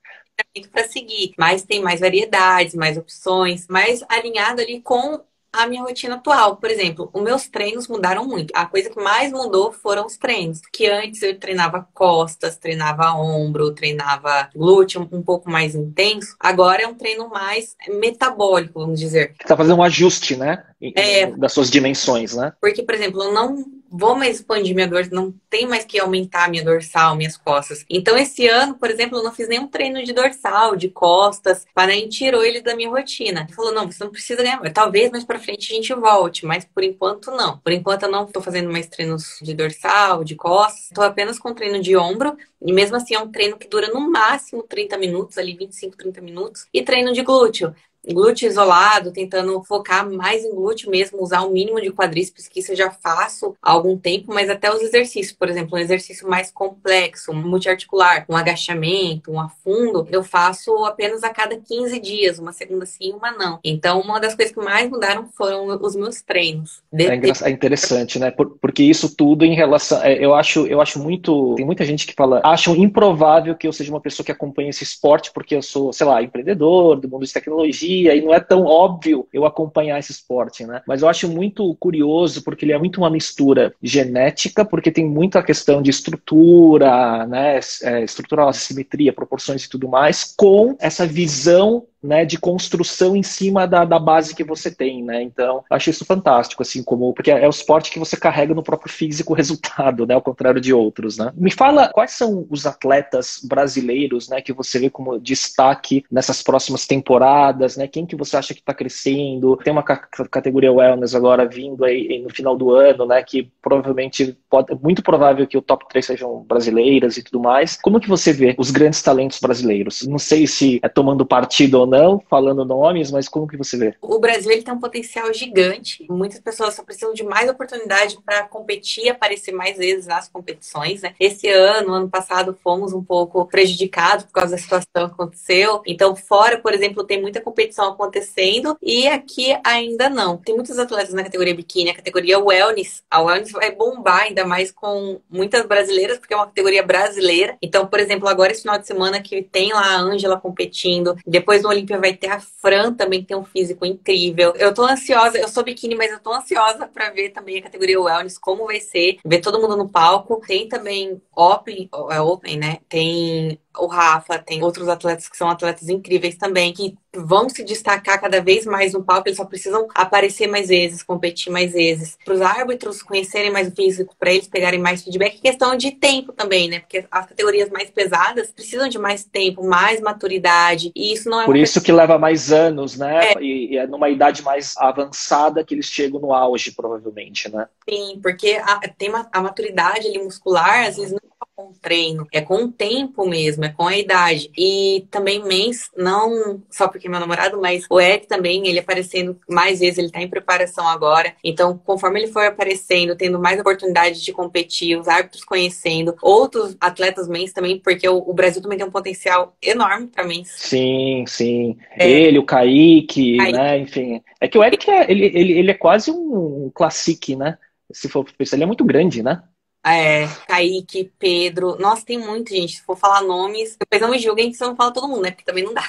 para 0.72 0.88
seguir, 0.88 1.32
mas 1.38 1.62
tem 1.62 1.80
mais 1.80 2.00
variedades, 2.00 2.74
mais 2.74 2.96
opções, 2.96 3.68
mais 3.68 4.02
alinhado 4.08 4.60
ali 4.60 4.80
com 4.80 5.20
a 5.54 5.66
minha 5.66 5.82
rotina 5.82 6.16
atual. 6.16 6.56
Por 6.56 6.70
exemplo, 6.70 7.08
os 7.12 7.22
meus 7.22 7.48
treinos 7.48 7.86
mudaram 7.88 8.26
muito. 8.26 8.52
A 8.54 8.66
coisa 8.66 8.90
que 8.90 9.00
mais 9.00 9.32
mudou 9.32 9.72
foram 9.72 10.06
os 10.06 10.16
treinos. 10.16 10.60
Que 10.72 10.86
antes 10.86 11.22
eu 11.22 11.38
treinava 11.38 11.86
costas, 11.94 12.56
treinava 12.56 13.12
ombro, 13.12 13.72
treinava 13.72 14.50
glúteo 14.54 15.08
um 15.12 15.22
pouco 15.22 15.50
mais 15.50 15.74
intenso. 15.74 16.36
Agora 16.40 16.82
é 16.82 16.86
um 16.86 16.94
treino 16.94 17.28
mais 17.28 17.76
metabólico, 17.88 18.80
vamos 18.80 18.98
dizer. 18.98 19.34
Você 19.38 19.48
tá 19.48 19.56
fazendo 19.56 19.78
um 19.78 19.82
ajuste, 19.82 20.36
né? 20.36 20.64
É, 20.96 21.26
das 21.26 21.52
suas 21.52 21.70
dimensões, 21.70 22.34
né? 22.34 22.52
Porque, 22.60 22.82
por 22.82 22.94
exemplo, 22.94 23.22
eu 23.22 23.32
não 23.32 23.64
vou 23.96 24.16
mais 24.16 24.36
expandir 24.36 24.74
minha 24.74 24.88
dor, 24.88 25.08
não 25.12 25.32
tem 25.48 25.66
mais 25.66 25.84
que 25.84 26.00
aumentar 26.00 26.50
minha 26.50 26.64
dorsal, 26.64 27.14
minhas 27.14 27.36
costas. 27.36 27.84
Então, 27.88 28.16
esse 28.18 28.46
ano, 28.48 28.74
por 28.74 28.90
exemplo, 28.90 29.18
eu 29.18 29.22
não 29.22 29.32
fiz 29.32 29.46
nenhum 29.48 29.68
treino 29.68 30.02
de 30.02 30.12
dorsal, 30.12 30.74
de 30.74 30.88
costas, 30.88 31.64
para 31.72 31.94
tirou 32.08 32.44
ele 32.44 32.60
da 32.60 32.74
minha 32.74 32.90
rotina. 32.90 33.42
Ele 33.42 33.52
falou: 33.52 33.72
não, 33.72 33.90
você 33.90 34.02
não 34.02 34.10
precisa 34.10 34.42
ganhar, 34.42 34.60
talvez 34.72 35.10
mais 35.10 35.24
para 35.24 35.38
frente 35.38 35.72
a 35.72 35.76
gente 35.76 35.94
volte, 35.94 36.44
mas 36.44 36.64
por 36.64 36.82
enquanto 36.82 37.30
não. 37.30 37.58
Por 37.58 37.72
enquanto 37.72 38.02
eu 38.04 38.10
não 38.10 38.24
estou 38.24 38.42
fazendo 38.42 38.70
mais 38.70 38.88
treinos 38.88 39.38
de 39.40 39.54
dorsal, 39.54 40.24
de 40.24 40.34
costas, 40.34 40.84
estou 40.84 41.04
apenas 41.04 41.38
com 41.38 41.54
treino 41.54 41.80
de 41.80 41.96
ombro, 41.96 42.36
e 42.60 42.72
mesmo 42.72 42.96
assim 42.96 43.14
é 43.14 43.18
um 43.20 43.30
treino 43.30 43.56
que 43.56 43.68
dura 43.68 43.88
no 43.88 44.10
máximo 44.10 44.62
30 44.62 44.98
minutos, 44.98 45.38
ali 45.38 45.54
25, 45.54 45.96
30 45.96 46.20
minutos, 46.20 46.66
e 46.72 46.82
treino 46.82 47.12
de 47.12 47.22
glúteo 47.22 47.74
glúteo 48.12 48.48
isolado, 48.48 49.12
tentando 49.12 49.62
focar 49.62 50.08
mais 50.10 50.44
em 50.44 50.54
glúteo 50.54 50.90
mesmo, 50.90 51.22
usar 51.22 51.42
o 51.42 51.50
mínimo 51.50 51.80
de 51.80 51.90
quadríceps, 51.90 52.48
que 52.48 52.60
isso 52.60 52.72
eu 52.72 52.76
já 52.76 52.90
faço 52.90 53.56
há 53.62 53.70
algum 53.70 53.96
tempo, 53.96 54.32
mas 54.32 54.50
até 54.50 54.72
os 54.72 54.82
exercícios, 54.82 55.36
por 55.36 55.48
exemplo, 55.48 55.76
um 55.76 55.80
exercício 55.80 56.28
mais 56.28 56.50
complexo, 56.50 57.32
multiarticular, 57.32 58.24
um 58.28 58.36
agachamento, 58.36 59.30
um 59.30 59.40
afundo, 59.40 60.06
eu 60.10 60.22
faço 60.22 60.84
apenas 60.84 61.22
a 61.22 61.30
cada 61.30 61.56
15 61.56 61.98
dias, 62.00 62.38
uma 62.38 62.52
segunda 62.52 62.86
sim, 62.86 63.12
uma 63.12 63.30
não. 63.32 63.58
Então, 63.64 64.00
uma 64.00 64.20
das 64.20 64.34
coisas 64.34 64.54
que 64.54 64.60
mais 64.60 64.90
mudaram 64.90 65.26
foram 65.36 65.66
os 65.80 65.96
meus 65.96 66.20
treinos. 66.20 66.82
De... 66.92 67.06
É, 67.06 67.20
é, 67.42 67.50
interessante, 67.50 68.18
né? 68.18 68.30
porque 68.30 68.82
isso 68.82 69.14
tudo 69.14 69.44
em 69.44 69.54
relação. 69.54 70.02
É, 70.02 70.24
eu 70.24 70.34
acho, 70.34 70.66
eu 70.66 70.80
acho 70.80 70.98
muito. 70.98 71.54
Tem 71.54 71.64
muita 71.64 71.84
gente 71.84 72.06
que 72.06 72.14
fala, 72.14 72.40
acham 72.44 72.76
improvável 72.76 73.54
que 73.54 73.66
eu 73.66 73.72
seja 73.72 73.90
uma 73.90 74.00
pessoa 74.00 74.24
que 74.24 74.32
acompanha 74.32 74.70
esse 74.70 74.84
esporte, 74.84 75.30
porque 75.32 75.54
eu 75.54 75.62
sou, 75.62 75.92
sei 75.92 76.06
lá, 76.06 76.22
empreendedor 76.22 77.00
do 77.00 77.08
mundo 77.08 77.24
de 77.24 77.32
tecnologia 77.32 77.93
dia 77.94 78.14
e 78.14 78.20
não 78.20 78.34
é 78.34 78.40
tão 78.40 78.64
óbvio 78.64 79.26
eu 79.32 79.44
acompanhar 79.44 79.98
esse 79.98 80.12
esporte, 80.12 80.66
né? 80.66 80.82
Mas 80.86 81.02
eu 81.02 81.08
acho 81.08 81.28
muito 81.28 81.74
curioso 81.76 82.42
porque 82.42 82.64
ele 82.64 82.72
é 82.72 82.78
muito 82.78 82.98
uma 82.98 83.10
mistura 83.10 83.74
genética, 83.82 84.64
porque 84.64 84.90
tem 84.90 85.06
muita 85.06 85.42
questão 85.42 85.80
de 85.80 85.90
estrutura, 85.90 87.26
né? 87.26 87.60
É, 87.82 88.04
estrutural, 88.04 88.52
simetria, 88.52 89.12
proporções 89.12 89.64
e 89.64 89.68
tudo 89.68 89.88
mais, 89.88 90.34
com 90.36 90.76
essa 90.80 91.06
visão 91.06 91.86
né, 92.04 92.24
de 92.24 92.38
construção 92.38 93.16
em 93.16 93.22
cima 93.22 93.66
da, 93.66 93.84
da 93.84 93.98
base 93.98 94.34
que 94.34 94.44
você 94.44 94.70
tem, 94.70 95.02
né? 95.02 95.22
Então, 95.22 95.64
acho 95.70 95.88
isso 95.88 96.04
fantástico, 96.04 96.62
assim, 96.62 96.82
como 96.82 97.12
porque 97.14 97.30
é 97.30 97.46
o 97.46 97.50
esporte 97.50 97.90
que 97.90 97.98
você 97.98 98.16
carrega 98.16 98.54
no 98.54 98.62
próprio 98.62 98.92
físico 98.92 99.32
o 99.32 99.36
resultado, 99.36 100.06
né? 100.06 100.14
Ao 100.14 100.22
contrário 100.22 100.60
de 100.60 100.72
outros, 100.74 101.16
né? 101.16 101.32
Me 101.34 101.50
fala 101.50 101.88
quais 101.88 102.12
são 102.12 102.46
os 102.50 102.66
atletas 102.66 103.40
brasileiros, 103.42 104.28
né, 104.28 104.42
que 104.42 104.52
você 104.52 104.78
vê 104.78 104.90
como 104.90 105.18
destaque 105.18 106.04
nessas 106.10 106.42
próximas 106.42 106.86
temporadas, 106.86 107.76
né? 107.76 107.88
Quem 107.88 108.04
que 108.04 108.16
você 108.16 108.36
acha 108.36 108.52
que 108.52 108.60
está 108.60 108.74
crescendo? 108.74 109.56
Tem 109.56 109.72
uma 109.72 109.82
categoria 109.82 110.72
wellness 110.72 111.14
agora 111.14 111.46
vindo 111.46 111.84
aí 111.84 112.22
no 112.22 112.28
final 112.28 112.54
do 112.54 112.70
ano, 112.70 113.06
né? 113.06 113.22
Que 113.22 113.50
provavelmente 113.62 114.36
pode, 114.50 114.72
é 114.72 114.76
muito 114.76 115.02
provável 115.02 115.46
que 115.46 115.56
o 115.56 115.62
top 115.62 115.86
3 115.88 116.04
sejam 116.04 116.44
brasileiras 116.46 117.16
e 117.16 117.22
tudo 117.22 117.40
mais. 117.40 117.78
Como 117.80 117.98
que 117.98 118.08
você 118.08 118.32
vê 118.32 118.54
os 118.58 118.70
grandes 118.70 119.00
talentos 119.00 119.40
brasileiros? 119.40 120.06
Não 120.06 120.18
sei 120.18 120.46
se 120.46 120.80
é 120.82 120.88
tomando 120.88 121.24
partido 121.24 121.80
ou 121.80 121.86
não 121.86 121.93
não 121.94 122.18
falando 122.28 122.64
nomes, 122.64 123.12
mas 123.12 123.28
como 123.28 123.46
que 123.46 123.56
você 123.56 123.76
vê? 123.76 123.94
O 124.00 124.18
Brasil 124.18 124.50
ele 124.50 124.62
tem 124.62 124.74
um 124.74 124.80
potencial 124.80 125.32
gigante. 125.32 126.04
Muitas 126.10 126.40
pessoas 126.40 126.74
só 126.74 126.82
precisam 126.82 127.14
de 127.14 127.22
mais 127.22 127.48
oportunidade 127.48 128.18
para 128.24 128.42
competir, 128.48 129.08
aparecer 129.08 129.52
mais 129.52 129.76
vezes 129.76 130.06
nas 130.06 130.28
competições. 130.28 131.02
Né? 131.02 131.14
Esse 131.20 131.48
ano, 131.48 131.92
ano 131.92 132.08
passado, 132.08 132.56
fomos 132.62 132.92
um 132.92 133.02
pouco 133.02 133.46
prejudicados 133.46 134.24
por 134.24 134.32
causa 134.32 134.52
da 134.52 134.58
situação 134.58 134.86
que 134.92 135.14
aconteceu. 135.14 135.82
Então, 135.86 136.16
fora, 136.16 136.58
por 136.58 136.74
exemplo, 136.74 137.04
tem 137.04 137.20
muita 137.20 137.40
competição 137.40 137.88
acontecendo 137.88 138.76
e 138.82 139.06
aqui 139.06 139.56
ainda 139.64 140.10
não. 140.10 140.36
Tem 140.36 140.54
muitos 140.54 140.78
atletas 140.78 141.14
na 141.14 141.22
categoria 141.22 141.54
biquíni, 141.54 141.90
a 141.90 141.94
categoria 141.94 142.38
wellness. 142.38 143.02
A 143.10 143.22
wellness 143.22 143.52
vai 143.52 143.70
bombar 143.70 144.22
ainda 144.22 144.44
mais 144.44 144.72
com 144.72 145.20
muitas 145.30 145.64
brasileiras, 145.66 146.18
porque 146.18 146.34
é 146.34 146.36
uma 146.36 146.46
categoria 146.46 146.82
brasileira. 146.82 147.56
Então, 147.62 147.86
por 147.86 148.00
exemplo, 148.00 148.28
agora 148.28 148.50
esse 148.50 148.62
final 148.62 148.78
de 148.78 148.86
semana 148.86 149.20
que 149.20 149.42
tem 149.42 149.72
lá 149.72 149.94
a 149.94 150.00
Ângela 150.00 150.40
competindo, 150.40 151.16
depois 151.26 151.62
no 151.62 151.68
Olímpia 151.84 152.00
vai 152.00 152.14
ter 152.14 152.28
a 152.28 152.40
Fran 152.40 152.94
também, 152.94 153.20
que 153.20 153.28
tem 153.28 153.36
um 153.36 153.44
físico 153.44 153.84
incrível. 153.84 154.54
Eu 154.56 154.72
tô 154.72 154.82
ansiosa, 154.82 155.38
eu 155.38 155.48
sou 155.48 155.62
biquíni, 155.62 155.94
mas 155.94 156.10
eu 156.10 156.18
tô 156.18 156.32
ansiosa 156.32 156.86
para 156.86 157.10
ver 157.10 157.30
também 157.30 157.58
a 157.58 157.62
categoria 157.62 158.00
Wellness, 158.00 158.38
como 158.38 158.66
vai 158.66 158.80
ser, 158.80 159.18
ver 159.24 159.40
todo 159.40 159.60
mundo 159.60 159.76
no 159.76 159.88
palco. 159.88 160.40
Tem 160.46 160.66
também 160.66 161.20
Open, 161.36 161.88
é 162.10 162.20
Open, 162.20 162.56
né? 162.56 162.78
Tem 162.88 163.58
o 163.78 163.86
Rafa, 163.86 164.38
tem 164.38 164.62
outros 164.62 164.88
atletas 164.88 165.28
que 165.28 165.36
são 165.36 165.50
atletas 165.50 165.88
incríveis 165.88 166.36
também, 166.36 166.72
que 166.72 166.94
vão 167.14 167.48
se 167.48 167.64
destacar 167.64 168.20
cada 168.20 168.40
vez 168.40 168.64
mais 168.66 168.92
no 168.92 169.02
palco, 169.02 169.28
eles 169.28 169.36
só 169.36 169.44
precisam 169.44 169.88
aparecer 169.94 170.46
mais 170.46 170.68
vezes, 170.68 171.02
competir 171.02 171.52
mais 171.52 171.72
vezes. 171.72 172.16
Para 172.24 172.34
os 172.34 172.40
árbitros 172.40 173.02
conhecerem 173.02 173.50
mais 173.50 173.68
o 173.68 173.72
físico, 173.72 174.14
para 174.18 174.32
eles 174.32 174.48
pegarem 174.48 174.80
mais 174.80 175.02
feedback, 175.02 175.40
questão 175.40 175.76
de 175.76 175.92
tempo 175.92 176.32
também, 176.32 176.68
né? 176.68 176.80
Porque 176.80 177.04
as 177.10 177.26
categorias 177.26 177.70
mais 177.70 177.90
pesadas 177.90 178.50
precisam 178.50 178.88
de 178.88 178.98
mais 178.98 179.24
tempo, 179.24 179.64
mais 179.64 180.00
maturidade, 180.00 180.92
e 180.94 181.12
isso 181.12 181.28
não 181.28 181.40
é 181.40 181.44
Por 181.44 181.56
isso 181.56 181.73
que 181.80 181.92
leva 181.92 182.18
mais 182.18 182.52
anos, 182.52 182.96
né? 182.96 183.32
É. 183.32 183.42
E, 183.42 183.72
e, 183.72 183.78
é 183.78 183.86
numa 183.86 184.08
idade 184.08 184.42
mais 184.42 184.76
avançada 184.76 185.64
que 185.64 185.74
eles 185.74 185.86
chegam 185.86 186.20
no 186.20 186.32
auge, 186.32 186.72
provavelmente, 186.72 187.50
né? 187.50 187.68
Sim, 187.88 188.18
porque 188.22 188.60
a, 188.62 188.80
tem 188.88 189.08
uma, 189.08 189.28
a 189.32 189.40
maturidade 189.40 190.06
ali 190.06 190.18
muscular, 190.18 190.86
às 190.86 190.96
vezes 190.96 191.12
não 191.12 191.20
com 191.56 191.70
o 191.70 191.74
treino, 191.80 192.26
é 192.32 192.40
com 192.40 192.64
o 192.64 192.72
tempo 192.72 193.26
mesmo, 193.26 193.64
é 193.64 193.68
com 193.68 193.86
a 193.86 193.96
idade. 193.96 194.50
E 194.56 195.06
também 195.10 195.42
mens, 195.42 195.90
não 195.96 196.60
só 196.70 196.88
porque 196.88 197.06
é 197.06 197.10
meu 197.10 197.20
namorado, 197.20 197.60
mas 197.60 197.86
o 197.88 198.00
Eric 198.00 198.26
também, 198.26 198.66
ele 198.66 198.80
aparecendo 198.80 199.38
mais 199.48 199.80
vezes, 199.80 199.98
ele 199.98 200.10
tá 200.10 200.20
em 200.20 200.28
preparação 200.28 200.86
agora. 200.88 201.34
Então, 201.44 201.78
conforme 201.84 202.20
ele 202.20 202.32
for 202.32 202.44
aparecendo, 202.44 203.16
tendo 203.16 203.38
mais 203.38 203.60
oportunidade 203.60 204.22
de 204.22 204.32
competir, 204.32 204.98
os 204.98 205.06
árbitros 205.06 205.44
conhecendo, 205.44 206.16
outros 206.20 206.76
atletas 206.80 207.28
mens 207.28 207.52
também, 207.52 207.78
porque 207.78 208.08
o, 208.08 208.18
o 208.18 208.34
Brasil 208.34 208.60
também 208.60 208.78
tem 208.78 208.86
um 208.86 208.90
potencial 208.90 209.56
enorme 209.62 210.08
para 210.08 210.24
mens. 210.24 210.50
Sim, 210.56 211.24
sim. 211.26 211.76
É. 211.92 212.08
Ele, 212.08 212.38
o 212.38 212.44
Kaique, 212.44 213.36
Kaique, 213.36 213.52
né? 213.52 213.78
Enfim. 213.78 214.22
É 214.40 214.48
que 214.48 214.58
o 214.58 214.64
Eric 214.64 214.90
é, 214.90 215.10
ele, 215.10 215.26
ele, 215.26 215.52
ele 215.52 215.70
é 215.70 215.74
quase 215.74 216.10
um 216.10 216.70
classique, 216.74 217.36
né? 217.36 217.58
Se 217.92 218.08
for 218.08 218.24
pensar, 218.36 218.56
ele 218.56 218.64
é 218.64 218.66
muito 218.66 218.84
grande, 218.84 219.22
né? 219.22 219.42
É, 219.86 220.26
Kaique, 220.48 221.12
Pedro. 221.18 221.76
Nossa, 221.78 222.04
tem 222.04 222.18
muita 222.18 222.54
gente. 222.54 222.76
Se 222.76 222.82
for 222.82 222.96
falar 222.96 223.22
nomes, 223.22 223.76
depois 223.78 224.00
não 224.00 224.10
me 224.10 224.18
julguem 224.18 224.50
que 224.50 224.56
você 224.56 224.64
não 224.64 224.76
fala 224.76 224.92
todo 224.92 225.08
mundo, 225.08 225.22
né? 225.22 225.30
Porque 225.30 225.44
também 225.44 225.64
não 225.64 225.74
dá. 225.74 225.84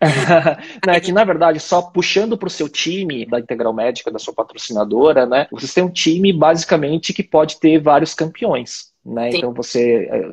não, 0.86 0.92
é 0.94 1.00
que, 1.00 1.12
na 1.12 1.24
verdade, 1.24 1.58
só 1.58 1.82
puxando 1.82 2.38
para 2.38 2.46
o 2.46 2.50
seu 2.50 2.68
time 2.68 3.26
da 3.26 3.40
Integral 3.40 3.72
Médica, 3.72 4.10
da 4.10 4.18
sua 4.18 4.34
patrocinadora, 4.34 5.26
né? 5.26 5.48
Vocês 5.50 5.74
têm 5.74 5.84
um 5.84 5.90
time, 5.90 6.32
basicamente, 6.32 7.12
que 7.12 7.22
pode 7.22 7.58
ter 7.58 7.80
vários 7.80 8.14
campeões. 8.14 8.93
Né? 9.04 9.30
Então 9.34 9.52
você, 9.52 10.08
é, 10.10 10.30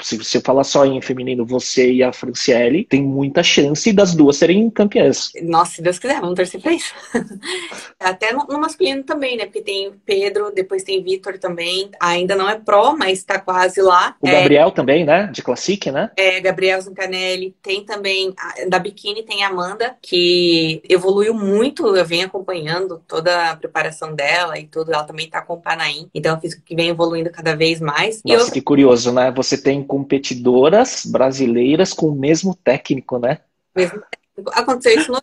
se 0.00 0.16
você 0.16 0.40
falar 0.40 0.62
só 0.62 0.86
em 0.86 1.00
feminino, 1.00 1.44
você 1.44 1.92
e 1.92 2.04
a 2.04 2.12
Franciele, 2.12 2.84
tem 2.84 3.02
muita 3.02 3.42
chance 3.42 3.92
das 3.92 4.14
duas 4.14 4.36
serem 4.36 4.70
campeãs. 4.70 5.32
Nossa, 5.42 5.72
se 5.72 5.82
Deus 5.82 5.98
quiser, 5.98 6.20
vamos 6.20 6.36
torcer 6.36 6.60
pra 6.60 6.72
isso. 6.72 6.94
Até 7.98 8.32
no, 8.32 8.46
no, 8.46 8.60
masculino 8.60 9.02
também, 9.02 9.36
né? 9.36 9.46
Porque 9.46 9.60
tem 9.60 9.92
Pedro, 10.06 10.52
depois 10.54 10.84
tem 10.84 11.02
Vitor 11.02 11.36
também. 11.36 11.90
Ainda 12.00 12.36
não 12.36 12.48
é 12.48 12.56
pró, 12.56 12.94
mas 12.96 13.24
tá 13.24 13.40
quase 13.40 13.82
lá. 13.82 14.14
O 14.20 14.28
é, 14.28 14.40
Gabriel 14.40 14.70
também, 14.70 15.04
né? 15.04 15.28
De 15.32 15.42
Classic, 15.42 15.90
né? 15.90 16.10
É, 16.16 16.40
Gabriel 16.40 16.80
Zancanelli. 16.80 17.56
Tem 17.60 17.84
também, 17.84 18.32
da 18.68 18.78
Biquíni 18.78 19.24
tem 19.24 19.42
a 19.42 19.48
Amanda, 19.48 19.96
que 20.00 20.80
evoluiu 20.88 21.34
muito. 21.34 21.96
Eu 21.96 22.04
venho 22.04 22.26
acompanhando 22.26 23.02
toda 23.08 23.50
a 23.50 23.56
preparação 23.56 24.14
dela 24.14 24.58
e 24.58 24.66
tudo. 24.66 24.92
Ela 24.92 25.04
também 25.04 25.28
tá 25.28 25.42
com 25.42 25.54
o 25.54 25.60
Panaim. 25.60 26.08
Então, 26.14 26.36
eu 26.36 26.40
fiz 26.40 26.54
que 26.54 26.76
vem 26.76 26.88
evoluindo 26.88 27.30
cada 27.30 27.56
vez 27.56 27.80
mais 27.80 28.11
Nossa, 28.24 28.48
eu... 28.48 28.52
que 28.52 28.60
curioso, 28.60 29.12
né? 29.12 29.30
Você 29.32 29.56
tem 29.56 29.82
competidoras 29.82 31.04
brasileiras 31.06 31.92
com 31.92 32.08
o 32.08 32.14
mesmo 32.14 32.54
técnico, 32.54 33.18
né? 33.18 33.38
Mesmo 33.74 34.00
técnico. 34.00 34.52
Aconteceu 34.52 35.00
isso 35.00 35.12
no 35.12 35.22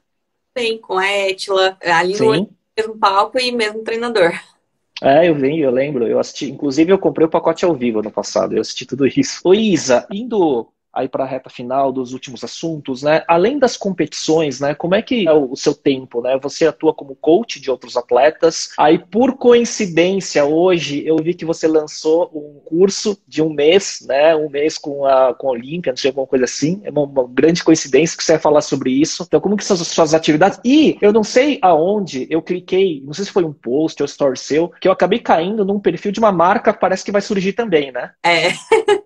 bem 0.55 0.77
com 0.77 0.97
a 0.97 1.07
Etila, 1.07 1.77
ali 1.81 2.15
Sim. 2.15 2.25
no 2.25 2.49
mesmo 2.77 2.97
palco 2.97 3.39
e 3.39 3.51
mesmo 3.51 3.83
treinador. 3.83 4.31
É, 5.01 5.29
eu 5.29 5.35
venho, 5.35 5.63
eu 5.63 5.71
lembro, 5.71 6.05
eu 6.05 6.19
assisti, 6.19 6.51
inclusive 6.51 6.91
eu 6.91 6.99
comprei 6.99 7.25
o 7.25 7.29
pacote 7.29 7.63
ao 7.63 7.73
vivo 7.73 8.01
no 8.01 8.11
passado, 8.11 8.53
eu 8.55 8.61
assisti 8.61 8.85
tudo 8.85 9.07
isso. 9.07 9.39
Ô 9.45 9.53
Isa, 9.53 10.05
indo 10.11 10.67
aí 10.93 11.07
para 11.07 11.23
a 11.23 11.27
reta 11.27 11.49
final 11.49 11.91
dos 11.91 12.13
últimos 12.13 12.43
assuntos, 12.43 13.03
né? 13.03 13.23
Além 13.27 13.59
das 13.59 13.77
competições, 13.77 14.59
né? 14.59 14.73
Como 14.73 14.95
é 14.95 15.01
que 15.01 15.27
é 15.27 15.33
o 15.33 15.55
seu 15.55 15.73
tempo, 15.73 16.21
né? 16.21 16.37
Você 16.41 16.67
atua 16.67 16.93
como 16.93 17.15
coach 17.15 17.59
de 17.59 17.69
outros 17.69 17.95
atletas. 17.95 18.69
Aí, 18.77 18.97
por 18.97 19.37
coincidência, 19.37 20.43
hoje 20.45 21.03
eu 21.05 21.17
vi 21.17 21.33
que 21.33 21.45
você 21.45 21.67
lançou 21.67 22.29
um 22.33 22.59
curso 22.65 23.17
de 23.27 23.41
um 23.41 23.49
mês, 23.49 24.03
né? 24.07 24.35
Um 24.35 24.49
mês 24.49 24.77
com 24.77 25.05
a, 25.05 25.33
com 25.33 25.47
a 25.47 25.51
Olímpia, 25.51 25.91
não 25.91 25.97
sei, 25.97 26.09
alguma 26.09 26.27
coisa 26.27 26.45
assim. 26.45 26.81
É 26.83 26.89
uma, 26.89 27.03
uma, 27.03 27.27
grande 27.27 27.63
coincidência 27.63 28.17
que 28.17 28.23
você 28.23 28.33
vai 28.33 28.41
falar 28.41 28.61
sobre 28.61 28.91
isso. 28.91 29.23
Então, 29.27 29.39
como 29.39 29.55
que 29.55 29.63
são 29.63 29.75
as 29.75 29.87
suas 29.87 30.13
atividades? 30.13 30.59
E 30.65 30.97
eu 31.01 31.13
não 31.13 31.23
sei 31.23 31.59
aonde 31.61 32.27
eu 32.29 32.41
cliquei, 32.41 33.01
não 33.05 33.13
sei 33.13 33.25
se 33.25 33.31
foi 33.31 33.43
um 33.43 33.53
post 33.53 34.01
ou 34.01 34.05
story 34.05 34.37
seu, 34.37 34.69
que 34.81 34.87
eu 34.87 34.91
acabei 34.91 35.19
caindo 35.19 35.63
num 35.63 35.79
perfil 35.79 36.11
de 36.11 36.19
uma 36.19 36.31
marca 36.31 36.73
que 36.73 36.79
parece 36.79 37.03
que 37.03 37.11
vai 37.11 37.21
surgir 37.21 37.53
também, 37.53 37.91
né? 37.91 38.11
É. 38.23 38.49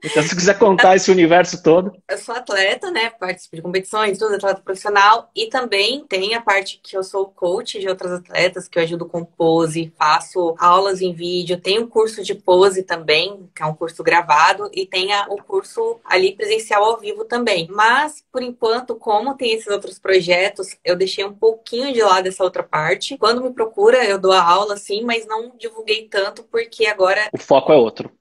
Então, 0.06 0.22
se 0.22 0.36
quiser 0.36 0.58
contar 0.58 0.96
esse 0.96 1.10
universo 1.10 1.64
todo, 1.64 1.73
todo? 1.74 1.94
Eu 2.08 2.18
sou 2.18 2.36
atleta, 2.36 2.92
né? 2.92 3.10
Participo 3.10 3.56
de 3.56 3.62
competições, 3.62 4.18
tudo, 4.18 4.36
atleta 4.36 4.62
profissional. 4.62 5.30
E 5.36 5.48
também 5.48 6.06
tem 6.08 6.36
a 6.36 6.42
parte 6.42 6.80
que 6.82 6.96
eu 6.96 7.04
sou 7.04 7.28
coach 7.28 7.80
de 7.80 7.88
outras 7.88 8.12
atletas, 8.12 8.68
que 8.68 8.78
eu 8.78 8.84
ajudo 8.84 9.06
com 9.06 9.24
pose, 9.26 9.92
faço 9.98 10.56
aulas 10.60 11.02
em 11.02 11.14
vídeo, 11.14 11.60
tenho 11.60 11.84
um 11.84 11.88
curso 11.88 12.24
de 12.24 12.36
pose 12.36 12.84
também, 12.84 13.50
que 13.56 13.64
é 13.64 13.66
um 13.66 13.74
curso 13.74 14.04
gravado, 14.04 14.70
e 14.74 14.86
tem 14.86 15.10
o 15.30 15.38
curso 15.38 16.00
ali 16.04 16.36
presencial 16.36 16.84
ao 16.84 17.00
vivo 17.00 17.26
também. 17.26 17.68
Mas, 17.72 18.24
por 18.32 18.42
enquanto, 18.42 18.96
como 18.96 19.36
tem 19.36 19.54
esses 19.54 19.68
outros 19.68 19.98
projetos, 19.98 20.78
eu 20.84 20.96
deixei 20.96 21.26
um 21.26 21.34
pouquinho 21.34 21.94
de 21.94 22.02
lado 22.02 22.28
essa 22.28 22.44
outra 22.44 22.64
parte. 22.64 23.18
Quando 23.18 23.44
me 23.44 23.54
procura, 23.54 24.04
eu 24.06 24.20
dou 24.20 24.32
a 24.32 24.44
aula, 24.44 24.78
sim, 24.78 25.04
mas 25.04 25.26
não 25.26 25.52
divulguei 25.58 26.08
tanto, 26.08 26.44
porque 26.44 26.86
agora. 26.86 27.30
O 27.34 27.38
foco 27.38 27.72
é 27.72 27.76
outro 27.76 28.12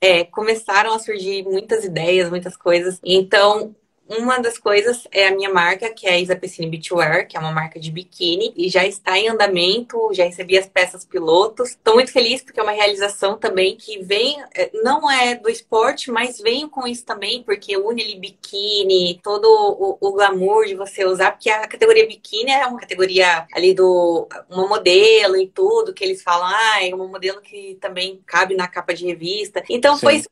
é, 0.00 0.24
começaram 0.24 0.94
a 0.94 0.98
surgir 0.98 1.44
muitas 1.44 1.84
ideias, 1.84 2.30
muitas 2.30 2.56
coisas. 2.56 2.98
Então, 3.04 3.74
uma 4.18 4.40
das 4.40 4.58
coisas 4.58 5.06
é 5.12 5.28
a 5.28 5.34
minha 5.34 5.52
marca, 5.52 5.88
que 5.90 6.06
é 6.06 6.14
a 6.14 6.18
Isa 6.18 6.34
Pessini 6.34 6.68
Beachwear, 6.68 7.28
que 7.28 7.36
é 7.36 7.40
uma 7.40 7.52
marca 7.52 7.78
de 7.78 7.92
biquíni, 7.92 8.52
e 8.56 8.68
já 8.68 8.84
está 8.84 9.16
em 9.16 9.28
andamento, 9.28 10.12
já 10.12 10.24
recebi 10.24 10.58
as 10.58 10.66
peças 10.66 11.04
pilotos. 11.04 11.70
Estou 11.70 11.94
muito 11.94 12.12
feliz 12.12 12.42
porque 12.42 12.58
é 12.58 12.62
uma 12.62 12.72
realização 12.72 13.38
também 13.38 13.76
que 13.76 14.02
vem, 14.02 14.42
é, 14.54 14.70
não 14.82 15.08
é 15.08 15.36
do 15.36 15.48
esporte, 15.48 16.10
mas 16.10 16.40
vem 16.40 16.68
com 16.68 16.88
isso 16.88 17.04
também, 17.04 17.42
porque 17.44 17.76
une 17.76 18.02
ali 18.02 18.18
biquíni, 18.18 19.20
todo 19.22 19.46
o, 19.46 19.96
o 20.00 20.12
glamour 20.12 20.66
de 20.66 20.74
você 20.74 21.04
usar, 21.04 21.30
porque 21.30 21.48
a 21.48 21.68
categoria 21.68 22.06
biquíni 22.06 22.50
é 22.50 22.66
uma 22.66 22.80
categoria 22.80 23.46
ali 23.52 23.74
do 23.74 24.26
uma 24.48 24.66
modelo 24.66 25.36
e 25.36 25.46
tudo, 25.46 25.94
que 25.94 26.02
eles 26.02 26.22
falam, 26.22 26.48
ah, 26.48 26.84
é 26.84 26.92
uma 26.92 27.06
modelo 27.06 27.40
que 27.40 27.78
também 27.80 28.20
cabe 28.26 28.56
na 28.56 28.66
capa 28.66 28.92
de 28.92 29.06
revista. 29.06 29.62
Então 29.68 29.94
Sim. 29.94 30.00
foi 30.00 30.22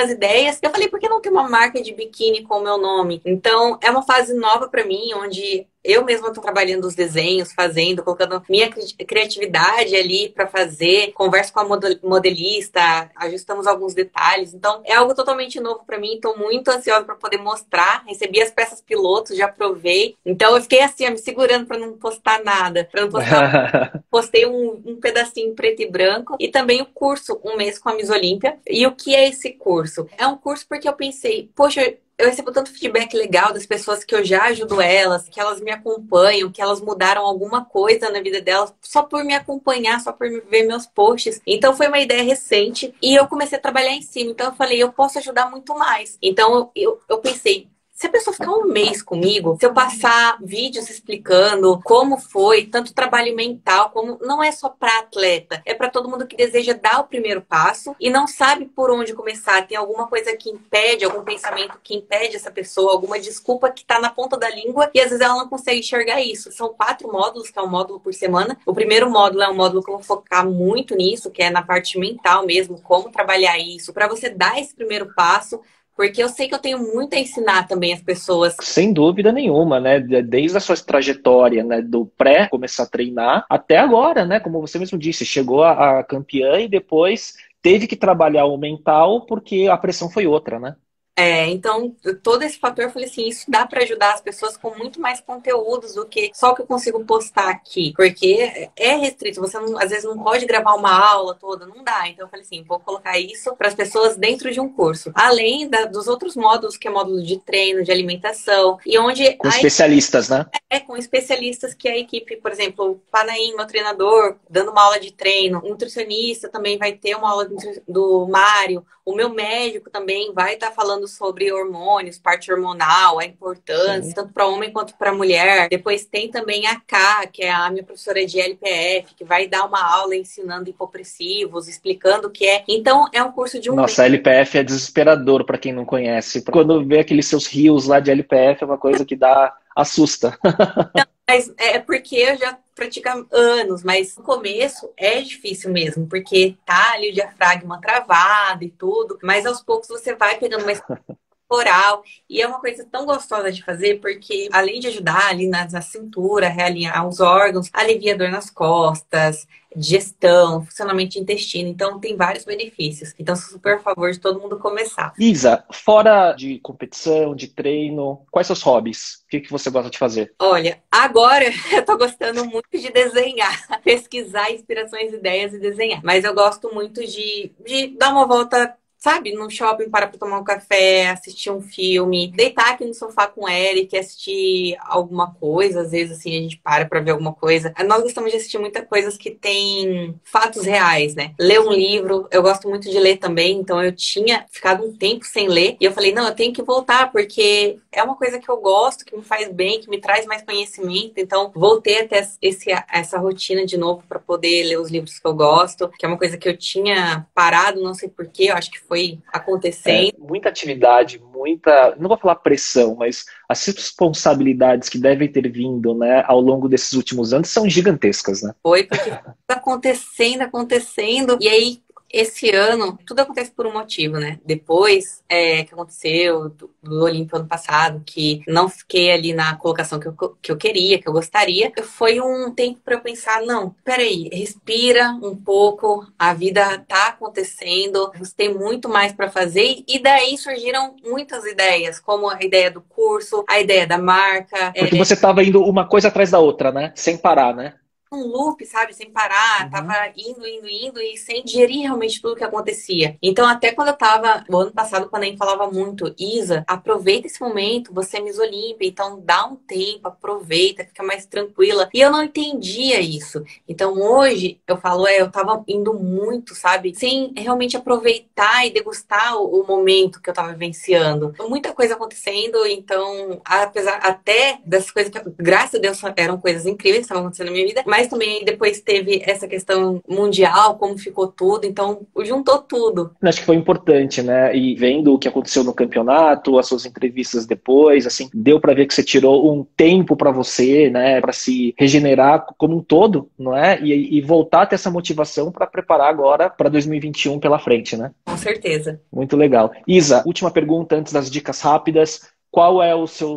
umas 0.00 0.10
ideias. 0.10 0.58
Eu 0.62 0.70
falei, 0.70 0.88
por 0.88 0.98
que 0.98 1.08
não 1.08 1.20
ter 1.20 1.30
uma 1.30 1.48
marca 1.48 1.80
de 1.80 1.94
biquíni 1.94 2.42
com 2.42 2.58
o 2.58 2.62
meu 2.62 2.78
nome? 2.78 3.20
Então, 3.24 3.78
é 3.82 3.90
uma 3.90 4.02
fase 4.02 4.34
nova 4.34 4.68
para 4.68 4.84
mim, 4.84 5.12
onde 5.14 5.66
eu 5.82 6.04
mesma 6.04 6.28
estou 6.28 6.42
trabalhando 6.42 6.86
os 6.86 6.94
desenhos, 6.94 7.52
fazendo, 7.52 8.02
colocando 8.02 8.42
minha 8.48 8.70
criatividade 8.70 9.96
ali 9.96 10.28
para 10.28 10.46
fazer, 10.46 11.12
converso 11.12 11.52
com 11.52 11.60
a 11.60 11.80
modelista, 12.02 13.10
ajustamos 13.16 13.66
alguns 13.66 13.94
detalhes. 13.94 14.52
Então, 14.52 14.82
é 14.84 14.94
algo 14.94 15.14
totalmente 15.14 15.58
novo 15.58 15.82
para 15.86 15.98
mim. 15.98 16.14
Estou 16.14 16.36
muito 16.36 16.68
ansiosa 16.68 17.04
para 17.04 17.14
poder 17.14 17.38
mostrar. 17.38 18.04
Recebi 18.06 18.42
as 18.42 18.50
peças 18.50 18.80
pilotos, 18.80 19.36
já 19.36 19.48
provei. 19.48 20.16
Então, 20.24 20.54
eu 20.54 20.62
fiquei 20.62 20.82
assim, 20.82 21.08
me 21.08 21.18
segurando 21.18 21.66
para 21.66 21.78
não 21.78 21.92
postar 21.94 22.44
nada, 22.44 22.88
para 22.90 23.02
não 23.02 23.10
postar. 23.10 24.02
Postei 24.10 24.46
um, 24.46 24.82
um 24.84 24.96
pedacinho 24.96 25.54
preto 25.54 25.82
e 25.82 25.90
branco 25.90 26.36
e 26.38 26.48
também 26.48 26.82
o 26.82 26.86
curso 26.86 27.40
um 27.44 27.56
mês 27.56 27.78
com 27.78 27.88
a 27.88 27.94
Miss 27.94 28.10
Olímpia. 28.10 28.58
E 28.68 28.86
o 28.86 28.92
que 28.92 29.14
é 29.14 29.28
esse 29.28 29.52
curso? 29.52 30.06
É 30.18 30.26
um 30.26 30.36
curso 30.36 30.66
porque 30.68 30.88
eu 30.88 30.92
pensei, 30.92 31.50
poxa, 31.54 31.94
eu 32.20 32.26
recebo 32.26 32.52
tanto 32.52 32.72
feedback 32.72 33.14
legal 33.14 33.52
das 33.52 33.66
pessoas 33.66 34.04
que 34.04 34.14
eu 34.14 34.24
já 34.24 34.44
ajudo 34.44 34.80
elas, 34.80 35.28
que 35.28 35.40
elas 35.40 35.60
me 35.60 35.70
acompanham, 35.70 36.50
que 36.50 36.60
elas 36.60 36.80
mudaram 36.80 37.22
alguma 37.22 37.64
coisa 37.64 38.10
na 38.10 38.20
vida 38.20 38.40
delas 38.40 38.72
só 38.80 39.02
por 39.02 39.24
me 39.24 39.34
acompanhar, 39.34 40.00
só 40.00 40.12
por 40.12 40.28
ver 40.28 40.64
meus 40.64 40.86
posts. 40.86 41.40
Então 41.46 41.76
foi 41.76 41.88
uma 41.88 41.98
ideia 41.98 42.22
recente 42.22 42.94
e 43.02 43.14
eu 43.14 43.26
comecei 43.26 43.58
a 43.58 43.60
trabalhar 43.60 43.92
em 43.92 44.02
cima. 44.02 44.30
Então 44.30 44.46
eu 44.48 44.54
falei, 44.54 44.82
eu 44.82 44.92
posso 44.92 45.18
ajudar 45.18 45.50
muito 45.50 45.74
mais. 45.76 46.18
Então 46.22 46.70
eu, 46.74 47.00
eu 47.08 47.18
pensei, 47.18 47.68
se 48.00 48.06
a 48.06 48.10
pessoa 48.10 48.32
ficar 48.32 48.50
um 48.52 48.64
mês 48.64 49.02
comigo, 49.02 49.58
se 49.60 49.66
eu 49.66 49.74
passar 49.74 50.38
vídeos 50.40 50.88
explicando 50.88 51.78
como 51.84 52.16
foi, 52.16 52.64
tanto 52.64 52.94
trabalho 52.94 53.36
mental, 53.36 53.90
como 53.90 54.18
não 54.22 54.42
é 54.42 54.50
só 54.50 54.70
para 54.70 55.00
atleta, 55.00 55.60
é 55.66 55.74
para 55.74 55.90
todo 55.90 56.08
mundo 56.08 56.26
que 56.26 56.34
deseja 56.34 56.72
dar 56.72 57.00
o 57.00 57.04
primeiro 57.04 57.42
passo 57.42 57.94
e 58.00 58.08
não 58.08 58.26
sabe 58.26 58.64
por 58.64 58.90
onde 58.90 59.12
começar, 59.12 59.66
tem 59.66 59.76
alguma 59.76 60.06
coisa 60.06 60.34
que 60.34 60.48
impede, 60.48 61.04
algum 61.04 61.22
pensamento 61.22 61.78
que 61.84 61.94
impede 61.94 62.36
essa 62.36 62.50
pessoa, 62.50 62.90
alguma 62.90 63.20
desculpa 63.20 63.70
que 63.70 63.82
está 63.82 64.00
na 64.00 64.08
ponta 64.08 64.38
da 64.38 64.48
língua 64.48 64.90
e 64.94 64.98
às 64.98 65.10
vezes 65.10 65.20
ela 65.20 65.36
não 65.36 65.50
consegue 65.50 65.80
enxergar 65.80 66.22
isso. 66.22 66.50
São 66.52 66.70
quatro 66.70 67.12
módulos, 67.12 67.50
que 67.50 67.58
é 67.58 67.62
um 67.62 67.68
módulo 67.68 68.00
por 68.00 68.14
semana. 68.14 68.56
O 68.64 68.72
primeiro 68.72 69.10
módulo 69.10 69.42
é 69.42 69.48
um 69.50 69.54
módulo 69.54 69.82
que 69.82 69.90
eu 69.90 69.96
vou 69.96 70.02
focar 70.02 70.48
muito 70.48 70.96
nisso, 70.96 71.30
que 71.30 71.42
é 71.42 71.50
na 71.50 71.60
parte 71.60 71.98
mental 71.98 72.46
mesmo, 72.46 72.80
como 72.80 73.10
trabalhar 73.10 73.58
isso, 73.58 73.92
para 73.92 74.08
você 74.08 74.30
dar 74.30 74.58
esse 74.58 74.74
primeiro 74.74 75.12
passo 75.14 75.60
porque 76.00 76.22
eu 76.22 76.30
sei 76.30 76.48
que 76.48 76.54
eu 76.54 76.58
tenho 76.58 76.78
muito 76.78 77.14
a 77.14 77.18
ensinar 77.18 77.68
também 77.68 77.92
as 77.92 78.00
pessoas. 78.00 78.56
Sem 78.62 78.90
dúvida 78.90 79.30
nenhuma, 79.30 79.78
né? 79.78 80.00
Desde 80.00 80.56
a 80.56 80.60
sua 80.60 80.74
trajetória, 80.74 81.62
né? 81.62 81.82
Do 81.82 82.06
pré 82.06 82.48
começar 82.48 82.84
a 82.84 82.86
treinar 82.86 83.44
até 83.50 83.76
agora, 83.76 84.24
né? 84.24 84.40
Como 84.40 84.62
você 84.62 84.78
mesmo 84.78 84.96
disse, 84.96 85.26
chegou 85.26 85.62
a, 85.62 85.98
a 85.98 86.02
campeã 86.02 86.58
e 86.58 86.68
depois 86.68 87.34
teve 87.60 87.86
que 87.86 87.96
trabalhar 87.96 88.46
o 88.46 88.56
mental 88.56 89.26
porque 89.26 89.68
a 89.70 89.76
pressão 89.76 90.08
foi 90.08 90.26
outra, 90.26 90.58
né? 90.58 90.74
É, 91.16 91.46
então, 91.48 91.94
todo 92.22 92.42
esse 92.42 92.58
fator, 92.58 92.84
eu 92.84 92.90
falei 92.90 93.06
assim, 93.06 93.28
isso 93.28 93.50
dá 93.50 93.66
para 93.66 93.82
ajudar 93.82 94.14
as 94.14 94.20
pessoas 94.20 94.56
com 94.56 94.74
muito 94.76 95.00
mais 95.00 95.20
conteúdos 95.20 95.94
do 95.94 96.06
que 96.06 96.30
só 96.34 96.50
o 96.50 96.54
que 96.54 96.62
eu 96.62 96.66
consigo 96.66 97.04
postar 97.04 97.50
aqui. 97.50 97.92
Porque 97.94 98.70
é 98.74 98.94
restrito, 98.96 99.40
você 99.40 99.58
não, 99.58 99.78
às 99.78 99.90
vezes 99.90 100.04
não 100.04 100.18
pode 100.22 100.46
gravar 100.46 100.74
uma 100.74 100.92
aula 100.92 101.34
toda, 101.34 101.66
não 101.66 101.84
dá. 101.84 102.08
Então, 102.08 102.24
eu 102.24 102.30
falei 102.30 102.44
assim, 102.44 102.62
vou 102.62 102.80
colocar 102.80 103.18
isso 103.18 103.54
para 103.56 103.68
as 103.68 103.74
pessoas 103.74 104.16
dentro 104.16 104.50
de 104.50 104.60
um 104.60 104.68
curso. 104.68 105.10
Além 105.14 105.68
da, 105.68 105.84
dos 105.84 106.08
outros 106.08 106.34
módulos, 106.36 106.76
que 106.76 106.88
é 106.88 106.90
módulo 106.90 107.22
de 107.22 107.38
treino, 107.38 107.82
de 107.82 107.92
alimentação, 107.92 108.78
e 108.86 108.98
onde... 108.98 109.34
Com 109.34 109.48
especialistas, 109.48 110.30
equipe, 110.30 110.50
né? 110.50 110.60
É, 110.70 110.80
com 110.80 110.96
especialistas 110.96 111.74
que 111.74 111.88
a 111.88 111.98
equipe, 111.98 112.36
por 112.36 112.50
exemplo, 112.50 112.92
o 112.92 112.94
Panaim, 113.10 113.54
meu 113.56 113.66
treinador, 113.66 114.36
dando 114.48 114.70
uma 114.70 114.84
aula 114.84 114.98
de 114.98 115.12
treino, 115.12 115.60
um 115.64 115.70
nutricionista 115.70 116.48
também 116.48 116.78
vai 116.78 116.92
ter 116.92 117.14
uma 117.14 117.30
aula 117.30 117.48
do 117.86 118.26
Mário, 118.28 118.84
o 119.10 119.16
meu 119.16 119.28
médico 119.28 119.90
também 119.90 120.32
vai 120.32 120.54
estar 120.54 120.68
tá 120.68 120.72
falando 120.72 121.08
sobre 121.08 121.52
hormônios, 121.52 122.18
parte 122.18 122.52
hormonal, 122.52 123.18
a 123.18 123.24
importância, 123.24 124.02
Sim. 124.02 124.14
tanto 124.14 124.32
para 124.32 124.46
homem 124.46 124.72
quanto 124.72 124.94
para 124.96 125.12
mulher. 125.12 125.68
Depois 125.68 126.04
tem 126.04 126.30
também 126.30 126.66
a 126.66 126.80
K, 126.80 127.26
que 127.26 127.42
é 127.42 127.50
a 127.50 127.70
minha 127.70 127.82
professora 127.82 128.24
de 128.24 128.40
LPF, 128.40 129.14
que 129.14 129.24
vai 129.24 129.48
dar 129.48 129.64
uma 129.66 129.82
aula 129.82 130.14
ensinando 130.14 130.70
hipopressivos, 130.70 131.68
explicando 131.68 132.28
o 132.28 132.30
que 132.30 132.46
é. 132.46 132.62
Então, 132.68 133.08
é 133.12 133.22
um 133.22 133.32
curso 133.32 133.60
de 133.60 133.70
um. 133.70 133.74
Nossa, 133.74 134.02
a 134.02 134.06
LPF 134.06 134.58
é 134.58 134.62
desesperador 134.62 135.44
para 135.44 135.58
quem 135.58 135.72
não 135.72 135.84
conhece. 135.84 136.42
Quando 136.42 136.84
vê 136.84 137.00
aqueles 137.00 137.26
seus 137.26 137.46
rios 137.46 137.86
lá 137.86 138.00
de 138.00 138.10
LPF, 138.10 138.62
é 138.62 138.66
uma 138.66 138.78
coisa 138.78 139.04
que 139.04 139.16
dá 139.16 139.54
assusta. 139.74 140.38
Mas 141.28 141.52
é 141.58 141.78
porque 141.78 142.16
eu 142.16 142.36
já 142.36 142.58
pratica 142.80 143.26
anos, 143.30 143.84
mas 143.84 144.16
no 144.16 144.22
começo 144.22 144.90
é 144.96 145.20
difícil 145.20 145.70
mesmo, 145.70 146.06
porque 146.06 146.56
tá 146.64 146.92
ali 146.94 147.10
o 147.10 147.12
diafragma 147.12 147.78
travado 147.78 148.64
e 148.64 148.70
tudo, 148.70 149.18
mas 149.22 149.44
aos 149.44 149.60
poucos 149.60 149.88
você 149.88 150.14
vai 150.14 150.38
pegando 150.38 150.64
mais 150.64 150.80
oral. 151.46 152.02
E 152.28 152.40
é 152.40 152.46
uma 152.46 152.58
coisa 152.58 152.86
tão 152.90 153.04
gostosa 153.04 153.52
de 153.52 153.62
fazer, 153.62 154.00
porque 154.00 154.48
além 154.50 154.80
de 154.80 154.86
ajudar 154.86 155.28
ali 155.28 155.46
na, 155.46 155.68
na 155.68 155.82
cintura, 155.82 156.48
realinhar 156.48 157.06
os 157.06 157.20
órgãos, 157.20 157.68
alivia 157.70 158.16
dor 158.16 158.30
nas 158.30 158.48
costas, 158.48 159.46
digestão, 159.74 160.64
funcionamento 160.64 161.12
de 161.12 161.20
intestino. 161.20 161.68
Então, 161.68 161.98
tem 161.98 162.16
vários 162.16 162.44
benefícios. 162.44 163.14
Então, 163.18 163.36
sou 163.36 163.50
super 163.50 163.76
a 163.76 163.80
favor 163.80 164.10
de 164.10 164.18
todo 164.18 164.40
mundo 164.40 164.58
começar. 164.58 165.12
Isa, 165.18 165.64
fora 165.72 166.32
de 166.32 166.58
competição, 166.60 167.34
de 167.34 167.48
treino, 167.48 168.22
quais 168.30 168.46
seus 168.46 168.62
hobbies? 168.62 169.22
O 169.24 169.28
que, 169.28 169.40
que 169.40 169.50
você 169.50 169.70
gosta 169.70 169.90
de 169.90 169.98
fazer? 169.98 170.34
Olha, 170.38 170.82
agora 170.90 171.44
eu 171.72 171.84
tô 171.84 171.96
gostando 171.96 172.44
muito 172.44 172.68
de 172.72 172.90
desenhar, 172.90 173.66
pesquisar 173.84 174.50
inspirações, 174.50 175.12
ideias 175.12 175.54
e 175.54 175.58
desenhar. 175.58 176.00
Mas 176.02 176.24
eu 176.24 176.34
gosto 176.34 176.72
muito 176.74 177.04
de, 177.06 177.52
de 177.64 177.88
dar 177.96 178.10
uma 178.10 178.26
volta 178.26 178.76
sabe, 179.00 179.32
no 179.32 179.48
shopping 179.50 179.88
para 179.88 180.06
tomar 180.06 180.38
um 180.38 180.44
café, 180.44 181.08
assistir 181.08 181.50
um 181.50 181.62
filme, 181.62 182.30
deitar 182.30 182.72
aqui 182.72 182.84
no 182.84 182.92
sofá 182.92 183.26
com 183.26 183.46
o 183.46 183.48
Eric, 183.48 183.96
assistir 183.96 184.76
alguma 184.80 185.32
coisa, 185.34 185.80
às 185.80 185.90
vezes 185.90 186.18
assim 186.18 186.36
a 186.36 186.42
gente 186.42 186.58
para 186.58 186.84
pra 186.84 187.00
ver 187.00 187.12
alguma 187.12 187.32
coisa. 187.32 187.72
Nós 187.86 188.02
gostamos 188.02 188.30
de 188.30 188.36
assistir 188.36 188.58
muitas 188.58 188.86
coisas 188.86 189.16
que 189.16 189.30
tem 189.30 190.14
fatos 190.22 190.66
reais, 190.66 191.14
né? 191.14 191.32
Ler 191.40 191.60
um 191.60 191.72
livro, 191.72 192.28
eu 192.30 192.42
gosto 192.42 192.68
muito 192.68 192.90
de 192.90 192.98
ler 192.98 193.16
também, 193.16 193.56
então 193.56 193.82
eu 193.82 193.90
tinha 193.90 194.44
ficado 194.50 194.84
um 194.84 194.94
tempo 194.94 195.24
sem 195.24 195.48
ler 195.48 195.78
e 195.80 195.84
eu 195.84 195.92
falei, 195.92 196.12
não, 196.12 196.26
eu 196.26 196.34
tenho 196.34 196.52
que 196.52 196.62
voltar 196.62 197.10
porque 197.10 197.78
é 197.90 198.02
uma 198.02 198.16
coisa 198.16 198.38
que 198.38 198.50
eu 198.50 198.58
gosto, 198.58 199.04
que 199.06 199.16
me 199.16 199.22
faz 199.22 199.50
bem, 199.50 199.80
que 199.80 199.88
me 199.88 199.98
traz 199.98 200.26
mais 200.26 200.42
conhecimento, 200.42 201.14
então 201.16 201.50
voltei 201.54 202.02
até 202.02 202.28
esse, 202.42 202.70
essa 202.92 203.18
rotina 203.18 203.64
de 203.64 203.78
novo 203.78 204.04
para 204.06 204.18
poder 204.18 204.64
ler 204.64 204.78
os 204.78 204.90
livros 204.90 205.18
que 205.18 205.26
eu 205.26 205.32
gosto, 205.32 205.88
que 205.98 206.04
é 206.04 206.08
uma 206.08 206.18
coisa 206.18 206.36
que 206.36 206.48
eu 206.48 206.56
tinha 206.56 207.26
parado, 207.34 207.80
não 207.80 207.94
sei 207.94 208.10
porquê, 208.10 208.50
eu 208.50 208.56
acho 208.56 208.70
que 208.70 208.89
foi 208.90 209.20
acontecendo. 209.32 210.08
É, 210.08 210.28
muita 210.28 210.48
atividade, 210.48 211.22
muita, 211.32 211.94
não 211.96 212.08
vou 212.08 212.18
falar 212.18 212.34
pressão, 212.34 212.96
mas 212.96 213.24
as 213.48 213.64
responsabilidades 213.64 214.88
que 214.88 214.98
devem 214.98 215.28
ter 215.28 215.48
vindo, 215.48 215.94
né, 215.94 216.24
ao 216.26 216.40
longo 216.40 216.68
desses 216.68 216.94
últimos 216.94 217.32
anos 217.32 217.48
são 217.50 217.70
gigantescas, 217.70 218.42
né? 218.42 218.52
Foi 218.60 218.82
porque 218.82 219.12
acontecendo, 219.46 220.42
acontecendo, 220.42 221.38
e 221.40 221.48
aí 221.48 221.80
esse 222.12 222.50
ano, 222.50 222.98
tudo 223.06 223.20
acontece 223.20 223.50
por 223.50 223.66
um 223.66 223.72
motivo, 223.72 224.18
né? 224.18 224.38
Depois 224.44 225.22
é, 225.28 225.64
que 225.64 225.72
aconteceu 225.72 226.48
do, 226.48 226.70
do 226.82 227.04
Olímpio 227.04 227.36
ano 227.36 227.46
passado, 227.46 228.02
que 228.04 228.42
não 228.46 228.68
fiquei 228.68 229.12
ali 229.12 229.32
na 229.32 229.56
colocação 229.56 230.00
que 230.00 230.08
eu, 230.08 230.36
que 230.42 230.50
eu 230.50 230.56
queria, 230.56 231.00
que 231.00 231.08
eu 231.08 231.12
gostaria, 231.12 231.72
foi 231.82 232.20
um 232.20 232.50
tempo 232.50 232.80
para 232.84 232.94
eu 232.94 233.00
pensar: 233.00 233.42
não, 233.42 233.74
peraí, 233.84 234.28
respira 234.32 235.10
um 235.22 235.36
pouco, 235.36 236.06
a 236.18 236.34
vida 236.34 236.84
tá 236.88 237.08
acontecendo, 237.08 238.10
você 238.18 238.32
tem 238.36 238.54
muito 238.54 238.88
mais 238.88 239.12
para 239.12 239.30
fazer, 239.30 239.84
e 239.86 239.98
daí 239.98 240.36
surgiram 240.36 240.96
muitas 241.04 241.44
ideias, 241.44 242.00
como 242.00 242.28
a 242.28 242.42
ideia 242.42 242.70
do 242.70 242.80
curso, 242.80 243.44
a 243.48 243.60
ideia 243.60 243.86
da 243.86 243.98
marca. 243.98 244.72
Porque 244.76 244.96
é... 244.96 244.98
você 244.98 245.14
estava 245.14 245.42
indo 245.44 245.62
uma 245.62 245.86
coisa 245.86 246.08
atrás 246.08 246.30
da 246.30 246.38
outra, 246.38 246.72
né? 246.72 246.92
Sem 246.94 247.16
parar, 247.16 247.54
né? 247.54 247.74
Um 248.12 248.26
loop, 248.26 248.64
sabe? 248.66 248.92
Sem 248.92 249.10
parar, 249.10 249.64
uhum. 249.64 249.70
tava 249.70 249.94
indo, 250.16 250.46
indo, 250.46 250.68
indo 250.68 251.00
e 251.00 251.16
sem 251.16 251.44
digerir 251.44 251.82
realmente 251.82 252.20
tudo 252.20 252.34
que 252.34 252.42
acontecia. 252.44 253.16
Então, 253.22 253.46
até 253.46 253.72
quando 253.72 253.88
eu 253.88 253.96
tava, 253.96 254.44
o 254.48 254.56
ano 254.56 254.72
passado, 254.72 255.08
quando 255.08 255.22
a 255.22 255.26
gente 255.26 255.38
falava 255.38 255.70
muito, 255.70 256.12
Isa, 256.18 256.64
aproveita 256.66 257.28
esse 257.28 257.40
momento, 257.40 257.94
você 257.94 258.18
é 258.18 258.20
Miss 258.20 258.38
Olímpia, 258.38 258.88
então 258.88 259.20
dá 259.20 259.46
um 259.46 259.54
tempo, 259.54 260.08
aproveita, 260.08 260.84
fica 260.84 261.02
mais 261.04 261.24
tranquila. 261.24 261.88
E 261.94 262.00
eu 262.00 262.10
não 262.10 262.24
entendia 262.24 263.00
isso. 263.00 263.44
Então, 263.68 263.94
hoje, 263.94 264.60
eu 264.66 264.76
falo, 264.76 265.06
é, 265.06 265.20
eu 265.20 265.30
tava 265.30 265.62
indo 265.68 265.94
muito, 265.94 266.54
sabe? 266.54 266.94
Sem 266.96 267.32
realmente 267.36 267.76
aproveitar 267.76 268.66
e 268.66 268.70
degustar 268.70 269.36
o, 269.36 269.60
o 269.60 269.66
momento 269.66 270.20
que 270.20 270.28
eu 270.28 270.34
tava 270.34 270.52
vivenciando. 270.52 271.32
Muita 271.48 271.72
coisa 271.72 271.94
acontecendo, 271.94 272.66
então, 272.66 273.40
apesar 273.44 273.98
até 273.98 274.58
dessas 274.64 274.90
coisas 274.90 275.12
que, 275.12 275.20
graças 275.38 275.76
a 275.76 275.78
Deus, 275.78 276.00
eram 276.16 276.40
coisas 276.40 276.66
incríveis 276.66 277.00
que 277.00 277.04
estavam 277.04 277.22
acontecendo 277.22 277.46
na 277.46 277.52
minha 277.52 277.66
vida, 277.66 277.84
mas 277.86 277.99
mas 278.00 278.08
também 278.08 278.42
depois 278.46 278.80
teve 278.80 279.22
essa 279.26 279.46
questão 279.46 280.02
mundial, 280.08 280.78
como 280.78 280.96
ficou 280.96 281.28
tudo, 281.28 281.66
então 281.66 282.06
juntou 282.24 282.58
tudo. 282.62 283.10
Acho 283.20 283.40
que 283.40 283.44
foi 283.44 283.56
importante, 283.56 284.22
né? 284.22 284.56
E 284.56 284.74
vendo 284.74 285.12
o 285.12 285.18
que 285.18 285.28
aconteceu 285.28 285.62
no 285.62 285.74
campeonato, 285.74 286.58
as 286.58 286.66
suas 286.66 286.86
entrevistas 286.86 287.44
depois, 287.44 288.06
assim, 288.06 288.30
deu 288.32 288.58
para 288.58 288.72
ver 288.72 288.86
que 288.86 288.94
você 288.94 289.02
tirou 289.02 289.52
um 289.52 289.66
tempo 289.76 290.16
para 290.16 290.30
você, 290.30 290.88
né, 290.88 291.20
para 291.20 291.32
se 291.32 291.74
regenerar 291.78 292.46
como 292.56 292.78
um 292.78 292.82
todo, 292.82 293.28
não 293.38 293.54
é? 293.54 293.78
E, 293.82 294.16
e 294.16 294.22
voltar 294.22 294.62
a 294.62 294.66
ter 294.66 294.76
essa 294.76 294.90
motivação 294.90 295.52
para 295.52 295.66
preparar 295.66 296.08
agora 296.08 296.48
para 296.48 296.70
2021 296.70 297.38
pela 297.38 297.58
frente, 297.58 297.98
né? 297.98 298.12
Com 298.24 298.36
certeza. 298.38 298.98
Muito 299.12 299.36
legal. 299.36 299.72
Isa, 299.86 300.22
última 300.24 300.50
pergunta 300.50 300.96
antes 300.96 301.12
das 301.12 301.30
dicas 301.30 301.60
rápidas. 301.60 302.30
Qual 302.50 302.82
é 302.82 302.94
o 302.94 303.06
seu 303.06 303.36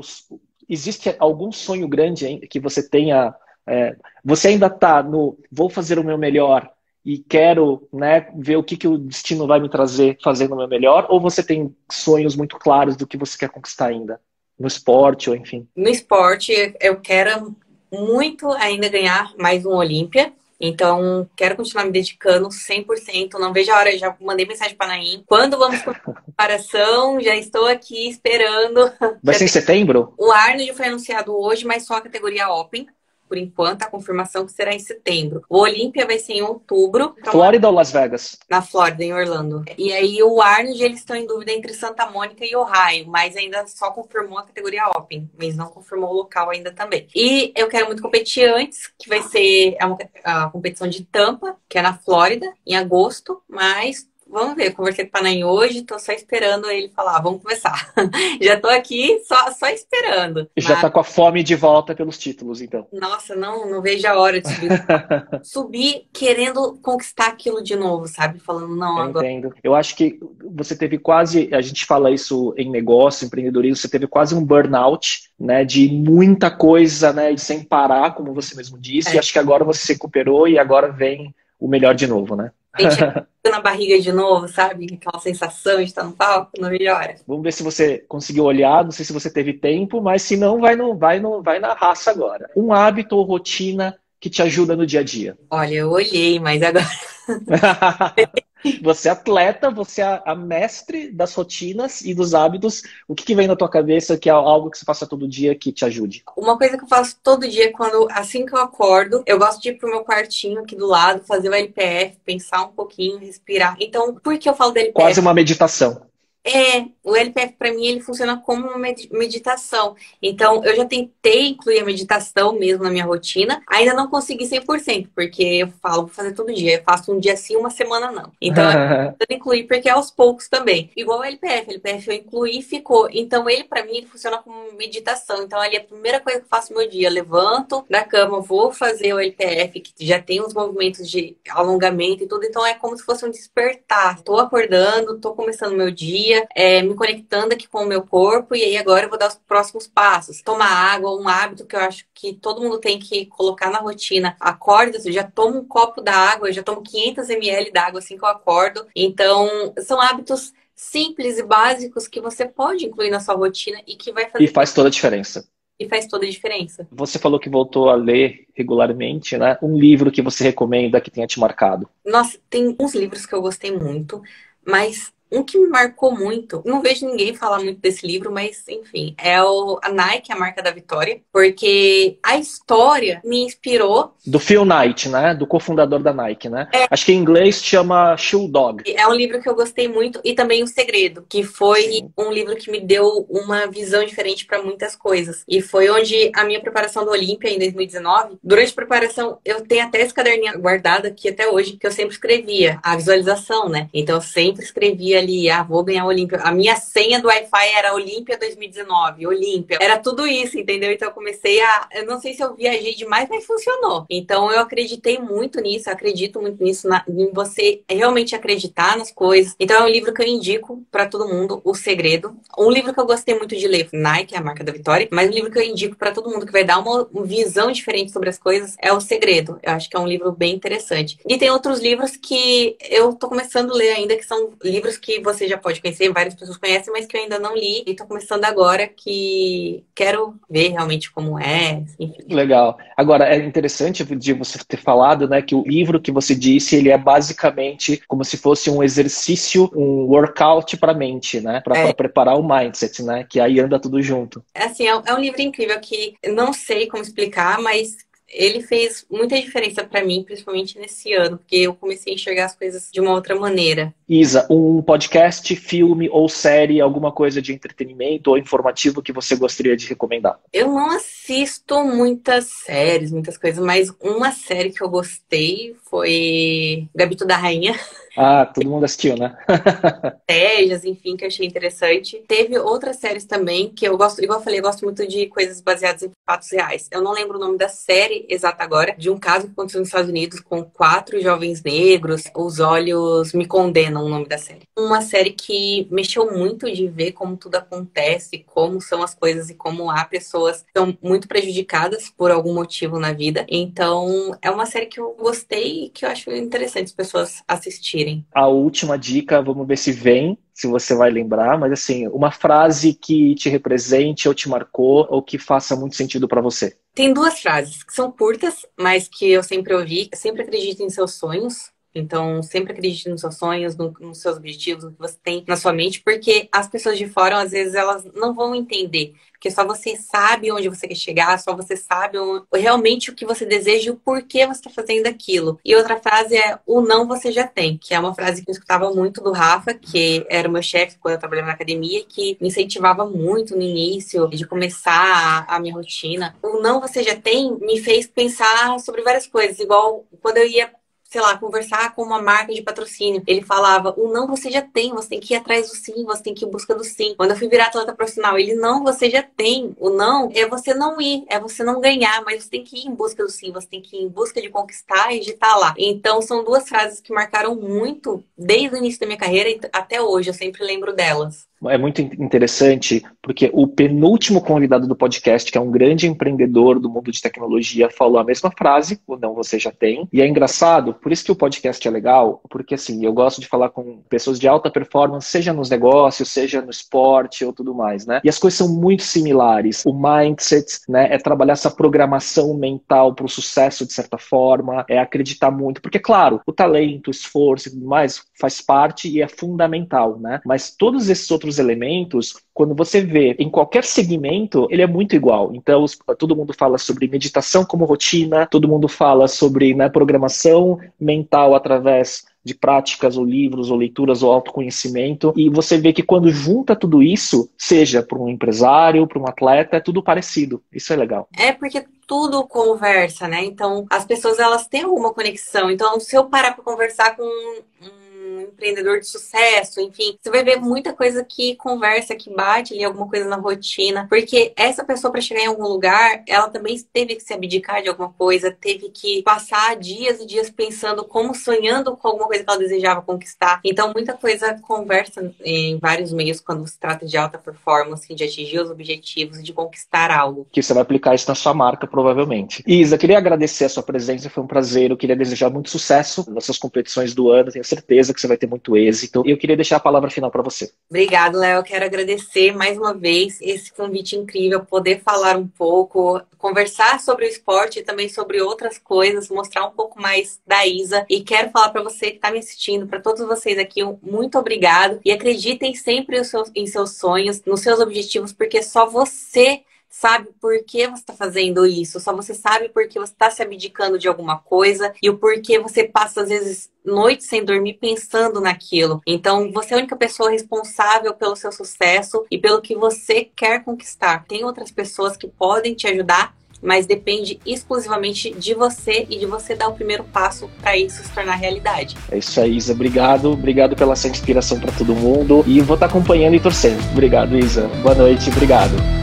existe 0.69 1.13
algum 1.19 1.51
sonho 1.51 1.87
grande 1.87 2.39
que 2.49 2.59
você 2.59 2.87
tenha 2.87 3.35
é, 3.67 3.95
você 4.23 4.49
ainda 4.49 4.67
está 4.67 5.01
no 5.01 5.37
vou 5.51 5.69
fazer 5.69 5.97
o 5.97 6.03
meu 6.03 6.17
melhor 6.17 6.69
e 7.05 7.17
quero 7.17 7.87
né, 7.91 8.27
ver 8.35 8.55
o 8.55 8.63
que, 8.63 8.77
que 8.77 8.87
o 8.87 8.97
destino 8.97 9.45
vai 9.45 9.59
me 9.59 9.69
trazer 9.69 10.17
fazendo 10.23 10.53
o 10.53 10.57
meu 10.57 10.67
melhor, 10.67 11.05
ou 11.09 11.19
você 11.19 11.43
tem 11.43 11.75
sonhos 11.91 12.35
muito 12.35 12.57
claros 12.57 12.95
do 12.95 13.05
que 13.05 13.17
você 13.17 13.37
quer 13.37 13.49
conquistar 13.49 13.87
ainda? 13.87 14.21
No 14.57 14.67
esporte, 14.67 15.29
ou 15.29 15.35
enfim? 15.35 15.67
No 15.75 15.89
esporte, 15.89 16.53
eu 16.79 17.01
quero 17.01 17.55
muito 17.91 18.49
ainda 18.53 18.87
ganhar 18.87 19.33
mais 19.37 19.65
um 19.65 19.71
Olímpia. 19.71 20.31
Então, 20.61 21.29
quero 21.35 21.57
continuar 21.57 21.83
me 21.83 21.91
dedicando 21.91 22.47
100%. 22.47 23.33
Não 23.33 23.51
vejo 23.51 23.71
a 23.71 23.77
hora, 23.77 23.97
já 23.97 24.15
mandei 24.21 24.45
mensagem 24.45 24.77
para 24.77 24.85
a 24.85 24.89
Naim. 24.95 25.21
Quando 25.25 25.57
vamos 25.57 25.81
para 25.81 25.91
a 25.91 26.13
preparação? 26.21 27.19
Já 27.19 27.35
estou 27.35 27.67
aqui 27.67 28.07
esperando. 28.07 28.89
Vai 29.21 29.35
ser 29.35 29.43
em 29.43 29.49
setembro? 29.49 30.13
O 30.17 30.31
Arnold 30.31 30.73
foi 30.73 30.85
anunciado 30.85 31.37
hoje, 31.37 31.65
mas 31.65 31.85
só 31.85 31.95
a 31.95 32.01
categoria 32.01 32.47
Open 32.49 32.87
por 33.33 33.37
enquanto, 33.39 33.81
a 33.81 33.87
confirmação 33.87 34.45
que 34.45 34.51
será 34.51 34.75
em 34.75 34.79
setembro. 34.79 35.43
O 35.49 35.57
Olímpia 35.57 36.05
vai 36.05 36.19
ser 36.19 36.33
em 36.33 36.43
outubro. 36.43 37.15
Então, 37.17 37.31
Flórida 37.31 37.67
ou 37.67 37.73
Las 37.73 37.91
Vegas? 37.91 38.37
Na 38.47 38.61
Flórida, 38.61 39.03
em 39.03 39.11
Orlando. 39.11 39.65
E 39.75 39.91
aí 39.91 40.21
o 40.21 40.39
Arnold, 40.39 40.83
eles 40.83 40.99
estão 40.99 41.15
em 41.15 41.25
dúvida 41.25 41.51
entre 41.51 41.73
Santa 41.73 42.05
Mônica 42.05 42.45
e 42.45 42.55
Ohio, 42.55 43.07
mas 43.07 43.35
ainda 43.35 43.65
só 43.65 43.89
confirmou 43.89 44.37
a 44.37 44.43
categoria 44.43 44.87
Open, 44.87 45.27
mas 45.35 45.57
não 45.57 45.65
confirmou 45.65 46.11
o 46.11 46.13
local 46.13 46.51
ainda 46.51 46.71
também. 46.71 47.07
E 47.15 47.51
eu 47.55 47.67
quero 47.67 47.87
muito 47.87 48.03
competir 48.03 48.47
antes, 48.47 48.93
que 48.99 49.09
vai 49.09 49.23
ser 49.23 49.77
a, 49.79 50.43
a 50.43 50.49
competição 50.51 50.87
de 50.87 51.03
Tampa, 51.03 51.57
que 51.67 51.79
é 51.79 51.81
na 51.81 51.97
Flórida, 51.97 52.53
em 52.67 52.75
agosto, 52.75 53.41
mas 53.49 54.07
Vamos 54.33 54.55
ver, 54.55 54.71
conversei 54.73 55.05
com 55.05 55.09
o 55.09 55.11
Panay 55.11 55.43
hoje, 55.43 55.83
tô 55.83 55.99
só 55.99 56.11
esperando 56.11 56.67
ele 56.67 56.89
falar, 56.89 57.21
vamos 57.21 57.43
começar. 57.43 57.93
já 58.41 58.59
tô 58.59 58.67
aqui 58.67 59.21
só, 59.27 59.51
só 59.51 59.67
esperando. 59.67 60.49
Já 60.57 60.73
Mas... 60.73 60.81
tá 60.81 60.89
com 60.89 60.99
a 60.99 61.03
fome 61.03 61.43
de 61.43 61.55
volta 61.55 61.93
pelos 61.93 62.17
títulos, 62.17 62.59
então. 62.59 62.87
Nossa, 62.91 63.35
não, 63.35 63.69
não 63.69 63.79
vejo 63.79 64.07
a 64.07 64.19
hora 64.19 64.41
de 64.41 64.51
subir. 64.51 64.71
subir 65.45 66.07
querendo 66.11 66.79
conquistar 66.81 67.27
aquilo 67.27 67.63
de 67.63 67.75
novo, 67.75 68.07
sabe? 68.07 68.39
Falando, 68.39 68.75
não, 68.75 68.97
Eu 68.97 69.03
agora. 69.03 69.31
Entendo. 69.31 69.53
Eu 69.63 69.75
acho 69.75 69.95
que 69.95 70.19
você 70.43 70.75
teve 70.75 70.97
quase, 70.97 71.53
a 71.53 71.61
gente 71.61 71.85
fala 71.85 72.09
isso 72.09 72.55
em 72.57 72.71
negócio, 72.71 73.27
empreendedorismo, 73.27 73.75
você 73.75 73.87
teve 73.87 74.07
quase 74.07 74.33
um 74.33 74.43
burnout, 74.43 75.29
né? 75.39 75.63
De 75.63 75.87
muita 75.89 76.49
coisa, 76.49 77.13
né? 77.13 77.31
E 77.31 77.37
sem 77.37 77.63
parar, 77.63 78.15
como 78.15 78.33
você 78.33 78.55
mesmo 78.55 78.79
disse. 78.79 79.09
É. 79.09 79.15
E 79.15 79.19
acho 79.19 79.31
que 79.31 79.37
agora 79.37 79.63
você 79.63 79.85
se 79.85 79.93
recuperou 79.93 80.47
e 80.47 80.57
agora 80.57 80.91
vem 80.91 81.35
o 81.59 81.67
melhor 81.67 81.93
de 81.93 82.07
novo, 82.07 82.35
né? 82.35 82.51
na 83.49 83.59
barriga 83.59 83.99
de 83.99 84.11
novo, 84.11 84.47
sabe? 84.47 84.87
Aquela 84.93 85.21
sensação 85.21 85.77
de 85.77 85.83
estar 85.83 86.03
no 86.03 86.13
palco, 86.13 86.51
não 86.59 86.69
melhora. 86.69 87.15
Vamos 87.27 87.43
ver 87.43 87.53
se 87.53 87.61
você 87.61 87.99
conseguiu 88.07 88.45
olhar, 88.45 88.83
não 88.83 88.91
sei 88.91 89.05
se 89.05 89.13
você 89.13 89.29
teve 89.29 89.53
tempo, 89.53 90.01
mas 90.01 90.21
se 90.21 90.35
não, 90.37 90.59
vai, 90.59 90.75
no, 90.75 90.95
vai, 90.95 91.19
no, 91.19 91.41
vai 91.41 91.59
na 91.59 91.73
raça 91.73 92.09
agora. 92.09 92.49
Um 92.55 92.73
hábito 92.73 93.15
ou 93.15 93.23
rotina 93.23 93.97
que 94.19 94.29
te 94.29 94.41
ajuda 94.41 94.75
no 94.75 94.85
dia 94.85 95.01
a 95.01 95.03
dia? 95.03 95.37
Olha, 95.49 95.73
eu 95.75 95.91
olhei, 95.91 96.39
mas 96.39 96.61
agora. 96.63 96.85
você 98.81 99.09
é 99.09 99.11
atleta, 99.11 99.69
você 99.69 100.01
é 100.01 100.21
a 100.25 100.35
mestre 100.35 101.11
das 101.11 101.33
rotinas 101.33 102.01
e 102.01 102.13
dos 102.13 102.33
hábitos. 102.33 102.83
O 103.07 103.15
que, 103.15 103.23
que, 103.23 103.35
vem 103.35 103.47
na 103.47 103.55
tua 103.55 103.69
cabeça 103.69 104.17
que 104.17 104.29
é 104.29 104.31
algo 104.31 104.69
que 104.69 104.77
você 104.77 104.85
faça 104.85 105.07
todo 105.07 105.27
dia 105.27 105.55
que 105.55 105.71
te 105.71 105.85
ajude? 105.85 106.23
Uma 106.37 106.57
coisa 106.57 106.77
que 106.77 106.83
eu 106.83 106.87
faço 106.87 107.17
todo 107.21 107.47
dia, 107.47 107.71
quando 107.71 108.07
assim 108.11 108.45
que 108.45 108.53
eu 108.53 108.59
acordo, 108.59 109.23
eu 109.25 109.37
gosto 109.37 109.61
de 109.61 109.69
ir 109.69 109.77
pro 109.77 109.89
meu 109.89 110.03
quartinho 110.03 110.61
aqui 110.61 110.75
do 110.75 110.87
lado, 110.87 111.23
fazer 111.25 111.49
o 111.49 111.53
LPF, 111.53 112.17
pensar 112.23 112.63
um 112.63 112.71
pouquinho, 112.71 113.17
respirar. 113.17 113.75
Então, 113.79 114.15
por 114.15 114.37
que 114.37 114.47
eu 114.47 114.55
falo 114.55 114.71
do 114.71 114.77
LPF? 114.77 114.93
Quase 114.93 115.19
uma 115.19 115.33
meditação. 115.33 116.12
É, 116.45 116.85
o 117.01 117.15
LPF 117.15 117.53
para 117.53 117.71
mim 117.71 117.85
ele 117.85 118.01
funciona 118.01 118.37
como 118.37 118.67
uma 118.67 118.77
meditação. 118.77 119.95
Então, 120.21 120.63
eu 120.65 120.75
já 120.75 120.85
tentei 120.85 121.47
incluir 121.47 121.79
a 121.79 121.85
meditação 121.85 122.53
mesmo 122.53 122.83
na 122.83 122.89
minha 122.89 123.05
rotina. 123.05 123.61
Ainda 123.67 123.93
não 123.93 124.09
consegui 124.09 124.45
100%, 124.45 125.09
porque 125.15 125.41
eu 125.41 125.67
falo, 125.81 126.03
vou 126.03 126.09
fazer 126.09 126.33
todo 126.33 126.53
dia. 126.53 126.77
Eu 126.77 126.83
faço 126.83 127.13
um 127.13 127.19
dia 127.19 127.37
sim, 127.37 127.55
uma 127.55 127.69
semana 127.69 128.11
não. 128.11 128.31
Então, 128.41 128.63
eu 128.71 129.15
incluir 129.33 129.63
porque 129.63 129.87
é 129.87 129.93
aos 129.93 130.11
poucos 130.11 130.49
também. 130.49 130.91
Igual 130.97 131.19
o 131.19 131.23
LPF, 131.23 131.69
o 131.69 131.71
LPF 131.71 132.09
eu 132.09 132.15
incluí 132.15 132.59
e 132.59 132.61
ficou. 132.61 133.07
Então, 133.09 133.49
ele 133.49 133.63
para 133.63 133.85
mim 133.85 133.97
ele 133.97 134.07
funciona 134.07 134.37
como 134.37 134.73
meditação. 134.73 135.43
Então, 135.43 135.59
ali 135.59 135.77
é 135.77 135.79
a 135.79 135.83
primeira 135.83 136.19
coisa 136.19 136.39
que 136.39 136.45
eu 136.45 136.49
faço 136.49 136.73
no 136.73 136.79
meu 136.79 136.89
dia, 136.89 137.09
levanto 137.09 137.85
da 137.89 138.03
cama, 138.03 138.41
vou 138.41 138.73
fazer 138.73 139.13
o 139.13 139.19
LPF, 139.19 139.79
que 139.79 140.05
já 140.05 140.21
tem 140.21 140.41
os 140.41 140.53
movimentos 140.53 141.09
de 141.09 141.37
alongamento 141.49 142.23
e 142.23 142.27
tudo. 142.27 142.43
Então, 142.45 142.65
é 142.65 142.73
como 142.73 142.97
se 142.97 143.03
fosse 143.03 143.25
um 143.25 143.31
despertar. 143.31 144.21
Tô 144.23 144.37
acordando, 144.37 145.19
tô 145.19 145.33
começando 145.33 145.75
meu 145.75 145.89
dia 145.89 146.32
dia, 146.33 146.47
é, 146.55 146.81
me 146.81 146.95
conectando 146.95 147.53
aqui 147.53 147.67
com 147.67 147.83
o 147.83 147.85
meu 147.85 148.01
corpo, 148.01 148.55
e 148.55 148.63
aí 148.63 148.77
agora 148.77 149.05
eu 149.05 149.09
vou 149.09 149.17
dar 149.17 149.27
os 149.27 149.35
próximos 149.35 149.87
passos. 149.87 150.41
Tomar 150.41 150.69
água, 150.69 151.15
um 151.15 151.27
hábito 151.27 151.65
que 151.65 151.75
eu 151.75 151.79
acho 151.79 152.05
que 152.13 152.33
todo 152.33 152.61
mundo 152.61 152.79
tem 152.79 152.97
que 152.99 153.25
colocar 153.27 153.69
na 153.69 153.79
rotina. 153.79 154.35
Acorda, 154.39 154.97
eu 155.03 155.11
já 155.11 155.23
tomo 155.23 155.59
um 155.59 155.65
copo 155.65 156.01
da 156.01 156.13
água, 156.13 156.49
eu 156.49 156.53
já 156.53 156.63
tomo 156.63 156.81
500 156.81 157.29
ml 157.29 157.71
d'água 157.71 157.99
assim 157.99 158.17
que 158.17 158.23
eu 158.23 158.29
acordo. 158.29 158.87
Então, 158.95 159.73
são 159.79 160.01
hábitos 160.01 160.53
simples 160.75 161.37
e 161.37 161.43
básicos 161.43 162.07
que 162.07 162.19
você 162.19 162.45
pode 162.45 162.85
incluir 162.85 163.09
na 163.09 163.19
sua 163.19 163.35
rotina 163.35 163.79
e 163.87 163.95
que 163.95 164.11
vai 164.11 164.29
fazer. 164.29 164.43
E 164.43 164.47
faz 164.47 164.73
toda 164.73 164.87
a 164.87 164.91
diferença 164.91 165.47
e 165.79 165.89
faz 165.89 166.05
toda 166.05 166.25
a 166.25 166.29
diferença. 166.29 166.87
Você 166.91 167.17
falou 167.17 167.39
que 167.39 167.49
voltou 167.49 167.89
a 167.89 167.95
ler 167.95 168.45
regularmente, 168.53 169.35
né? 169.37 169.57
Um 169.61 169.75
livro 169.75 170.11
que 170.11 170.21
você 170.21 170.43
recomenda 170.43 171.01
que 171.01 171.09
tenha 171.09 171.27
te 171.27 171.39
marcado? 171.39 171.89
Nossa, 172.05 172.37
tem 172.47 172.75
uns 172.79 172.93
livros 172.93 173.25
que 173.25 173.33
eu 173.33 173.41
gostei 173.41 173.71
muito, 173.71 174.21
mas 174.65 175.11
um 175.33 175.43
que 175.43 175.57
me 175.57 175.67
marcou 175.67 176.15
muito, 176.15 176.61
não 176.63 176.81
vejo 176.81 177.07
ninguém 177.07 177.33
falar 177.33 177.59
muito 177.59 177.79
desse 177.79 178.05
livro, 178.05 178.31
mas 178.31 178.63
enfim, 178.69 179.15
é 179.17 179.41
o, 179.41 179.79
a 179.81 179.91
Nike, 179.91 180.31
a 180.31 180.35
marca 180.35 180.61
da 180.61 180.69
vitória, 180.69 181.21
porque 181.31 182.19
a 182.21 182.37
história 182.37 183.19
me 183.25 183.43
inspirou. 183.43 184.13
Do 184.25 184.39
Phil 184.39 184.63
Knight, 184.63 185.09
né? 185.09 185.33
Do 185.33 185.47
cofundador 185.47 185.99
da 185.99 186.13
Nike, 186.13 186.49
né? 186.49 186.67
É. 186.71 186.85
Acho 186.89 187.05
que 187.05 187.13
em 187.13 187.17
inglês 187.17 187.63
chama 187.63 188.15
Shoe 188.15 188.47
Dog. 188.47 188.83
É 188.95 189.07
um 189.07 189.13
livro 189.13 189.41
que 189.41 189.49
eu 189.49 189.55
gostei 189.55 189.87
muito 189.87 190.21
e 190.23 190.33
também 190.33 190.61
O 190.61 190.67
Segredo, 190.67 191.25
que 191.27 191.43
foi 191.43 191.81
Sim. 191.81 192.09
um 192.17 192.31
livro 192.31 192.55
que 192.55 192.69
me 192.69 192.79
deu 192.79 193.25
uma 193.27 193.65
visão 193.67 194.05
diferente 194.05 194.45
para 194.45 194.61
muitas 194.61 194.95
coisas. 194.95 195.43
E 195.47 195.61
foi 195.61 195.89
onde 195.89 196.31
a 196.35 196.43
minha 196.43 196.61
preparação 196.61 197.03
do 197.03 197.11
Olímpia 197.11 197.49
em 197.49 197.57
2019, 197.57 198.37
durante 198.43 198.71
a 198.71 198.75
preparação, 198.75 199.39
eu 199.43 199.61
tenho 199.61 199.83
até 199.83 200.01
esse 200.01 200.13
caderninho 200.13 200.59
guardado 200.59 201.07
aqui 201.07 201.29
até 201.29 201.47
hoje, 201.47 201.77
que 201.77 201.87
eu 201.87 201.91
sempre 201.91 202.13
escrevia 202.13 202.79
a 202.83 202.95
visualização, 202.95 203.67
né? 203.67 203.89
Então 203.93 204.15
eu 204.15 204.21
sempre 204.21 204.63
escrevia 204.63 205.22
ali, 205.23 205.49
ah, 205.49 205.63
vou 205.63 205.83
ganhar 205.83 206.05
Olímpia. 206.05 206.39
A 206.39 206.51
minha 206.51 206.75
senha 206.75 207.21
do 207.21 207.27
Wi-Fi 207.27 207.67
era 207.75 207.93
Olímpia 207.93 208.37
2019, 208.37 209.27
Olímpia. 209.27 209.77
Era 209.81 209.97
tudo 209.97 210.27
isso, 210.27 210.57
entendeu? 210.57 210.91
Então 210.91 211.07
eu 211.07 211.13
comecei 211.13 211.61
a. 211.61 211.87
Eu 211.93 212.05
não 212.05 212.19
sei 212.19 212.33
se 212.33 212.43
eu 212.43 212.55
viajei 212.55 212.93
demais, 212.93 213.27
mas 213.29 213.45
funcionou. 213.45 214.05
Então 214.09 214.51
eu 214.51 214.59
acreditei 214.59 215.17
muito 215.19 215.59
nisso, 215.61 215.89
acredito 215.89 216.41
muito 216.41 216.63
nisso, 216.63 216.87
na, 216.87 217.03
em 217.07 217.31
você 217.31 217.81
realmente 217.89 218.35
acreditar 218.35 218.97
nas 218.97 219.11
coisas. 219.11 219.55
Então 219.59 219.77
é 219.77 219.83
um 219.83 219.89
livro 219.89 220.13
que 220.13 220.21
eu 220.21 220.27
indico 220.27 220.83
para 220.91 221.07
todo 221.07 221.27
mundo, 221.27 221.61
O 221.63 221.73
Segredo. 221.73 222.35
Um 222.57 222.69
livro 222.69 222.93
que 222.93 222.99
eu 222.99 223.05
gostei 223.05 223.35
muito 223.35 223.55
de 223.55 223.67
ler, 223.67 223.89
Nike, 223.91 224.35
a 224.35 224.41
marca 224.41 224.63
da 224.63 224.71
vitória, 224.71 225.07
mas 225.11 225.29
um 225.29 225.33
livro 225.33 225.51
que 225.51 225.59
eu 225.59 225.63
indico 225.63 225.95
para 225.95 226.11
todo 226.11 226.29
mundo 226.29 226.45
que 226.45 226.51
vai 226.51 226.63
dar 226.63 226.79
uma 226.79 227.07
visão 227.25 227.71
diferente 227.71 228.11
sobre 228.11 228.29
as 228.29 228.37
coisas 228.37 228.75
é 228.79 228.91
O 228.91 228.99
Segredo. 228.99 229.59
Eu 229.63 229.73
acho 229.73 229.89
que 229.89 229.95
é 229.95 229.99
um 229.99 230.07
livro 230.07 230.31
bem 230.31 230.53
interessante. 230.53 231.17
E 231.27 231.37
tem 231.37 231.49
outros 231.49 231.79
livros 231.79 232.15
que 232.15 232.75
eu 232.81 233.13
tô 233.13 233.27
começando 233.27 233.71
a 233.71 233.75
ler 233.75 233.91
ainda, 233.91 234.15
que 234.15 234.25
são 234.25 234.53
livros 234.63 234.97
que 234.97 235.12
você 235.21 235.47
já 235.47 235.57
pode 235.57 235.81
conhecer, 235.81 236.11
várias 236.11 236.35
pessoas 236.35 236.57
conhecem, 236.57 236.91
mas 236.91 237.05
que 237.05 237.17
eu 237.17 237.21
ainda 237.21 237.39
não 237.39 237.55
li 237.55 237.83
e 237.85 237.95
tô 237.95 238.05
começando 238.05 238.45
agora 238.45 238.87
que 238.87 239.83
quero 239.95 240.35
ver 240.49 240.69
realmente 240.69 241.11
como 241.11 241.39
é, 241.39 241.83
enfim. 241.99 242.13
Legal. 242.29 242.77
Agora, 242.95 243.25
é 243.25 243.37
interessante 243.37 244.03
de 244.03 244.33
você 244.33 244.59
ter 244.67 244.77
falado, 244.77 245.27
né, 245.27 245.41
que 245.41 245.55
o 245.55 245.63
livro 245.63 246.01
que 246.01 246.11
você 246.11 246.33
disse, 246.35 246.75
ele 246.75 246.89
é 246.89 246.97
basicamente 246.97 248.01
como 248.07 248.23
se 248.23 248.37
fosse 248.37 248.69
um 248.69 248.83
exercício, 248.83 249.69
um 249.75 250.05
workout 250.05 250.77
para 250.77 250.91
a 250.91 250.95
mente, 250.95 251.39
né, 251.39 251.61
para 251.61 251.77
é. 251.77 251.93
preparar 251.93 252.37
o 252.37 252.47
mindset, 252.47 253.03
né, 253.03 253.25
que 253.27 253.39
aí 253.39 253.59
anda 253.59 253.79
tudo 253.79 254.01
junto. 254.01 254.43
É 254.53 254.65
assim, 254.65 254.87
é 254.87 255.13
um 255.13 255.19
livro 255.19 255.41
incrível 255.41 255.79
que 255.79 256.15
não 256.27 256.53
sei 256.53 256.87
como 256.87 257.03
explicar, 257.03 257.61
mas 257.61 257.97
ele 258.33 258.61
fez 258.61 259.05
muita 259.09 259.39
diferença 259.39 259.83
para 259.83 260.03
mim, 260.03 260.23
principalmente 260.23 260.77
nesse 260.77 261.13
ano, 261.13 261.37
porque 261.37 261.57
eu 261.57 261.73
comecei 261.73 262.13
a 262.13 262.15
enxergar 262.15 262.45
as 262.45 262.55
coisas 262.55 262.89
de 262.91 262.99
uma 262.99 263.11
outra 263.11 263.35
maneira. 263.35 263.93
Isa, 264.07 264.45
um 264.49 264.81
podcast, 264.81 265.55
filme 265.55 266.09
ou 266.09 266.27
série, 266.27 266.81
alguma 266.81 267.11
coisa 267.11 267.41
de 267.41 267.53
entretenimento 267.53 268.31
ou 268.31 268.37
informativo 268.37 269.01
que 269.01 269.13
você 269.13 269.35
gostaria 269.35 269.77
de 269.77 269.87
recomendar? 269.87 270.39
Eu 270.51 270.67
não 270.67 270.89
assisto 270.91 271.83
muitas 271.83 272.45
séries, 272.45 273.11
muitas 273.11 273.37
coisas, 273.37 273.63
mas 273.63 273.93
uma 274.01 274.31
série 274.31 274.71
que 274.71 274.83
eu 274.83 274.89
gostei 274.89 275.75
foi 275.89 276.87
Gabito 276.95 277.25
da 277.25 277.37
Rainha. 277.37 277.79
Ah, 278.15 278.45
todo 278.45 278.69
mundo 278.69 278.85
assistiu, 278.85 279.17
né? 279.17 279.35
Estratégias, 280.27 280.85
enfim, 280.85 281.15
que 281.15 281.23
eu 281.23 281.27
achei 281.27 281.45
interessante. 281.45 282.23
Teve 282.27 282.57
outras 282.57 282.97
séries 282.97 283.25
também 283.25 283.69
que 283.69 283.85
eu 283.85 283.97
gosto, 283.97 284.23
igual 284.23 284.39
eu 284.39 284.43
falei, 284.43 284.59
eu 284.59 284.63
gosto 284.63 284.83
muito 284.83 285.07
de 285.07 285.27
coisas 285.27 285.61
baseadas 285.61 286.03
em 286.03 286.11
fatos 286.25 286.51
reais. 286.51 286.87
Eu 286.91 287.01
não 287.01 287.11
lembro 287.11 287.37
o 287.37 287.39
nome 287.39 287.57
da 287.57 287.67
série 287.67 288.25
exata 288.29 288.63
agora, 288.63 288.95
de 288.97 289.09
um 289.09 289.17
caso 289.17 289.47
que 289.47 289.51
aconteceu 289.53 289.79
nos 289.79 289.89
Estados 289.89 290.09
Unidos 290.09 290.39
com 290.39 290.63
quatro 290.63 291.19
jovens 291.21 291.63
negros. 291.63 292.23
Os 292.35 292.59
olhos 292.59 293.33
me 293.33 293.45
condenam 293.45 294.05
o 294.05 294.09
nome 294.09 294.27
da 294.27 294.37
série. 294.37 294.67
Uma 294.77 295.01
série 295.01 295.31
que 295.31 295.87
mexeu 295.89 296.31
muito 296.31 296.71
de 296.71 296.87
ver 296.87 297.13
como 297.13 297.37
tudo 297.37 297.55
acontece, 297.55 298.43
como 298.47 298.81
são 298.81 299.01
as 299.01 299.13
coisas 299.13 299.49
e 299.49 299.55
como 299.55 299.89
há 299.89 300.05
pessoas 300.05 300.61
que 300.61 300.71
são 300.75 300.97
muito 301.01 301.27
prejudicadas 301.27 302.09
por 302.15 302.31
algum 302.31 302.53
motivo 302.53 302.99
na 302.99 303.11
vida. 303.13 303.45
Então, 303.49 304.37
é 304.41 304.49
uma 304.51 304.65
série 304.65 304.85
que 304.85 304.99
eu 304.99 305.15
gostei 305.19 305.85
e 305.85 305.89
que 305.89 306.05
eu 306.05 306.09
acho 306.09 306.31
interessante 306.31 306.85
as 306.85 306.91
pessoas 306.91 307.43
assistirem 307.47 308.02
A 308.33 308.47
última 308.47 308.97
dica, 308.97 309.41
vamos 309.41 309.67
ver 309.67 309.77
se 309.77 309.91
vem, 309.91 310.37
se 310.53 310.67
você 310.67 310.95
vai 310.95 311.09
lembrar, 311.09 311.57
mas 311.57 311.71
assim, 311.71 312.07
uma 312.09 312.31
frase 312.31 312.93
que 312.93 313.35
te 313.35 313.49
represente 313.49 314.27
ou 314.27 314.33
te 314.33 314.47
marcou 314.47 315.07
ou 315.09 315.21
que 315.21 315.37
faça 315.37 315.75
muito 315.75 315.95
sentido 315.95 316.27
para 316.27 316.41
você. 316.41 316.77
Tem 316.93 317.13
duas 317.13 317.39
frases 317.39 317.83
que 317.83 317.93
são 317.93 318.11
curtas, 318.11 318.65
mas 318.79 319.07
que 319.07 319.31
eu 319.31 319.41
sempre 319.43 319.73
ouvi. 319.73 320.09
sempre 320.13 320.43
acredito 320.43 320.83
em 320.83 320.89
seus 320.89 321.13
sonhos. 321.15 321.71
Então, 321.95 322.41
sempre 322.41 322.73
acredite 322.73 323.07
nos 323.07 323.21
seus 323.21 323.37
sonhos, 323.37 323.75
no, 323.75 323.93
nos 323.99 324.17
seus 324.19 324.37
objetivos, 324.37 324.83
no 324.83 324.91
que 324.93 324.99
você 324.99 325.15
tem 325.23 325.43
na 325.47 325.55
sua 325.55 325.71
mente, 325.71 326.01
porque 326.01 326.49
as 326.51 326.67
pessoas 326.67 326.97
de 326.97 327.07
fora, 327.07 327.39
às 327.39 327.51
vezes, 327.51 327.75
elas 327.75 328.03
não 328.15 328.33
vão 328.33 328.55
entender. 328.55 329.13
Porque 329.43 329.51
só 329.51 329.65
você 329.65 329.97
sabe 329.97 330.53
onde 330.53 330.69
você 330.69 330.87
quer 330.87 330.95
chegar, 330.95 331.37
só 331.37 331.53
você 331.53 331.75
sabe 331.75 332.17
realmente 332.53 333.11
o 333.11 333.13
que 333.13 333.25
você 333.25 333.45
deseja 333.45 333.89
e 333.89 333.91
o 333.91 333.97
porquê 333.97 334.47
você 334.47 334.61
está 334.61 334.69
fazendo 334.69 335.05
aquilo. 335.05 335.59
E 335.65 335.75
outra 335.75 335.99
frase 335.99 336.37
é: 336.37 336.57
o 336.65 336.79
não 336.79 337.05
você 337.05 337.29
já 337.29 337.45
tem, 337.45 337.77
que 337.77 337.93
é 337.93 337.99
uma 337.99 338.15
frase 338.15 338.41
que 338.41 338.49
eu 338.49 338.53
escutava 338.53 338.89
muito 338.93 339.21
do 339.21 339.33
Rafa, 339.33 339.73
que 339.73 340.25
era 340.29 340.47
o 340.47 340.51
meu 340.51 340.63
chefe 340.63 340.97
quando 340.97 341.15
eu 341.15 341.19
trabalhava 341.19 341.47
na 341.47 341.55
academia, 341.55 342.05
que 342.07 342.37
me 342.39 342.47
incentivava 342.47 343.05
muito 343.05 343.53
no 343.53 343.61
início 343.61 344.29
de 344.29 344.47
começar 344.47 345.43
a 345.45 345.59
minha 345.59 345.73
rotina. 345.73 346.37
O 346.41 346.61
não 346.61 346.79
você 346.79 347.03
já 347.03 347.17
tem 347.17 347.53
me 347.59 347.81
fez 347.81 348.07
pensar 348.07 348.79
sobre 348.79 349.01
várias 349.01 349.27
coisas, 349.27 349.59
igual 349.59 350.05
quando 350.21 350.37
eu 350.37 350.47
ia 350.47 350.71
sei 351.13 351.21
lá, 351.21 351.37
conversar 351.37 351.93
com 351.93 352.01
uma 352.01 352.19
marca 352.19 352.51
de 352.51 352.63
patrocínio. 352.63 353.21
Ele 353.27 353.43
falava, 353.43 353.93
o 353.95 354.11
não 354.11 354.25
você 354.25 354.49
já 354.49 354.63
tem, 354.63 354.91
você 354.91 355.09
tem 355.09 355.19
que 355.19 355.35
ir 355.35 355.37
atrás 355.37 355.69
do 355.69 355.75
sim, 355.75 356.03
você 356.05 356.23
tem 356.23 356.33
que 356.33 356.43
ir 356.43 356.47
em 356.47 356.51
busca 356.51 356.73
do 356.73 356.83
sim. 356.83 357.13
Quando 357.15 357.29
eu 357.29 357.37
fui 357.37 357.47
virar 357.47 357.67
atleta 357.67 357.93
profissional, 357.93 358.35
ele 358.39 358.55
não, 358.55 358.83
você 358.83 359.11
já 359.11 359.21
tem. 359.21 359.75
O 359.79 359.91
não 359.91 360.31
é 360.33 360.47
você 360.47 360.73
não 360.73 360.99
ir, 360.99 361.23
é 361.29 361.39
você 361.39 361.63
não 361.63 361.79
ganhar, 361.79 362.23
mas 362.25 362.43
você 362.43 362.49
tem 362.49 362.63
que 362.63 362.77
ir 362.77 362.87
em 362.87 362.95
busca 362.95 363.23
do 363.23 363.29
sim, 363.29 363.51
você 363.51 363.67
tem 363.67 363.79
que 363.79 363.95
ir 363.95 364.01
em 364.01 364.09
busca 364.09 364.41
de 364.41 364.49
conquistar 364.49 365.13
e 365.13 365.19
de 365.19 365.31
estar 365.31 365.55
lá. 365.55 365.75
Então, 365.77 366.19
são 366.19 366.43
duas 366.43 366.67
frases 366.67 366.99
que 366.99 367.13
marcaram 367.13 367.53
muito 367.55 368.23
desde 368.35 368.75
o 368.75 368.79
início 368.79 368.99
da 368.99 369.05
minha 369.05 369.19
carreira 369.19 369.69
até 369.71 370.01
hoje, 370.01 370.31
eu 370.31 370.33
sempre 370.33 370.63
lembro 370.63 370.93
delas 370.93 371.47
é 371.69 371.77
muito 371.77 372.01
interessante 372.01 373.03
porque 373.21 373.49
o 373.53 373.65
penúltimo 373.65 374.41
convidado 374.41 374.85
do 374.85 374.95
podcast, 374.95 375.49
que 375.49 375.57
é 375.57 375.61
um 375.61 375.71
grande 375.71 376.07
empreendedor 376.07 376.77
do 376.77 376.89
mundo 376.89 377.09
de 377.09 377.21
tecnologia, 377.21 377.89
falou 377.89 378.19
a 378.19 378.23
mesma 378.23 378.51
frase, 378.51 378.99
o 379.07 379.15
não 379.15 379.33
você 379.33 379.57
já 379.57 379.71
tem. 379.71 380.07
E 380.11 380.21
é 380.21 380.27
engraçado, 380.27 380.93
por 380.93 381.11
isso 381.11 381.23
que 381.23 381.31
o 381.31 381.35
podcast 381.35 381.87
é 381.87 381.91
legal, 381.91 382.41
porque 382.49 382.75
assim, 382.75 383.05
eu 383.05 383.13
gosto 383.13 383.39
de 383.39 383.47
falar 383.47 383.69
com 383.69 384.01
pessoas 384.09 384.39
de 384.39 384.47
alta 384.47 384.69
performance, 384.69 385.27
seja 385.27 385.53
nos 385.53 385.69
negócios, 385.69 386.29
seja 386.29 386.61
no 386.61 386.69
esporte 386.69 387.45
ou 387.45 387.53
tudo 387.53 387.73
mais, 387.73 388.05
né? 388.05 388.19
E 388.23 388.29
as 388.29 388.37
coisas 388.37 388.57
são 388.57 388.67
muito 388.67 389.03
similares. 389.03 389.83
O 389.85 389.93
mindset, 389.93 390.81
né, 390.89 391.07
é 391.09 391.17
trabalhar 391.17 391.53
essa 391.53 391.71
programação 391.71 392.53
mental 392.53 393.13
para 393.13 393.25
o 393.25 393.29
sucesso 393.29 393.85
de 393.85 393.93
certa 393.93 394.17
forma, 394.17 394.83
é 394.89 394.99
acreditar 394.99 395.49
muito, 395.49 395.81
porque 395.81 395.99
claro, 395.99 396.41
o 396.45 396.51
talento, 396.51 397.07
o 397.07 397.11
esforço 397.11 397.69
e 397.69 397.71
tudo 397.71 397.85
mais 397.85 398.21
faz 398.39 398.59
parte 398.59 399.07
e 399.07 399.21
é 399.21 399.27
fundamental, 399.29 400.19
né? 400.19 400.41
Mas 400.45 400.75
todos 400.75 401.09
esses 401.09 401.29
outros 401.31 401.52
outros 401.53 401.59
elementos, 401.59 402.35
quando 402.53 402.75
você 402.75 403.01
vê 403.01 403.35
em 403.39 403.49
qualquer 403.49 403.83
segmento, 403.83 404.67
ele 404.69 404.81
é 404.81 404.87
muito 404.87 405.15
igual. 405.15 405.51
Então, 405.53 405.85
todo 406.17 406.35
mundo 406.35 406.53
fala 406.53 406.77
sobre 406.77 407.07
meditação 407.07 407.63
como 407.63 407.85
rotina, 407.85 408.47
todo 408.47 408.67
mundo 408.67 408.87
fala 408.87 409.27
sobre 409.27 409.73
né, 409.73 409.89
programação 409.89 410.79
mental 410.99 411.55
através 411.55 412.25
de 412.43 412.53
práticas 412.53 413.15
ou 413.15 413.23
livros 413.23 413.71
ou 413.71 413.77
leituras 413.77 414.21
ou 414.21 414.29
autoconhecimento 414.29 415.33
e 415.37 415.49
você 415.49 415.77
vê 415.77 415.93
que 415.93 416.03
quando 416.03 416.29
junta 416.29 416.75
tudo 416.75 417.01
isso, 417.01 417.49
seja 417.57 418.03
para 418.03 418.19
um 418.19 418.27
empresário, 418.27 419.07
para 419.07 419.17
um 419.17 419.25
atleta, 419.25 419.77
é 419.77 419.79
tudo 419.79 420.03
parecido. 420.03 420.61
Isso 420.69 420.91
é 420.91 420.95
legal. 420.97 421.29
É 421.37 421.53
porque 421.53 421.85
tudo 422.05 422.45
conversa, 422.45 423.29
né? 423.29 423.45
Então, 423.45 423.85
as 423.89 424.03
pessoas 424.03 424.39
elas 424.39 424.67
têm 424.67 424.83
alguma 424.83 425.13
conexão. 425.13 425.71
Então, 425.71 425.97
se 426.01 426.17
eu 426.17 426.25
parar 426.25 426.53
para 426.53 426.63
conversar 426.63 427.15
com 427.15 427.23
um 427.23 428.02
empreendedor 428.49 428.99
de 428.99 429.07
sucesso, 429.07 429.79
enfim, 429.81 430.17
você 430.21 430.29
vai 430.29 430.43
ver 430.43 430.59
muita 430.59 430.93
coisa 430.93 431.23
que 431.23 431.55
conversa, 431.55 432.15
que 432.15 432.33
bate 432.33 432.73
ali 432.73 432.83
alguma 432.83 433.07
coisa 433.07 433.27
na 433.27 433.35
rotina, 433.35 434.07
porque 434.09 434.53
essa 434.55 434.83
pessoa 434.83 435.11
para 435.11 435.21
chegar 435.21 435.41
em 435.41 435.47
algum 435.47 435.67
lugar, 435.67 436.23
ela 436.27 436.49
também 436.49 436.77
teve 436.91 437.15
que 437.15 437.23
se 437.23 437.33
abdicar 437.33 437.81
de 437.81 437.89
alguma 437.89 438.09
coisa, 438.09 438.51
teve 438.51 438.89
que 438.89 439.21
passar 439.23 439.75
dias 439.75 440.19
e 440.19 440.25
dias 440.25 440.49
pensando 440.49 441.03
como 441.03 441.35
sonhando 441.35 441.95
com 441.95 442.07
alguma 442.07 442.27
coisa 442.27 442.43
que 442.43 442.49
ela 442.49 442.59
desejava 442.59 443.01
conquistar. 443.01 443.59
Então, 443.63 443.91
muita 443.93 444.13
coisa 444.13 444.59
conversa 444.61 445.33
em 445.43 445.77
vários 445.77 446.11
meios 446.11 446.39
quando 446.39 446.65
se 446.67 446.79
trata 446.79 447.05
de 447.05 447.17
alta 447.17 447.37
performance, 447.37 448.13
de 448.13 448.23
atingir 448.23 448.59
os 448.59 448.69
objetivos 448.69 449.43
de 449.43 449.53
conquistar 449.53 450.11
algo. 450.11 450.47
Que 450.51 450.61
você 450.61 450.73
vai 450.73 450.83
aplicar 450.83 451.15
isso 451.15 451.27
na 451.27 451.35
sua 451.35 451.53
marca, 451.53 451.87
provavelmente. 451.87 452.63
Isa, 452.65 452.97
queria 452.97 453.17
agradecer 453.17 453.65
a 453.65 453.69
sua 453.69 453.83
presença, 453.83 454.29
foi 454.29 454.43
um 454.43 454.47
prazer. 454.47 454.91
Eu 454.91 454.97
queria 454.97 455.15
desejar 455.15 455.49
muito 455.49 455.69
sucesso 455.69 456.25
nas 456.31 456.45
suas 456.45 456.57
competições 456.57 457.13
do 457.13 457.29
ano. 457.29 457.51
Tenho 457.51 457.65
certeza 457.65 458.13
que 458.13 458.21
você 458.21 458.27
vai 458.27 458.32
ter 458.37 458.47
muito 458.47 458.77
êxito. 458.77 459.23
E 459.25 459.31
eu 459.31 459.37
queria 459.37 459.55
deixar 459.55 459.77
a 459.77 459.79
palavra 459.79 460.09
final 460.09 460.29
para 460.29 460.41
você. 460.41 460.71
Obrigado, 460.89 461.37
Léo. 461.37 461.63
Quero 461.63 461.85
agradecer 461.85 462.55
mais 462.55 462.77
uma 462.77 462.93
vez 462.93 463.39
esse 463.41 463.71
convite 463.73 464.15
incrível, 464.15 464.65
poder 464.65 465.01
falar 465.01 465.37
um 465.37 465.47
pouco, 465.47 466.21
conversar 466.37 466.99
sobre 466.99 467.25
o 467.25 467.29
esporte 467.29 467.79
e 467.79 467.83
também 467.83 468.09
sobre 468.09 468.41
outras 468.41 468.77
coisas, 468.77 469.29
mostrar 469.29 469.65
um 469.65 469.71
pouco 469.71 470.01
mais 470.01 470.39
da 470.45 470.65
Isa. 470.65 471.05
E 471.09 471.21
quero 471.21 471.51
falar 471.51 471.69
para 471.69 471.83
você 471.83 472.11
que 472.11 472.17
está 472.17 472.31
me 472.31 472.39
assistindo, 472.39 472.87
para 472.87 472.99
todos 472.99 473.25
vocês 473.25 473.57
aqui, 473.57 473.83
um 473.83 473.97
muito 474.01 474.37
obrigado. 474.37 474.99
E 475.03 475.11
acreditem 475.11 475.73
sempre 475.75 476.21
em 476.55 476.65
seus 476.65 476.97
sonhos, 476.97 477.41
nos 477.45 477.61
seus 477.61 477.79
objetivos, 477.79 478.33
porque 478.33 478.61
só 478.61 478.85
você 478.85 479.61
sabe 479.93 480.29
por 480.41 480.57
que 480.65 480.87
você 480.87 481.01
está 481.01 481.13
fazendo 481.13 481.67
isso, 481.67 481.99
só 481.99 482.15
você 482.15 482.33
sabe 482.33 482.67
por 482.67 482.87
que 482.87 482.97
você 482.97 483.13
está 483.13 483.29
se 483.29 483.43
abdicando 483.43 483.99
de 483.99 484.07
alguma 484.07 484.39
coisa 484.39 484.91
e 484.99 485.07
o 485.07 485.19
porquê 485.19 485.59
você 485.59 485.83
passa, 485.83 486.23
às 486.23 486.29
vezes, 486.29 486.71
noites 486.83 487.27
sem 487.27 487.45
dormir 487.45 487.75
pensando 487.75 488.41
naquilo. 488.41 489.01
Então, 489.05 489.51
você 489.51 489.73
é 489.73 489.77
a 489.77 489.79
única 489.79 489.95
pessoa 489.95 490.31
responsável 490.31 491.13
pelo 491.13 491.35
seu 491.35 491.51
sucesso 491.51 492.25
e 492.31 492.39
pelo 492.39 492.59
que 492.59 492.75
você 492.75 493.29
quer 493.35 493.63
conquistar. 493.63 494.25
Tem 494.27 494.43
outras 494.43 494.71
pessoas 494.71 495.15
que 495.15 495.27
podem 495.27 495.75
te 495.75 495.85
ajudar, 495.85 496.35
mas 496.59 496.87
depende 496.87 497.39
exclusivamente 497.45 498.33
de 498.33 498.55
você 498.55 499.05
e 499.07 499.19
de 499.19 499.27
você 499.27 499.53
dar 499.53 499.67
o 499.67 499.75
primeiro 499.75 500.05
passo 500.05 500.49
para 500.59 500.75
isso 500.75 501.03
se 501.03 501.11
tornar 501.11 501.35
realidade. 501.35 501.95
É 502.11 502.17
isso 502.17 502.41
aí, 502.41 502.57
Isa. 502.57 502.73
Obrigado. 502.73 503.31
Obrigado 503.31 503.75
pela 503.75 503.95
sua 503.95 504.09
inspiração 504.09 504.59
para 504.59 504.71
todo 504.71 504.95
mundo. 504.95 505.43
E 505.45 505.61
vou 505.61 505.75
estar 505.75 505.87
tá 505.87 505.93
acompanhando 505.93 506.33
e 506.33 506.39
torcendo. 506.39 506.81
Obrigado, 506.91 507.37
Isa. 507.37 507.67
Boa 507.83 507.93
noite. 507.93 508.29
Obrigado. 508.31 509.02